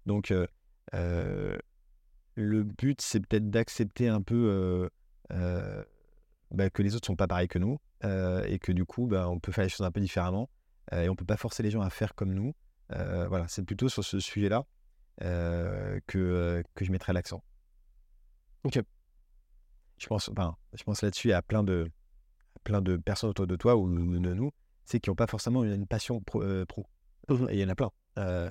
[0.07, 0.33] Donc
[2.35, 4.89] le but c'est peut-être d'accepter un peu
[6.51, 9.29] bah, que les autres sont pas pareils que nous euh, et que du coup bah,
[9.29, 10.49] on peut faire les choses un peu différemment
[10.93, 12.53] euh, et on peut pas forcer les gens à faire comme nous.
[12.91, 14.65] Euh, voilà, c'est plutôt sur ce sujet-là
[15.19, 17.43] que, que je mettrai l'accent.
[18.63, 18.81] Ok.
[19.97, 21.91] Je pense, enfin, je pense là-dessus à plein de,
[22.55, 24.51] à plein de personnes autour de toi ou de nous,
[24.85, 26.41] c'est qui n'ont pas forcément une, une passion pro.
[26.41, 26.87] euh, pro.
[27.29, 27.47] Mhm.
[27.49, 27.91] Et il y en a plein.
[28.17, 28.49] Euh,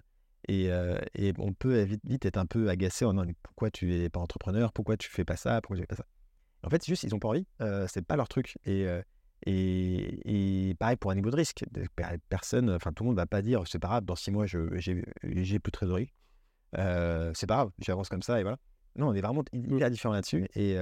[0.48, 0.70] Et,
[1.14, 4.20] et on peut vite, vite, être un peu agacé en disant pourquoi tu n'es pas
[4.20, 6.06] entrepreneur, pourquoi tu fais pas ça, pourquoi tu fais pas ça?
[6.62, 7.46] En fait, c'est juste, ils n'ont pas envie,
[7.88, 8.58] c'est pas leur truc.
[8.64, 8.86] Et,
[9.46, 11.64] et, et, pareil pour un niveau de risque.
[12.28, 15.02] Personne, enfin tout le monde va pas dire c'est pas grave, dans six mois, j'ai
[15.22, 16.12] plus de trésorerie.
[16.74, 18.58] c'est pas grave, j'avance comme ça et voilà.
[18.96, 20.46] Non, on est vraiment hyper différent là-dessus.
[20.54, 20.76] Et,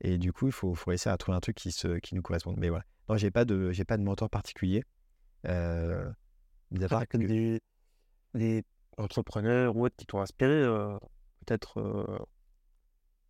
[0.00, 2.22] et du coup, il faut, faut essayer à trouver un truc qui, se, qui nous
[2.22, 2.54] correspond.
[2.56, 2.84] Mais voilà.
[3.08, 4.84] Non, j'ai pas de, j'ai pas de mentor particulier.
[5.46, 6.10] Euh,
[6.90, 7.60] à que des,
[8.34, 8.64] des,
[8.98, 10.98] entrepreneurs ou autres qui t'ont inspiré, euh,
[11.46, 12.18] peut-être.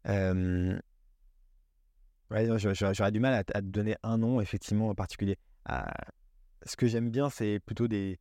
[0.06, 0.78] Euh...
[2.30, 5.38] Ouais, j'aurais du mal à, te donner un nom effectivement en particulier.
[5.64, 5.92] Ah,
[6.64, 8.18] ce que j'aime bien, c'est plutôt des.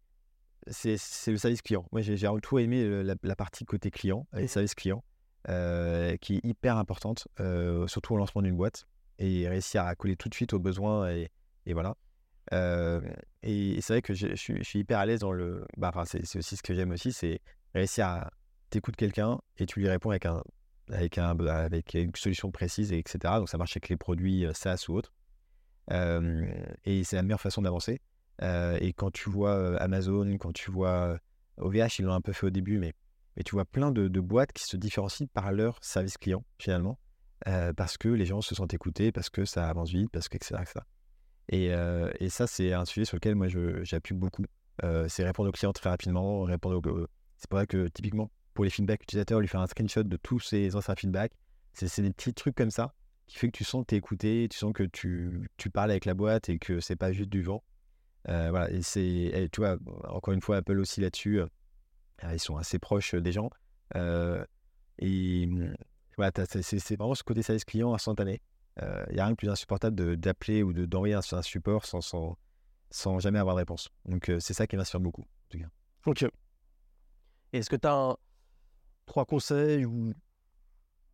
[0.68, 0.98] C'est
[1.28, 1.86] le service client.
[1.92, 5.04] Moi, j'ai tout aimé la, partie côté client, les mmh services clients,
[5.50, 8.86] euh, qui est hyper importante, euh, surtout au lancement d'une boîte,
[9.18, 11.30] et réussir à coller tout de suite aux besoins, et,
[11.66, 11.96] et voilà.
[12.54, 13.02] Euh,
[13.44, 15.66] et, c'est vrai que je, suis hyper à l'aise dans le.
[15.78, 17.40] Bah, c'est aussi ce que j'aime aussi, c'est
[17.74, 18.32] réussir à
[18.70, 20.42] t'écouter quelqu'un et tu lui réponds avec, un,
[20.92, 23.36] avec, un, avec une solution précise, et etc.
[23.38, 25.14] Donc ça marche avec les produits SaaS ou autres.
[25.92, 28.02] et c'est la meilleure façon d'avancer.
[28.42, 31.20] et quand tu vois Amazon, quand tu vois
[31.58, 32.94] OVH, ils l'ont un peu fait au début, mais,
[33.46, 37.00] tu vois plein de, boîtes qui se différencient par leur service client finalement,
[37.76, 40.56] parce que les gens se sentent écoutés, parce que ça avance vite, parce que etc.
[41.50, 43.48] Et, ça, c'est un sujet sur lequel moi
[43.84, 44.46] j'appuie beaucoup.
[45.08, 46.82] c'est répondre aux clients très rapidement, répondre
[47.38, 50.40] C'est pour ça que typiquement, pour les feedbacks utilisateurs, lui faire un screenshot de tous
[50.40, 51.34] ses anciens feedbacks.
[51.74, 52.96] C'est des petits trucs comme ça
[53.28, 55.92] qui fait que tu sens que tu es écouté, tu sens que tu, tu, parles
[55.92, 57.64] avec la boîte et que c'est pas juste du vent.
[58.26, 59.78] voilà, et c'est, tu vois,
[60.10, 61.40] encore une fois, Apple aussi là-dessus,
[62.24, 63.52] ils sont assez proches des gens.
[63.94, 65.50] et
[66.18, 68.42] voilà, c'est vraiment ce côté service client instantané.
[68.78, 72.02] Il euh, n'y a rien de plus insupportable d'appeler ou d'envoyer un, un, support sans,
[72.02, 72.40] sans,
[72.90, 73.90] sans, jamais avoir de réponse.
[74.06, 75.70] Donc, euh, c'est ça qui m'inspire beaucoup, en tout cas.
[76.08, 76.26] Ok.
[77.54, 78.18] Est-ce que tu as
[79.08, 80.14] trois conseils ou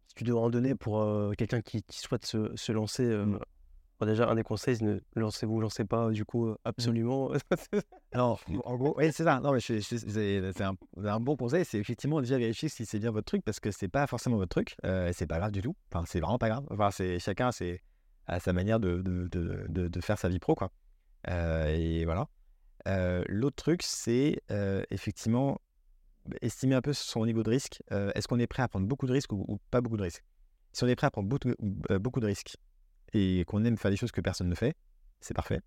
[0.08, 3.40] si tu devrais en donner pour euh, quelqu'un qui, qui, souhaite se, se lancer mmh
[4.06, 6.58] déjà, un des conseils, ne lancez-vous, lancez pas, du coup, mmh.
[6.66, 7.32] absolument.
[8.16, 9.40] non, en gros, oui, c'est ça.
[9.40, 13.26] Non, mais c'est un, un, bon conseil, c'est effectivement déjà vérifier si c'est bien votre
[13.26, 15.76] truc, parce que c'est pas forcément votre truc, euh, c'est pas grave du tout.
[15.92, 16.66] Enfin, c'est vraiment pas grave.
[16.70, 17.82] Enfin, c'est chacun c'est
[18.26, 20.72] à sa manière de, de, de, de, faire sa vie pro, quoi.
[21.30, 22.28] Euh, et voilà.
[22.88, 25.60] Euh, l'autre truc, c'est euh, effectivement
[26.42, 27.82] estimer un peu son niveau de risque.
[27.92, 30.24] Est-ce qu'on est prêt à prendre beaucoup de risques ou, pas beaucoup de risques?
[30.72, 31.52] Si on est prêt à prendre beaucoup,
[32.00, 32.56] beaucoup de risques,
[33.14, 34.76] et qu'on aime faire des choses que personne ne fait,
[35.22, 35.62] c'est parfait.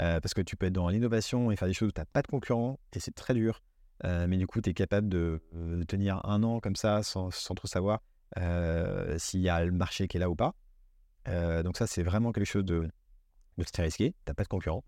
[0.00, 2.06] Euh, parce que tu peux être dans l'innovation et faire des choses où tu n'as
[2.06, 3.62] pas de concurrent et c'est très dur.
[4.04, 5.40] Euh, mais du coup, tu es capable de,
[5.88, 8.02] tenir un an comme ça sans, trop savoir
[8.38, 10.54] euh, s'il y a le marché qui est là ou pas.
[11.62, 12.88] donc, ça, c'est vraiment quelque chose de,
[13.56, 14.12] de très risqué.
[14.12, 14.84] Tu n'as pas de concurrent.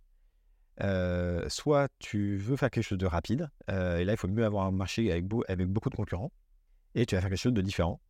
[1.49, 4.73] Soit tu veux faire quelque chose de rapide, et là, il faut mieux avoir un
[4.73, 6.33] marché avec, beaucoup de concurrents,
[6.95, 8.01] et tu vas faire quelque chose de différent.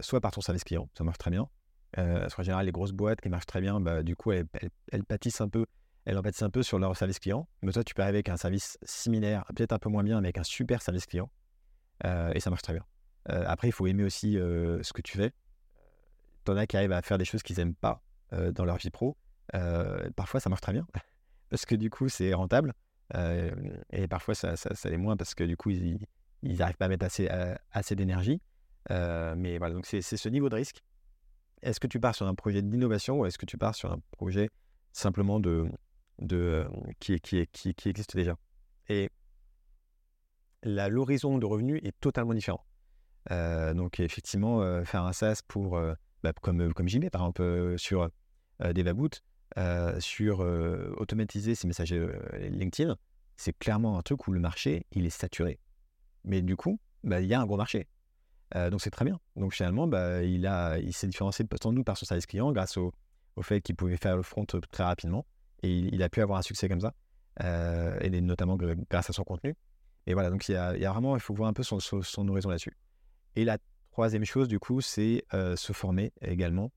[0.00, 1.48] soit par ton service client, ça marche très bien,
[1.96, 4.46] qu'en général, les grosses boîtes qui marchent très bien, bah, du coup, elles,
[5.04, 5.66] pâtissent un peu,
[6.04, 7.46] elles en pâtissent un peu sur leur service client.
[7.62, 10.28] Mais toi, tu peux arriver avec un service similaire, peut-être un peu moins bien, mais
[10.28, 11.30] avec un super service client.
[12.04, 12.84] Et ça marche très bien.
[13.26, 15.32] Après, il faut aimer aussi ce que tu fais.
[16.44, 18.02] T'en as qui arrivent à faire des choses qu'ils n'aiment pas
[18.52, 19.16] dans leur vie pro.
[20.16, 20.86] parfois, ça marche très bien.
[21.50, 22.72] Parce que du coup, c'est rentable.
[23.14, 25.98] et parfois, ça, ça, l'est moins parce que du coup, ils
[26.42, 27.28] n'arrivent pas à mettre assez,
[27.72, 28.40] assez d'énergie.
[28.88, 30.82] mais voilà, donc c'est ce niveau de risque
[31.62, 34.00] est-ce que tu pars sur un projet d'innovation ou est-ce que tu pars sur un
[34.12, 34.50] projet
[34.92, 35.70] simplement de,
[36.32, 36.68] euh,
[36.98, 37.20] qui,
[37.86, 38.36] existe déjà?
[38.88, 39.10] Et
[40.62, 42.64] l'horizon de revenus est totalement différent.
[43.30, 45.78] Euh, donc effectivement, euh, faire un SaaS pour,
[46.22, 48.08] bah, comme, comme JB par exemple, sur
[48.74, 49.22] des Vaboot,
[49.98, 50.40] sur
[50.96, 52.96] automatiser ces messages LinkedIn,
[53.36, 55.58] c'est clairement un truc où le marché, il est saturé.
[56.24, 57.88] Mais du coup, bah, il y a un gros marché.
[58.54, 59.18] Euh, donc c'est très bien.
[59.36, 62.92] Donc finalement, bah, il, s'est différencié sans doute par son service client grâce au,
[63.36, 65.24] au fait qu'il pouvait faire le front très rapidement.
[65.62, 66.94] Et il, a pu avoir un succès comme ça,
[67.42, 69.54] euh, et notamment grâce à son contenu.
[70.06, 72.48] Et voilà, donc il y a, vraiment, il faut voir un peu son, son, horizon
[72.48, 72.76] là-dessus.
[73.36, 73.58] Et la
[73.90, 76.72] troisième chose, du coup, c'est euh, se former également.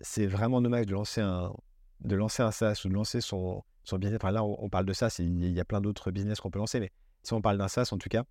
[0.00, 1.52] C'est vraiment dommage de lancer un,
[2.00, 4.22] de lancer un SaaS ou de lancer son, son business.
[4.22, 6.90] Là, on, parle de ça, il y a plein d'autres business qu'on peut lancer, mais
[7.22, 8.24] si on parle d'un SaaS, en tout cas,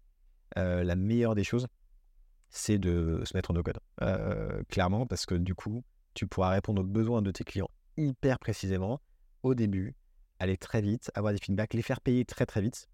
[0.58, 1.68] euh, la meilleure des choses,
[2.50, 3.80] c'est de se mettre en no-code.
[4.02, 5.84] Euh, clairement, parce que du coup,
[6.14, 9.02] tu pourras répondre aux besoins de tes clients hyper précisément
[9.44, 9.96] au début,
[10.40, 12.88] aller très vite, avoir des feedbacks, les faire payer très très vite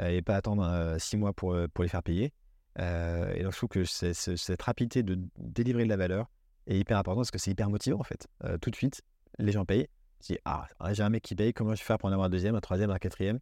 [0.00, 2.32] euh, et pas attendre six mois pour, pour les faire payer.
[2.78, 6.28] et donc, je trouve que cette rapidité de délivrer de la valeur
[6.66, 8.26] est hyper importante parce que c'est hyper motivant en fait.
[8.60, 9.02] tout de suite,
[9.38, 9.88] les gens payent.
[10.24, 12.26] Tu dis, ah, j'ai un mec qui paye, comment je vais faire pour en avoir
[12.26, 13.40] un deuxième, un troisième, un quatrième?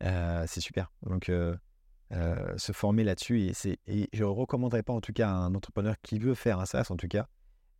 [0.00, 0.92] C'est super.
[1.02, 3.50] Donc, se former là-dessus.
[3.86, 6.66] Et, je ne recommanderais pas, en tout cas, à un entrepreneur qui veut faire un
[6.66, 7.26] SaaS, en tout cas,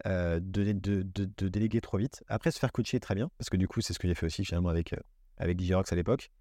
[0.05, 2.25] de, déléguer trop vite.
[2.27, 4.27] Après, se faire coacher très bien, parce que du coup, c'est ce que j'ai fait
[4.27, 4.95] aussi finalement avec,
[5.39, 6.33] avec Digirox à l'époque.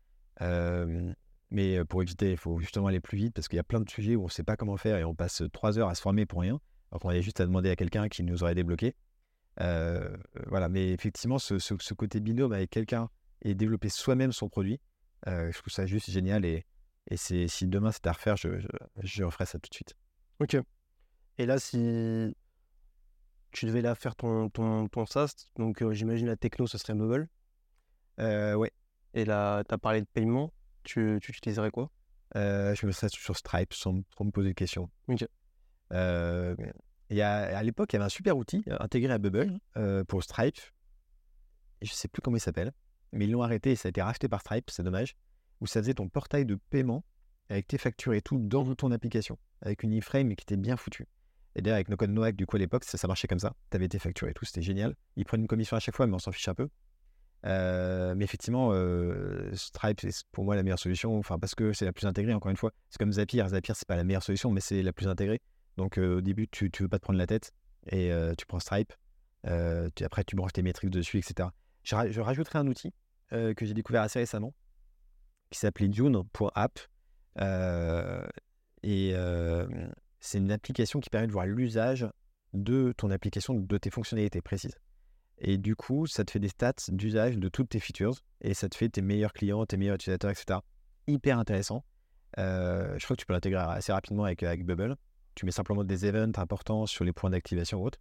[1.52, 3.90] mais pour éviter, il faut justement aller plus vite, parce qu'il y a plein de
[3.90, 6.02] sujets où on ne sait pas comment faire et on passe trois heures à se
[6.02, 6.60] former pour rien.
[6.94, 8.94] Alors qu'on avait juste à demander à quelqu'un qui nous aurait débloqué.
[9.58, 13.10] voilà, mais effectivement, ce, ce, côté binôme avec quelqu'un
[13.42, 14.80] et développer soi-même son produit,
[15.26, 16.46] je trouve ça juste génial.
[16.46, 16.68] Et,
[17.10, 18.60] et c'est, si demain c'était à refaire, je,
[19.02, 19.96] je, referais ça tout de suite.
[20.40, 20.56] Ok.
[21.40, 22.36] Et là, si
[23.50, 27.28] tu devais là faire ton, ton, ton SaaS, donc j'imagine la techno, ce serait Mobile.
[28.20, 28.72] Euh, ouais.
[29.16, 30.54] Et là, tu as parlé de paiement,
[30.84, 31.90] tu, tu utiliserais quoi?
[32.36, 34.92] Je me serais sur Stripe sans trop me poser de questions.
[35.08, 35.26] Ok.
[35.94, 36.56] Euh,
[37.10, 39.60] y a, à l'époque, il y avait un super outil intégré à Bubble
[40.08, 40.60] pour Stripe.
[41.82, 42.72] Et je sais plus comment il s'appelle,
[43.12, 45.16] mais ils l'ont arrêté et ça a été racheté par Stripe, c'est dommage
[45.64, 47.04] où ça faisait ton portail de paiement
[47.50, 51.08] avec tes factures et tout dans ton application, avec une iframe qui était bien foutue.
[51.56, 53.54] Et d'ailleurs, avec nos codes Noac, du coup, à l'époque, ça, marchait comme ça.
[53.70, 54.96] Tu avais tes factures et tout, c'était génial.
[55.16, 56.68] Ils prennent une commission à chaque fois, mais on s'en fiche un peu.
[57.46, 61.86] Euh, mais effectivement, euh, Stripe, c'est pour moi la meilleure solution, enfin, parce que c'est
[61.86, 62.72] la plus intégrée, encore une fois.
[62.90, 63.48] C'est comme Zapier.
[63.48, 65.42] Zapier, c'est pas la meilleure solution, mais c'est la plus intégrée.
[65.78, 67.54] Donc, au début, tu, tu veux pas te prendre la tête
[67.92, 68.94] et tu prends Stripe.
[69.44, 71.50] après, tu branches tes métriques dessus, etc.
[71.84, 72.94] Je, je rajouterai un outil
[73.30, 74.54] que j'ai découvert assez récemment
[75.54, 76.80] qui s'appelait Dune.app.
[77.40, 78.28] Euh,
[78.82, 79.16] et
[80.20, 82.08] c'est une application qui permet de voir l'usage
[82.54, 84.78] de ton application, de tes fonctionnalités précises.
[85.40, 88.70] Et du coup, ça te fait des stats d'usage de toutes tes features et ça
[88.70, 90.60] te fait tes meilleurs clients, tes meilleurs utilisateurs, etc.
[91.08, 91.86] Hyper intéressant.
[92.38, 94.96] Je crois que tu peux l'intégrer assez rapidement avec, avec Bubble.
[95.36, 98.00] Tu mets simplement des events importants sur les points d'activation ou autre.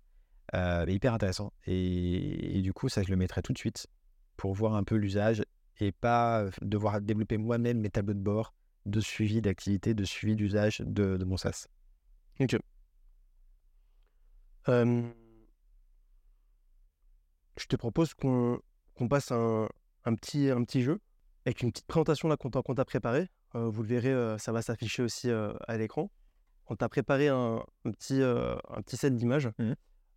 [0.88, 1.52] hyper intéressant.
[1.66, 3.86] Et, du coup, ça, je le mettrai tout de suite
[4.36, 5.42] pour voir un peu l'usage
[5.78, 8.54] et pas devoir développer moi-même mes tableaux de bord
[8.86, 11.68] de suivi d'activité, de suivi d'usage de, mon SaaS.
[12.40, 12.56] Ok.
[14.66, 15.06] je
[17.68, 18.60] te propose qu'on
[19.09, 19.68] passe un,
[20.16, 21.00] petit, un petit jeu
[21.46, 23.28] avec une petite présentation qu'on t'a préparé.
[23.54, 26.10] vous le verrez, ça va s'afficher aussi à l'écran.
[26.73, 29.51] On t'a préparé un, un, petit, un petit set d'images.
[29.59, 29.73] Mmh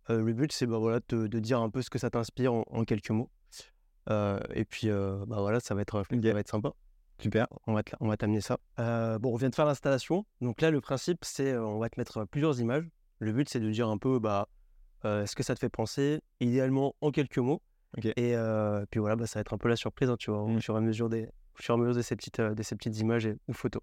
[0.08, 2.84] le but, c'est bah, voilà, de, de, dire un peu ce que ça t'inspire en,
[2.84, 3.28] quelques mots.
[4.08, 6.72] Euh, et puis, euh, bah voilà, ça va être, ça va être sympa.
[7.18, 7.48] Super.
[7.66, 8.58] On va, on va t'amener ça.
[8.78, 10.24] Euh, bon, on vient de faire l'installation.
[10.40, 12.88] Donc là, le principe, c'est on va te mettre plusieurs images.
[13.18, 14.48] Le but, c'est de dire un peu bah,
[15.02, 17.60] ce que ça te fait penser, idéalement en quelques mots.
[17.96, 18.36] Et
[18.90, 20.74] puis voilà, bah, ça va être un peu la surprise, hein, tu vois, au, fur
[20.74, 21.28] et à mesure des,
[21.68, 23.82] au mesure de ces petites, de ces petites images et, ou photos.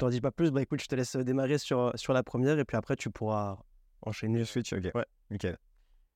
[0.00, 2.64] T'en dis pas plus, bah écoute, je te laisse démarrer sur, sur la première et
[2.64, 3.58] puis après, tu pourras
[4.00, 4.46] enchaîner.
[4.46, 4.90] Switch, ok.
[4.94, 5.04] Ouais.
[5.30, 5.58] Nickel.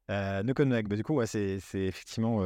[0.09, 2.43] no Connect, bah, du coup, ouais, c'est effectivement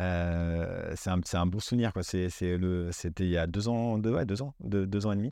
[0.00, 1.92] euh, c'est un, un, bon souvenir.
[1.92, 2.02] Quoi.
[2.02, 5.12] C'est, le, c'était il y a deux ans, deux, ouais, deux ans, deux, deux ans
[5.12, 5.30] et demi.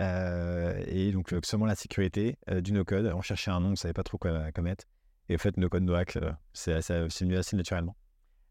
[0.00, 3.12] Euh, et donc, seulement la sécurité euh, du no-code.
[3.14, 4.86] On cherchait un nom, on ne savait pas trop quoi, quoi, mettre.
[5.28, 6.18] Et en fait, no-code, no-hack,
[6.52, 7.94] c'est, c'est, venu assez naturellement.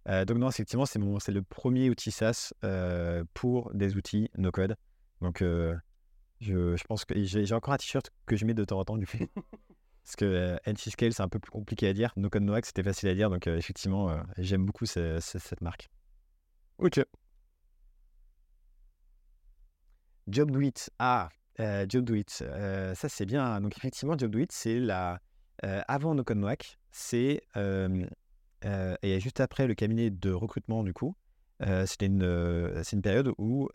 [0.08, 2.54] donc, non, effectivement, c'est le premier outil SaaS
[3.34, 4.78] pour des outils no-code.
[5.22, 5.44] Donc,
[6.42, 8.98] je, je, pense que j'ai, encore un t-shirt que je mets de temps en temps,
[8.98, 9.18] du coup.
[10.04, 12.12] Parce que euh, NC-Scale, c'est un peu plus compliqué à dire.
[12.18, 13.30] No Code No c'était facile à dire.
[13.30, 15.90] Donc, euh, effectivement, euh, j'aime beaucoup cette marque.
[16.80, 17.00] Ok.
[20.28, 20.90] Job Do It.
[21.00, 21.30] Ah,
[21.88, 22.30] Job Do It.
[22.30, 23.62] ça, c'est bien.
[23.62, 25.20] Donc, effectivement, Job Do It, c'est la.
[25.62, 26.50] avant No Code No
[26.92, 27.42] c'est.
[27.56, 31.16] et juste après le cabinet de recrutement, du coup,
[31.86, 32.24] c'était une,
[32.92, 33.70] une période où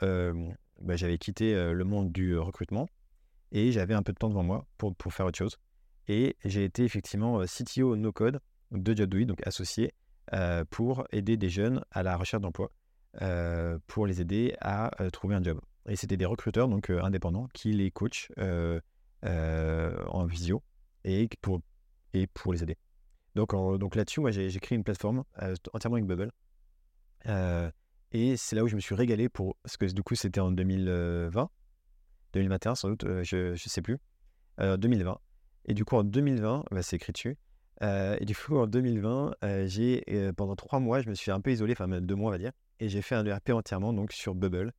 [0.80, 2.88] bah, j'avais quitté le monde du recrutement
[3.52, 5.56] et j'avais un peu de temps devant moi pour, pour faire autre chose.
[6.08, 8.40] Et j'ai été effectivement CTO no code
[8.70, 9.92] de Jobdoit, donc associé,
[10.70, 12.70] pour aider des jeunes à la recherche d'emploi,
[13.86, 15.60] pour les aider à trouver un job.
[15.88, 18.30] Et c'était des recruteurs donc indépendants qui les coachent
[19.22, 20.62] en visio
[21.04, 21.60] et pour,
[22.12, 22.76] et pour les aider.
[23.34, 25.24] Donc, donc là-dessus, moi, j'ai créé une plateforme
[25.72, 26.30] entièrement avec Bubble.
[28.12, 29.56] Et c'est là où je me suis régalé pour.
[29.62, 31.50] Parce que du coup, c'était en 2020,
[32.32, 33.98] 2021 sans doute, je ne sais plus.
[34.58, 35.18] 2020.
[35.66, 37.36] Et du coup, en 2020, bah, c'est écrit dessus.
[37.82, 41.30] Euh, et du coup, en 2020, euh, j'ai euh, pendant trois mois, je me suis
[41.30, 43.92] un peu isolé, enfin deux mois, on va dire, et j'ai fait un ERP entièrement
[43.92, 44.72] donc sur Bubble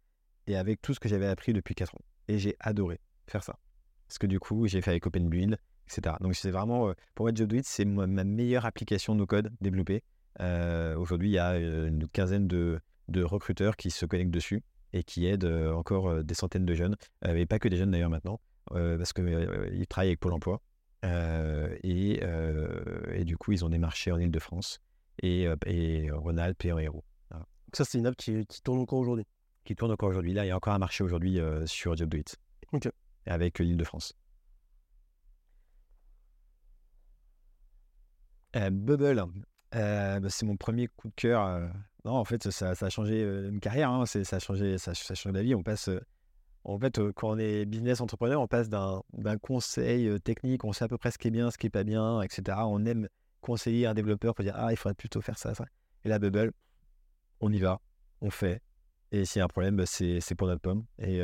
[0.47, 2.01] et avec tout ce que j'avais appris depuis quatre ans.
[2.27, 3.59] Et j'ai adoré faire ça.
[4.07, 6.15] Parce que du coup, j'ai fait avec OpenBuild, etc.
[6.21, 10.03] Donc, c'est vraiment, pour moi, JobDoIt, c'est ma, meilleure application no-code développée.
[10.39, 14.63] Aujourd'hui, il y a une quinzaine de, de, recruteurs qui se connectent dessus
[14.93, 18.39] et qui aident encore des centaines de jeunes, et pas que des jeunes d'ailleurs maintenant,
[18.69, 20.61] parce qu'ils travaillent avec Pôle emploi.
[21.05, 24.79] Euh, et, euh, et, du coup, ils ont des marchés en Ile-de-France
[25.21, 27.03] et, euh, et Rhône-Alpes et en Hérault.
[27.73, 29.25] Ça, c'est une app qui, qui tourne encore aujourd'hui?
[29.65, 30.34] qui tourne encore aujourd'hui.
[30.34, 32.38] Là, il y a encore un marché aujourd'hui sur Job Do It.
[32.71, 32.89] Ok.
[33.25, 34.13] Avec l'île de France.
[38.53, 39.25] Bubble,
[39.73, 41.69] bah, c'est mon premier coup de cœur.
[42.07, 43.91] Non, en fait, ça, a changé une carrière.
[43.91, 44.05] Hein.
[44.05, 45.55] ça a changé, ça, ça a changé la vie.
[45.55, 45.89] On passe
[46.63, 49.01] en fait, quand on est business entrepreneur, on passe d'un
[49.41, 51.84] conseil technique, on sait à peu près ce qui est bien, ce qui n'est pas
[51.84, 52.59] bien, etc.
[52.61, 53.09] On aime
[53.41, 55.65] conseiller un développeur pour dire Ah, il faudrait plutôt faire ça, ça.
[56.05, 56.53] Et là, Bubble,
[57.41, 57.81] on y va,
[58.21, 58.61] on fait.
[59.11, 60.85] Et s'il y a un problème, bah, c'est pour notre pomme.
[60.99, 61.21] Et,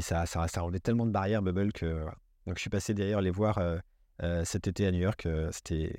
[0.00, 2.04] ça, ça, ça a enlevé tellement de barrières, Bubble, que.
[2.46, 3.58] Donc, je suis passé d'ailleurs les voir
[4.44, 5.26] cet été à New York.
[5.52, 5.96] C'était.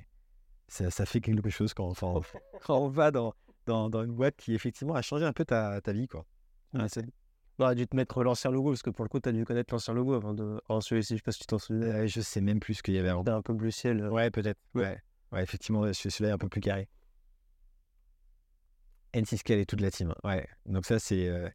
[0.68, 1.94] Ça, fait quelque chose quand
[2.70, 3.34] on va dans,
[3.68, 6.26] dans, dans, une boîte qui, effectivement, a changé un peu ta, ta vie, quoi.
[6.74, 6.88] Ouais,
[7.60, 9.44] on aurait dû te mettre l'ancien logo, parce que pour le coup, tu as dû
[9.46, 10.62] connaître l'ancien logo avant de.
[10.70, 11.88] Alors, celui-ci, je sais pas si tu t'en souviens.
[11.88, 13.26] Euh, je sais même plus ce qu'il y avait avant.
[13.28, 14.02] un peu bleu ciel.
[14.02, 14.10] Euh.
[14.10, 14.60] Ouais, peut-être.
[14.76, 15.00] Ouais.
[15.32, 15.44] ouais.
[15.44, 16.88] effectivement, celui-là est un peu plus carré.
[19.14, 20.14] N6Scale et toute la team.
[20.24, 20.48] Ouais.
[20.66, 21.28] Donc, ça, c'est.
[21.28, 21.50] Euh,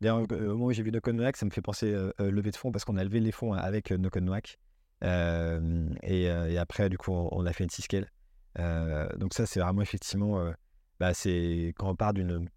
[0.00, 2.84] d'ailleurs, au moment où j'ai vu Noconnoac, ça me fait penser lever de fonds parce
[2.84, 4.58] qu'on a levé les fonds avec Noconnoac.
[5.02, 8.06] Et, et, après, du coup, on, a fait N6Scale.
[9.18, 10.50] donc, ça, c'est vraiment effectivement.
[11.02, 12.48] Bah, c'est quand on part d'une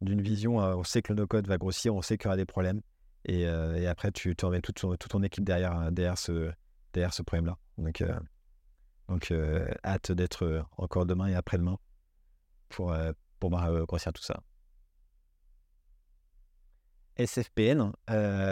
[0.00, 2.46] vision, euh, on sait que le no-code va grossir, on sait qu'il y aura des
[2.46, 2.80] problèmes.
[3.24, 6.52] Et, euh, après, tu, tu remets toute, toute, ton équipe derrière, euh, derrière ce,
[6.92, 7.58] derrière ce problème-là.
[7.76, 8.04] Donc,
[9.08, 9.34] donc
[9.84, 11.76] hâte d'être encore demain et après-demain
[12.68, 12.94] pour,
[13.40, 14.44] pour grossir tout ça.
[17.16, 17.90] SFPN,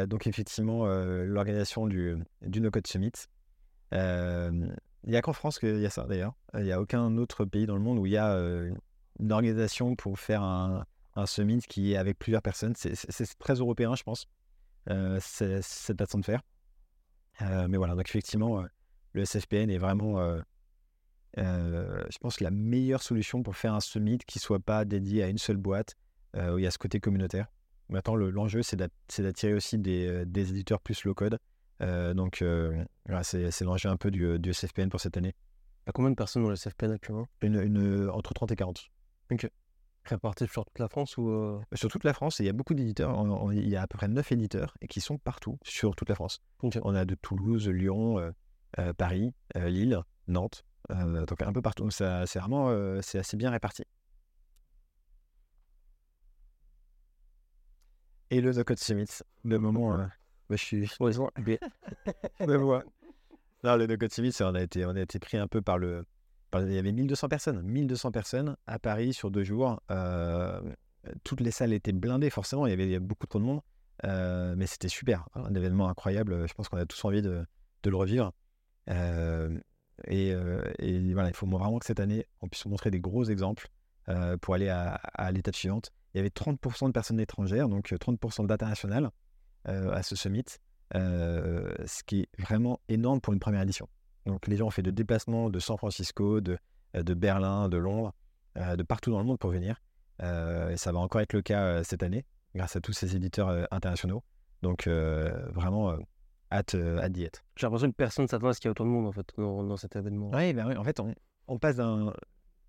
[0.09, 3.13] donc effectivement l'organisation du, du No Code Summit.
[3.93, 4.71] Il
[5.05, 6.35] n'y a qu'en France qu'il y a ça d'ailleurs.
[6.55, 8.37] Il n'y a aucun autre pays dans le monde où il y a
[9.19, 10.85] une organisation pour faire un,
[11.17, 12.75] un summit qui est avec plusieurs personnes.
[12.77, 14.27] C'est très européen, je pense,
[14.91, 16.43] euh, cette façon de faire.
[17.43, 18.67] Euh, mais voilà, donc effectivement, euh,
[19.13, 20.21] le SFPN est vraiment,
[21.37, 25.39] je pense, la meilleure solution pour faire un summit qui soit pas dédié à une
[25.39, 25.97] seule boîte,
[26.35, 27.47] où il y a ce côté communautaire.
[27.89, 31.39] Maintenant, l'enjeu, c'est d'attirer aussi des, éditeurs plus low-code.
[31.81, 32.45] donc,
[33.07, 35.35] voilà, c'est l'enjeu un peu du, du, SFPN pour cette année.
[35.87, 37.27] À combien de personnes dans le SFPN actuellement?
[37.41, 38.91] Une, Entre 30 et 40.
[39.31, 39.49] Ok.
[40.05, 41.61] Répartis sur toute la France ou euh?
[41.75, 43.13] Sur toute la France, il y a beaucoup d'éditeurs.
[43.53, 46.15] Il y a à peu près 9 éditeurs et qui sont partout sur toute la
[46.15, 46.41] France.
[46.63, 48.31] On a de Toulouse, Lyon, euh,
[48.79, 51.91] euh, Paris, Lille, Nantes, donc un peu partout.
[51.91, 53.83] C'est vraiment c'est assez bien réparti.
[58.31, 59.09] Et le The Code Summit,
[59.45, 59.97] le moment.
[59.97, 60.09] Bah,
[60.51, 60.91] je suis.
[61.01, 61.13] Ouais,
[63.65, 66.05] non, le Code Summit, on a, été, on a été pris un peu par le
[66.55, 69.81] il y avait 1200 personnes, 1200 personnes à Paris sur deux jours.
[69.91, 70.61] Euh,
[71.25, 73.61] toutes les salles étaient blindées, forcément, il y avait beaucoup trop de monde,
[74.05, 76.47] euh, mais c'était super, un événement incroyable.
[76.49, 77.47] Je pense qu'on a tous envie de,
[77.85, 78.33] le revivre.
[78.91, 79.59] Euh,
[80.09, 80.35] et,
[81.13, 83.69] voilà, il faut vraiment que cette année, on puisse montrer des gros exemples
[84.41, 85.93] pour aller à, l'étape suivante.
[86.15, 89.11] Il y avait 30% de personnes étrangères, donc 30% d'international
[89.65, 90.45] à ce summit,
[90.93, 93.89] ce qui est vraiment énorme pour une première édition.
[94.27, 96.59] Donc les gens ont fait de déplacements de San Francisco, de,
[96.97, 98.13] euh, de Berlin, de Londres,
[98.59, 99.81] euh, de partout dans le monde pour venir.
[100.23, 102.25] Euh, et ça va encore être le cas cette année,
[102.55, 104.23] grâce à tous ces éditeurs internationaux.
[104.63, 105.97] Donc vraiment,
[106.51, 107.45] hâte, hâte d'y être.
[107.57, 109.13] J'ai l'impression que personne ne s'attend à ce qu'il y a autant de monde en
[109.13, 110.31] fait, dans, cet événement.
[110.35, 111.15] Oui, ben oui, en fait, on,
[111.49, 112.13] on passe d'un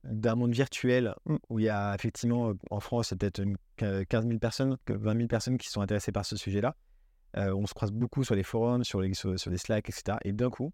[0.04, 1.16] d'un monde virtuel
[1.50, 3.44] où il y a effectivement en France peut-être
[3.78, 6.76] 15 000 personnes, 20 000 personnes qui sont intéressées par ce sujet-là.
[7.34, 10.18] on se croise beaucoup sur les forums, sur les, sur, sur les Slack, etc.
[10.24, 10.72] Et d'un coup,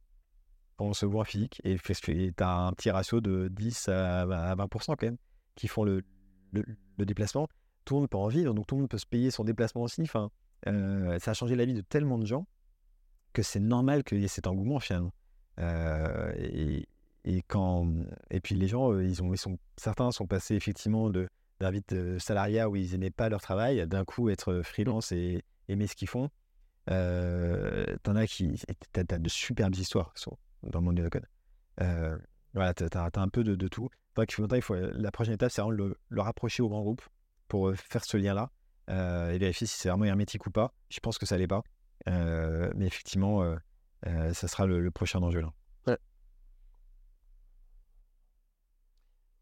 [0.79, 5.03] on se voit physique et tu as un petit ratio de 10 à 20% quand
[5.03, 5.17] même
[5.55, 6.03] qui font le,
[6.51, 7.47] le, déplacement.
[7.85, 9.83] Tout le monde peut en vivre, donc tout le monde peut se payer son déplacement
[9.83, 10.01] aussi.
[10.01, 10.29] Enfin,
[10.67, 12.47] euh, ça a changé la vie de tellement de gens
[13.33, 15.13] que c'est normal qu'il y ait cet engouement finalement.
[15.59, 16.33] Euh,
[17.25, 17.87] et, quand,
[18.29, 21.95] et puis les gens, euh, ils ont, ils sont, certains sont passés effectivement d'un vite
[22.19, 26.09] salariat où ils n'aimaient pas leur travail, d'un coup être freelance et aimer ce qu'ils
[26.09, 26.29] font.
[26.87, 28.61] T'en as qui.
[28.91, 30.13] T'as, as de superbes histoires
[30.63, 31.25] dans le monde du no-code.
[31.81, 32.17] Euh,
[32.53, 33.89] voilà, tu as, un peu de, tout.
[34.15, 37.01] Donc, il faut, la prochaine étape, c'est vraiment le, le, rapprocher au grand groupe
[37.47, 38.51] pour euh, faire ce lien-là
[38.89, 40.73] euh, et vérifier si c'est vraiment hermétique ou pas.
[40.89, 41.63] Je pense que ça l'est pas.
[42.05, 43.43] mais effectivement,
[44.03, 45.53] ça sera le, prochain enjeu là.
[45.87, 45.97] Ouais.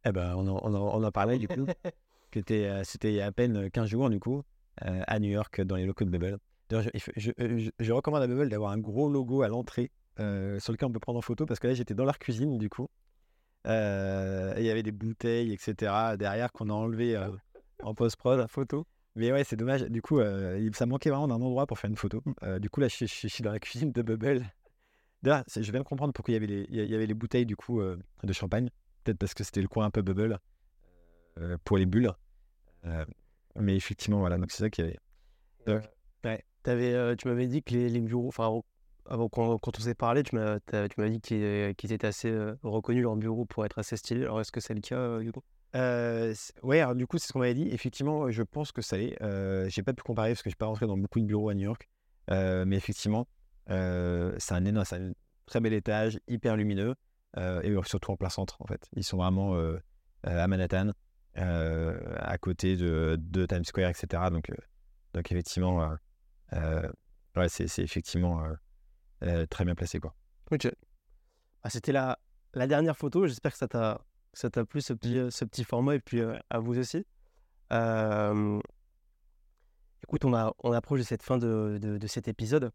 [0.06, 1.66] Eh ben, on en, on en, parlait du coup.
[2.34, 4.42] C'était il y a à peine 15 jours du coup,
[4.78, 6.38] à New York, dans les locaux de Bubble.
[6.72, 10.90] Je, je, je, recommande à Bubble d'avoir un gros logo à l'entrée euh, sur lequel
[10.90, 12.90] on peut prendre en photo parce que là j'étais dans leur cuisine du coup.
[13.68, 16.16] Euh, il y avait des bouteilles, etc.
[16.18, 17.30] derrière qu'on a enlevé euh,
[17.84, 18.40] en post-prod.
[18.40, 18.88] La photo.
[19.16, 19.84] Mais ouais, c'est dommage.
[19.84, 20.22] Du coup,
[20.74, 22.24] ça manquait vraiment d'un endroit pour faire une photo.
[22.60, 24.46] du coup, là, je, suis dans la cuisine de Bubble.
[25.22, 27.46] D'ailleurs, je viens de comprendre pourquoi il y avait les, il y avait les bouteilles
[27.46, 28.70] du coup de champagne.
[29.04, 30.40] Peut-être parce que c'était le coin un peu Bubble
[31.66, 32.14] pour les bulles.
[33.58, 34.98] mais effectivement, voilà, donc c'est ça qui est.
[35.68, 35.84] Donc,
[36.24, 36.44] Ouais.
[36.64, 38.62] T'avais, euh, tu m'avais dit que les, les bureaux, enfin,
[39.10, 40.60] avant, qu'on- quand, on s'est parlé, tu m'as,
[41.10, 44.24] dit qu'ils étaient assez euh, reconnus, leurs bureaux, pour être assez stylés.
[44.24, 45.42] Alors, est-ce que c'est le cas, euh, du coup
[45.76, 47.68] Euh, c- ouais, du coup, c'est ce qu'on m'avait dit.
[47.70, 49.22] Effectivement, je pense que ça l'est.
[49.22, 51.50] Euh, j'ai pas pu comparer parce que je suis pas rentré dans beaucoup de bureaux
[51.50, 51.88] à New York.
[52.30, 53.28] Euh, mais effectivement,
[53.70, 55.12] euh, c'est un énorme, un
[55.46, 56.96] très bel étage, hyper lumineux
[57.38, 58.88] euh, et surtout en plein centre, en fait.
[58.96, 59.78] Ils sont vraiment euh,
[60.28, 60.92] euh, à Manhattan,
[61.38, 64.30] euh, à côté de, de Times Square, etc.
[64.30, 64.56] Donc, euh,
[65.14, 65.96] donc effectivement, euh,
[66.54, 66.92] euh,
[67.36, 68.44] ouais, c'est effectivement
[69.24, 70.16] euh, très bien placé, quoi.
[70.52, 70.68] Ok.
[71.64, 72.20] Ah, C'était la,
[72.54, 73.28] la dernière photo.
[73.28, 74.02] J'espère que ça t'a,
[74.34, 77.06] ça t'a plu, ce petit, euh, ce petit format, et puis euh, à vous aussi.
[77.72, 78.60] Euh,
[80.04, 82.72] écoute, on, a, on approche de cette fin de, de, de cet épisode.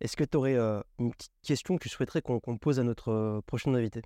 [0.00, 0.56] Est-ce que tu aurais
[0.98, 4.02] une petite question que tu souhaiterais qu'on pose à notre prochain invité?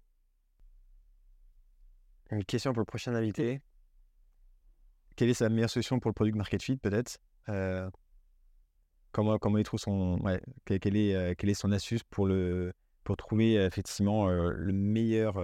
[2.31, 3.61] Une question pour le prochain invité.
[5.16, 7.19] Quelle est sa meilleure solution pour le product market fit, peut-être?
[7.49, 7.91] Euh,
[9.12, 10.19] comment, comment il trouve son.
[10.65, 12.73] Quelle, est, euh, quelle est son astuce pour, le,
[13.05, 15.35] pour trouver euh, effectivement euh, le meilleur.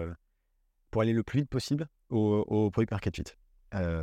[0.90, 3.36] pour aller le plus vite possible au, au product market fit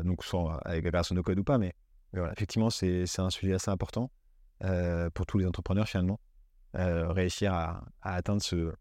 [0.04, 1.74] Donc, soit avec la version no code ou pas, mais,
[2.14, 4.12] voilà, effectivement, c'est un sujet assez important
[5.14, 6.20] pour tous les entrepreneurs finalement.
[6.74, 8.74] Réussir à, atteindre ce,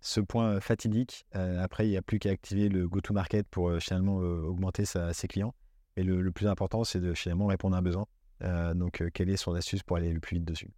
[0.00, 1.26] ce point fatidique.
[1.32, 5.54] Après, il n'y a plus qu'à activer le go-to-market pour finalement augmenter ses clients.
[5.96, 8.06] Et le, le plus important, c'est de finalement répondre à un besoin.
[8.42, 10.70] Euh, donc, euh, quelle est son astuce pour aller le plus vite dessus?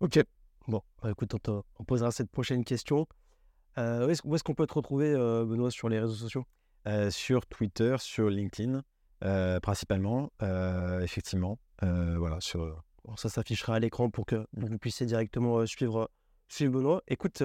[0.00, 0.20] Ok.
[0.66, 3.06] Bon, bah, écoute, on, posera cette prochaine question.
[3.78, 6.44] Euh, où est-ce qu'on peut te retrouver, Benoît, sur les réseaux sociaux?
[7.10, 8.82] Sur Twitter, sur LinkedIn,
[9.60, 10.30] principalement,
[11.00, 11.58] effectivement.
[11.80, 12.82] Voilà, sur.
[13.04, 16.10] Bon, ça s'affichera à l'écran pour que vous puissiez directement suivre,
[16.48, 17.02] suivre Benoît.
[17.06, 17.42] Écoute,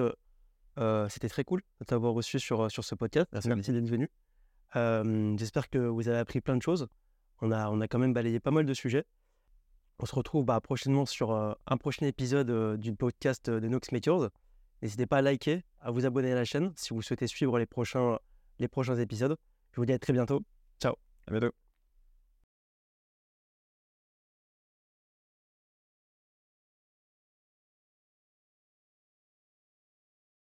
[0.78, 3.28] euh, c'était très cool de t'avoir reçu sur, sur ce podcast.
[3.32, 3.48] Merci.
[3.48, 4.10] Merci d'être venu.
[4.76, 6.88] Euh, J'espère que vous avez appris plein de choses.
[7.44, 9.04] On a, quand même balayé pas mal de sujets.
[9.98, 13.68] On se retrouve bah, prochainement sur euh, un prochain épisode euh, du podcast euh, de
[13.68, 14.30] Nox Makers.
[14.80, 17.66] N'hésitez pas à liker, à vous abonner à la chaîne si vous souhaitez suivre les
[17.66, 18.18] prochains,
[18.58, 19.36] les prochains épisodes.
[19.72, 20.42] Je vous dis à très bientôt.
[21.28, 21.63] À bientôt.